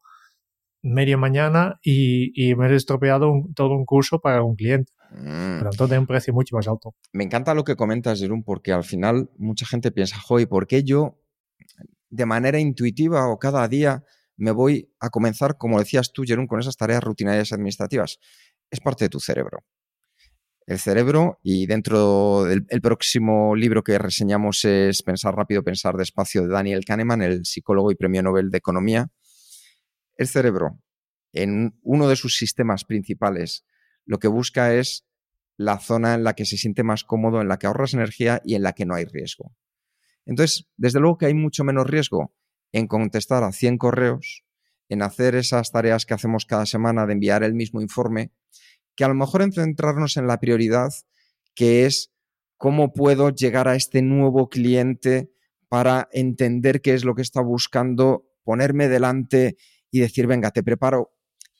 media 0.82 1.16
mañana 1.16 1.78
y, 1.82 2.32
y 2.34 2.54
me 2.54 2.68
he 2.68 2.74
estropeado 2.74 3.32
todo 3.54 3.70
un 3.70 3.84
curso 3.84 4.20
para 4.20 4.42
un 4.42 4.56
cliente. 4.56 4.92
Mm. 5.12 5.58
Pero 5.58 5.70
entonces 5.70 5.98
un 5.98 6.06
precio 6.06 6.34
mucho 6.34 6.56
más 6.56 6.68
alto. 6.68 6.94
Me 7.12 7.24
encanta 7.24 7.54
lo 7.54 7.64
que 7.64 7.76
comentas, 7.76 8.20
Jerón, 8.20 8.42
porque 8.42 8.72
al 8.72 8.84
final 8.84 9.30
mucha 9.36 9.66
gente 9.66 9.92
piensa, 9.92 10.18
joder, 10.18 10.48
¿por 10.48 10.66
qué 10.66 10.82
yo 10.82 11.18
de 12.10 12.26
manera 12.26 12.58
intuitiva 12.58 13.28
o 13.28 13.38
cada 13.38 13.66
día 13.68 14.04
me 14.36 14.50
voy 14.50 14.92
a 15.00 15.08
comenzar, 15.10 15.56
como 15.56 15.78
decías 15.78 16.12
tú, 16.12 16.24
Jerón, 16.24 16.46
con 16.46 16.60
esas 16.60 16.76
tareas 16.76 17.02
rutinarias 17.02 17.52
administrativas? 17.52 18.18
Es 18.70 18.80
parte 18.80 19.04
de 19.04 19.08
tu 19.08 19.20
cerebro 19.20 19.64
el 20.66 20.80
cerebro 20.80 21.38
y 21.44 21.66
dentro 21.66 22.44
del 22.44 22.80
próximo 22.82 23.54
libro 23.54 23.84
que 23.84 23.98
reseñamos 23.98 24.64
es 24.64 25.02
Pensar 25.02 25.36
rápido, 25.36 25.62
pensar 25.62 25.96
despacio 25.96 26.42
de 26.42 26.48
Daniel 26.48 26.84
Kahneman, 26.84 27.22
el 27.22 27.44
psicólogo 27.44 27.92
y 27.92 27.94
premio 27.94 28.22
Nobel 28.22 28.50
de 28.50 28.58
Economía. 28.58 29.08
El 30.16 30.26
cerebro, 30.26 30.80
en 31.32 31.78
uno 31.82 32.08
de 32.08 32.16
sus 32.16 32.36
sistemas 32.36 32.84
principales, 32.84 33.64
lo 34.04 34.18
que 34.18 34.26
busca 34.26 34.74
es 34.74 35.06
la 35.56 35.78
zona 35.78 36.14
en 36.14 36.24
la 36.24 36.34
que 36.34 36.44
se 36.44 36.56
siente 36.56 36.82
más 36.82 37.04
cómodo, 37.04 37.40
en 37.40 37.48
la 37.48 37.58
que 37.58 37.68
ahorras 37.68 37.94
energía 37.94 38.42
y 38.44 38.56
en 38.56 38.62
la 38.62 38.72
que 38.72 38.86
no 38.86 38.94
hay 38.94 39.04
riesgo. 39.04 39.54
Entonces, 40.24 40.68
desde 40.76 40.98
luego 40.98 41.18
que 41.18 41.26
hay 41.26 41.34
mucho 41.34 41.62
menos 41.62 41.86
riesgo 41.86 42.34
en 42.72 42.88
contestar 42.88 43.44
a 43.44 43.52
100 43.52 43.78
correos, 43.78 44.44
en 44.88 45.02
hacer 45.02 45.36
esas 45.36 45.70
tareas 45.70 46.06
que 46.06 46.14
hacemos 46.14 46.44
cada 46.44 46.66
semana 46.66 47.06
de 47.06 47.12
enviar 47.12 47.44
el 47.44 47.54
mismo 47.54 47.80
informe, 47.80 48.32
que 48.96 49.04
a 49.04 49.08
lo 49.08 49.14
mejor 49.14 49.42
en 49.42 49.52
centrarnos 49.52 50.16
en 50.16 50.26
la 50.26 50.40
prioridad, 50.40 50.90
que 51.54 51.86
es 51.86 52.12
cómo 52.56 52.92
puedo 52.92 53.30
llegar 53.30 53.68
a 53.68 53.76
este 53.76 54.02
nuevo 54.02 54.48
cliente 54.48 55.30
para 55.68 56.08
entender 56.12 56.80
qué 56.80 56.94
es 56.94 57.04
lo 57.04 57.14
que 57.14 57.22
está 57.22 57.40
buscando, 57.40 58.24
ponerme 58.44 58.88
delante 58.88 59.56
y 59.90 60.00
decir, 60.00 60.26
venga, 60.26 60.50
te 60.50 60.62
preparo. 60.62 61.12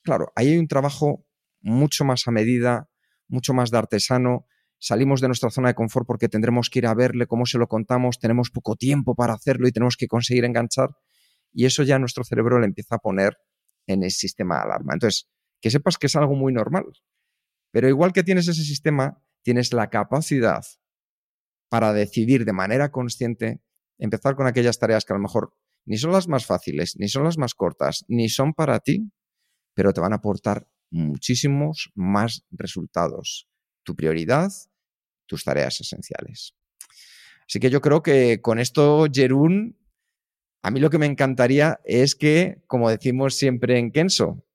Claro, 0.03 0.33
ahí 0.37 0.49
hay 0.49 0.59
un 0.59 0.69
trabajo 0.69 1.27
mucho 1.61 2.05
más 2.05 2.27
a 2.27 2.31
medida, 2.31 2.89
mucho 3.29 3.53
más 3.53 3.71
de 3.71 3.79
artesano. 3.79 4.47
Salimos 4.79 5.21
de 5.21 5.29
nuestra 5.29 5.51
zona 5.51 5.69
de 5.69 5.75
confort 5.75 6.07
porque 6.07 6.29
tendremos 6.29 6.71
que 6.71 6.79
ir 6.79 6.87
a 6.87 6.95
verle 6.95 7.27
cómo 7.27 7.47
se 7.47 7.59
lo 7.59 7.67
contamos, 7.67 8.19
tenemos 8.19 8.51
poco 8.51 8.77
tiempo 8.77 9.15
para 9.15 9.35
hacerlo 9.35 9.67
y 9.67 9.73
tenemos 9.73 9.97
que 9.97 10.07
conseguir 10.07 10.45
enganchar. 10.45 10.91
Y 11.53 11.65
eso 11.65 11.83
ya 11.83 11.99
nuestro 11.99 12.25
cerebro 12.25 12.61
le 12.61 12.67
empieza 12.67 12.97
a 12.97 12.99
poner 12.99 13.37
en 13.87 14.03
el 14.03 14.11
sistema 14.11 14.57
de 14.57 14.63
alarma. 14.63 14.95
Entonces, 14.95 15.29
que 15.61 15.71
sepas 15.71 15.97
que 15.97 16.07
es 16.07 16.17
algo 16.17 16.35
muy 16.35 16.53
normal. 16.53 16.85
Pero 17.77 17.91
igual 17.91 18.15
que 18.15 18.25
tienes 18.25 18.49
ese 18.49 18.65
sistema, 18.65 19.23
tienes 19.43 19.75
la 19.75 19.91
capacidad 19.91 20.65
para 21.69 21.93
decidir 21.93 22.47
de 22.47 22.55
manera 22.55 22.91
consciente 22.91 23.61
empezar 23.99 24.35
con 24.35 24.47
aquellas 24.47 24.79
tareas 24.79 25.05
que 25.05 25.13
a 25.13 25.17
lo 25.17 25.23
mejor 25.23 25.53
ni 25.85 25.99
son 25.99 26.11
las 26.11 26.27
más 26.27 26.47
fáciles, 26.47 26.97
ni 26.97 27.11
son 27.11 27.25
las 27.25 27.37
más 27.37 27.53
cortas, 27.53 28.07
ni 28.09 28.31
son 28.31 28.55
para 28.55 28.81
ti, 28.81 29.13
pero 29.75 29.93
te 29.93 30.01
van 30.01 30.15
a 30.15 30.17
aportar 30.17 30.67
muchísimos 30.91 31.93
más 31.95 32.47
resultados. 32.51 33.47
Tu 33.83 33.95
prioridad, 33.95 34.51
tus 35.27 35.45
tareas 35.45 35.79
esenciales. 35.79 36.55
Así 37.47 37.61
que 37.61 37.69
yo 37.69 37.83
creo 37.83 38.03
que 38.03 38.41
con 38.41 38.59
esto, 38.59 39.07
Jerún, 39.13 39.77
a 40.63 40.71
mí 40.71 40.81
lo 40.81 40.89
que 40.89 40.97
me 40.97 41.05
encantaría 41.05 41.79
es 41.85 42.15
que, 42.15 42.63
como 42.69 42.89
decimos 42.89 43.35
siempre 43.35 43.79
en 43.79 43.93
Kenso, 43.93 44.46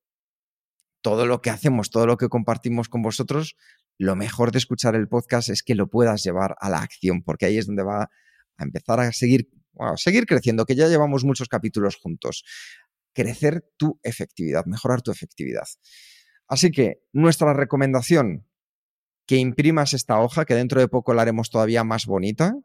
todo 1.01 1.25
lo 1.25 1.41
que 1.41 1.49
hacemos, 1.49 1.89
todo 1.89 2.05
lo 2.05 2.17
que 2.17 2.29
compartimos 2.29 2.89
con 2.89 3.01
vosotros, 3.01 3.55
lo 3.97 4.15
mejor 4.15 4.51
de 4.51 4.57
escuchar 4.57 4.95
el 4.95 5.07
podcast 5.07 5.49
es 5.49 5.63
que 5.63 5.75
lo 5.75 5.87
puedas 5.87 6.23
llevar 6.23 6.55
a 6.59 6.69
la 6.69 6.79
acción, 6.79 7.23
porque 7.23 7.45
ahí 7.45 7.57
es 7.57 7.67
donde 7.67 7.83
va 7.83 8.09
a 8.57 8.63
empezar 8.63 8.99
a 8.99 9.11
seguir, 9.11 9.49
seguir 9.95 10.25
creciendo, 10.25 10.65
que 10.65 10.75
ya 10.75 10.87
llevamos 10.87 11.23
muchos 11.23 11.49
capítulos 11.49 11.97
juntos. 11.97 12.43
Crecer 13.13 13.65
tu 13.77 13.99
efectividad, 14.03 14.65
mejorar 14.65 15.01
tu 15.01 15.11
efectividad. 15.11 15.67
Así 16.47 16.71
que 16.71 17.03
nuestra 17.13 17.53
recomendación, 17.53 18.47
que 19.27 19.37
imprimas 19.37 19.93
esta 19.93 20.19
hoja, 20.19 20.45
que 20.45 20.55
dentro 20.55 20.81
de 20.81 20.87
poco 20.87 21.13
la 21.13 21.21
haremos 21.21 21.49
todavía 21.49 21.83
más 21.83 22.05
bonita, 22.05 22.55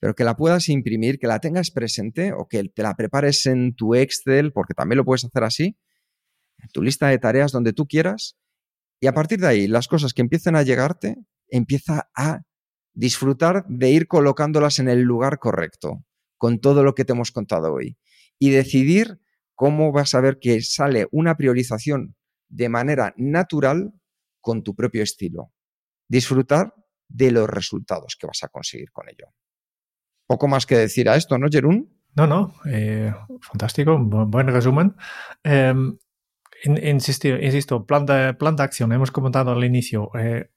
pero 0.00 0.14
que 0.14 0.24
la 0.24 0.36
puedas 0.36 0.68
imprimir, 0.68 1.18
que 1.18 1.26
la 1.26 1.38
tengas 1.38 1.70
presente 1.70 2.32
o 2.32 2.48
que 2.48 2.64
te 2.64 2.82
la 2.82 2.94
prepares 2.94 3.46
en 3.46 3.74
tu 3.74 3.94
Excel, 3.94 4.52
porque 4.52 4.74
también 4.74 4.96
lo 4.96 5.04
puedes 5.04 5.24
hacer 5.24 5.44
así, 5.44 5.76
tu 6.72 6.82
lista 6.82 7.08
de 7.08 7.18
tareas 7.18 7.52
donde 7.52 7.72
tú 7.72 7.86
quieras 7.86 8.36
y 9.00 9.06
a 9.06 9.14
partir 9.14 9.40
de 9.40 9.48
ahí 9.48 9.66
las 9.66 9.88
cosas 9.88 10.14
que 10.14 10.22
empiecen 10.22 10.56
a 10.56 10.62
llegarte, 10.62 11.16
empieza 11.48 12.10
a 12.14 12.42
disfrutar 12.94 13.64
de 13.68 13.90
ir 13.90 14.06
colocándolas 14.06 14.78
en 14.78 14.88
el 14.88 15.02
lugar 15.02 15.38
correcto 15.38 16.04
con 16.36 16.60
todo 16.60 16.84
lo 16.84 16.94
que 16.94 17.04
te 17.04 17.12
hemos 17.12 17.32
contado 17.32 17.72
hoy 17.72 17.96
y 18.38 18.50
decidir 18.50 19.20
cómo 19.54 19.92
vas 19.92 20.14
a 20.14 20.20
ver 20.20 20.38
que 20.40 20.60
sale 20.60 21.06
una 21.10 21.36
priorización 21.36 22.16
de 22.48 22.68
manera 22.68 23.14
natural 23.16 23.92
con 24.40 24.62
tu 24.62 24.74
propio 24.74 25.02
estilo. 25.02 25.52
Disfrutar 26.08 26.74
de 27.08 27.30
los 27.30 27.48
resultados 27.48 28.16
que 28.18 28.26
vas 28.26 28.42
a 28.42 28.48
conseguir 28.48 28.90
con 28.90 29.08
ello. 29.08 29.26
Poco 30.26 30.48
más 30.48 30.66
que 30.66 30.76
decir 30.76 31.08
a 31.08 31.16
esto, 31.16 31.38
¿no, 31.38 31.48
Jerún? 31.50 31.96
No, 32.14 32.26
no, 32.26 32.54
eh, 32.66 33.14
fantástico, 33.40 33.98
buen 33.98 34.48
resumen. 34.48 34.94
Em, 35.42 35.96
insisto, 36.64 37.28
insisto 37.28 37.86
plan, 37.86 38.06
de, 38.06 38.34
plan 38.34 38.56
de 38.56 38.62
acción, 38.62 38.92
hemos 38.92 39.10
comentado 39.10 39.52
al 39.52 39.64
inicio. 39.64 40.10
Eh, 40.18 40.50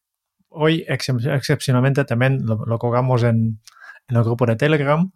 hoy, 0.50 0.86
excepcionalmente, 0.88 2.06
también 2.06 2.46
lo, 2.46 2.66
lo 2.66 2.78
colgamos 2.80 3.24
en, 3.24 3.60
en, 4.08 4.18
el 4.18 4.24
grupo 4.24 4.46
de 4.46 4.56
Telegram. 4.56 5.12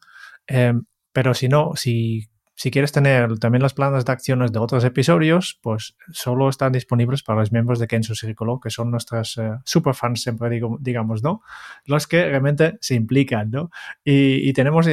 Eh, 0.47 0.73
pero 1.11 1.33
si 1.33 1.47
no, 1.47 1.73
si, 1.75 2.29
si 2.55 2.71
quieres 2.71 2.91
tener 2.91 3.39
también 3.39 3.61
los 3.61 3.73
planes 3.73 4.03
de 4.03 4.11
acciones 4.11 4.51
de 4.51 4.59
otros 4.59 4.83
episodios, 4.83 5.59
pues 5.61 5.95
solo 6.11 6.49
están 6.49 6.73
disponibles 6.73 7.23
para 7.23 7.39
los 7.39 7.51
miembros 7.51 7.79
de 7.79 7.87
Kenzo 7.87 8.15
Círculo, 8.15 8.59
que 8.59 8.69
son 8.69 8.91
nuestras 8.91 9.37
uh, 9.37 9.59
superfans, 9.63 10.21
siempre 10.21 10.49
digo, 10.49 10.77
digamos, 10.81 11.23
¿no? 11.23 11.41
Los 11.85 12.05
que 12.05 12.25
realmente 12.25 12.77
se 12.81 12.95
implican, 12.95 13.49
¿no? 13.49 13.69
Y, 14.03 14.49
y 14.49 14.53
tenemos 14.53 14.87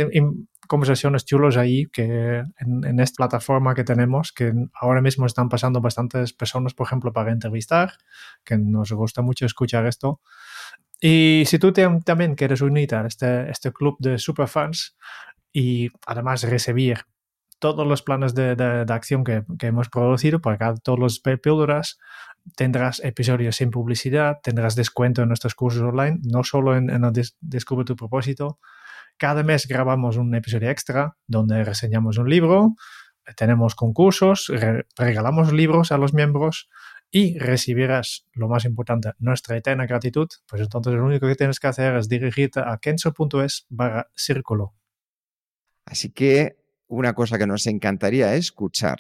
conversaciones 0.66 1.24
chulos 1.24 1.56
ahí 1.56 1.86
que 1.86 2.42
en, 2.58 3.00
esta 3.00 3.16
plataforma 3.16 3.74
que 3.74 3.84
tenemos, 3.84 4.32
que 4.32 4.52
ahora 4.74 5.00
mismo 5.00 5.26
están 5.26 5.48
pasando 5.48 5.80
bastantes 5.80 6.32
personas, 6.32 6.74
por 6.74 6.86
ejemplo, 6.86 7.12
para 7.12 7.32
entrevistar, 7.32 7.92
que 8.44 8.56
nos 8.58 8.92
gusta 8.92 9.22
mucho 9.22 9.46
escuchar 9.46 9.86
esto. 9.86 10.20
Y 11.00 11.44
si 11.46 11.58
tú 11.58 11.72
también 11.72 12.34
quieres 12.34 12.60
unirte 12.60 12.96
a 12.96 13.06
este, 13.06 13.50
este 13.50 13.72
club 13.72 13.96
de 13.98 14.18
superfans 14.18 14.96
y 15.52 15.90
además 16.06 16.42
recibir 16.42 17.04
todos 17.58 17.86
los 17.86 18.02
planes 18.02 18.34
de, 18.34 18.54
de, 18.54 18.92
acción 18.92 19.24
que, 19.24 19.44
que, 19.58 19.68
hemos 19.68 19.88
producido 19.88 20.40
para 20.40 20.58
cada, 20.58 20.76
todos 20.76 20.98
los 20.98 21.20
píldoras, 21.20 21.98
tendrás 22.54 23.00
episodios 23.02 23.56
sin 23.56 23.70
publicidad, 23.70 24.38
tendrás 24.42 24.76
descuento 24.76 25.22
en 25.22 25.28
nuestros 25.28 25.54
cursos 25.54 25.82
online, 25.82 26.18
no 26.22 26.44
solo 26.44 26.76
en, 26.76 26.90
en 26.90 27.02
Descubre 27.40 27.84
tu 27.84 27.96
propósito. 27.96 28.58
Cada 29.18 29.42
mes 29.42 29.66
grabamos 29.66 30.16
un 30.16 30.34
episodio 30.34 30.70
extra 30.70 31.16
donde 31.26 31.64
reseñamos 31.64 32.18
un 32.18 32.28
libro, 32.28 32.74
tenemos 33.36 33.74
concursos, 33.74 34.52
regalamos 34.96 35.52
libros 35.52 35.90
a 35.90 35.98
los 35.98 36.12
miembros 36.12 36.68
y 37.10 37.38
recibirás, 37.38 38.26
lo 38.32 38.48
más 38.48 38.64
importante, 38.64 39.12
nuestra 39.18 39.56
eterna 39.56 39.86
gratitud. 39.86 40.28
Pues 40.46 40.62
entonces 40.62 40.94
lo 40.94 41.04
único 41.04 41.26
que 41.26 41.34
tienes 41.34 41.58
que 41.58 41.66
hacer 41.66 41.96
es 41.96 42.08
dirigirte 42.08 42.60
a 42.60 42.78
kenso.es 42.78 43.66
barra 43.68 44.10
círculo. 44.14 44.74
Así 45.86 46.10
que 46.10 46.58
una 46.88 47.14
cosa 47.14 47.38
que 47.38 47.46
nos 47.46 47.66
encantaría 47.66 48.34
escuchar 48.34 48.98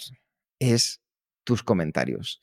es 0.58 1.02
tus 1.44 1.62
comentarios. 1.62 2.40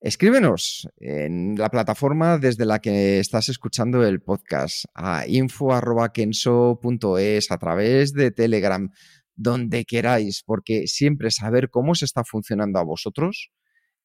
Escríbenos 0.00 0.88
en 0.98 1.56
la 1.56 1.70
plataforma 1.70 2.38
desde 2.38 2.64
la 2.64 2.78
que 2.78 3.18
estás 3.18 3.48
escuchando 3.48 4.06
el 4.06 4.20
podcast, 4.20 4.84
a 4.94 5.26
info.kenso.es, 5.26 7.50
a 7.50 7.58
través 7.58 8.12
de 8.12 8.30
Telegram, 8.30 8.92
donde 9.34 9.84
queráis, 9.84 10.44
porque 10.44 10.86
siempre 10.86 11.32
saber 11.32 11.68
cómo 11.68 11.96
se 11.96 12.04
está 12.04 12.22
funcionando 12.22 12.78
a 12.78 12.84
vosotros 12.84 13.50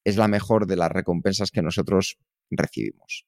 es 0.04 0.18
la 0.18 0.28
mejor 0.28 0.66
de 0.66 0.78
las 0.78 0.91
recompensas 0.91 1.52
que 1.52 1.62
nosotros 1.62 2.18
recibimos. 2.50 3.28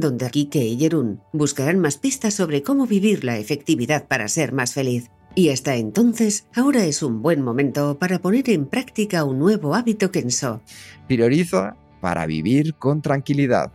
donde 0.00 0.30
Kike 0.30 0.64
y 0.64 0.78
Jerún 0.78 1.20
buscarán 1.32 1.78
más 1.78 1.98
pistas 1.98 2.34
sobre 2.34 2.62
cómo 2.62 2.86
vivir 2.86 3.24
la 3.24 3.38
efectividad 3.38 4.06
para 4.06 4.28
ser 4.28 4.52
más 4.52 4.74
feliz. 4.74 5.10
Y 5.34 5.50
hasta 5.50 5.76
entonces, 5.76 6.46
ahora 6.54 6.84
es 6.84 7.02
un 7.02 7.20
buen 7.20 7.42
momento 7.42 7.98
para 7.98 8.20
poner 8.20 8.48
en 8.48 8.66
práctica 8.66 9.24
un 9.24 9.38
nuevo 9.38 9.74
hábito 9.74 10.10
Kenso. 10.10 10.62
Prioriza 11.08 11.76
para 12.00 12.24
vivir 12.26 12.74
con 12.74 13.02
tranquilidad. 13.02 13.70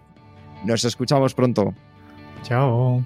Nos 0.66 0.84
escuchamos 0.86 1.34
pronto. 1.34 1.74
Chao. 2.44 3.06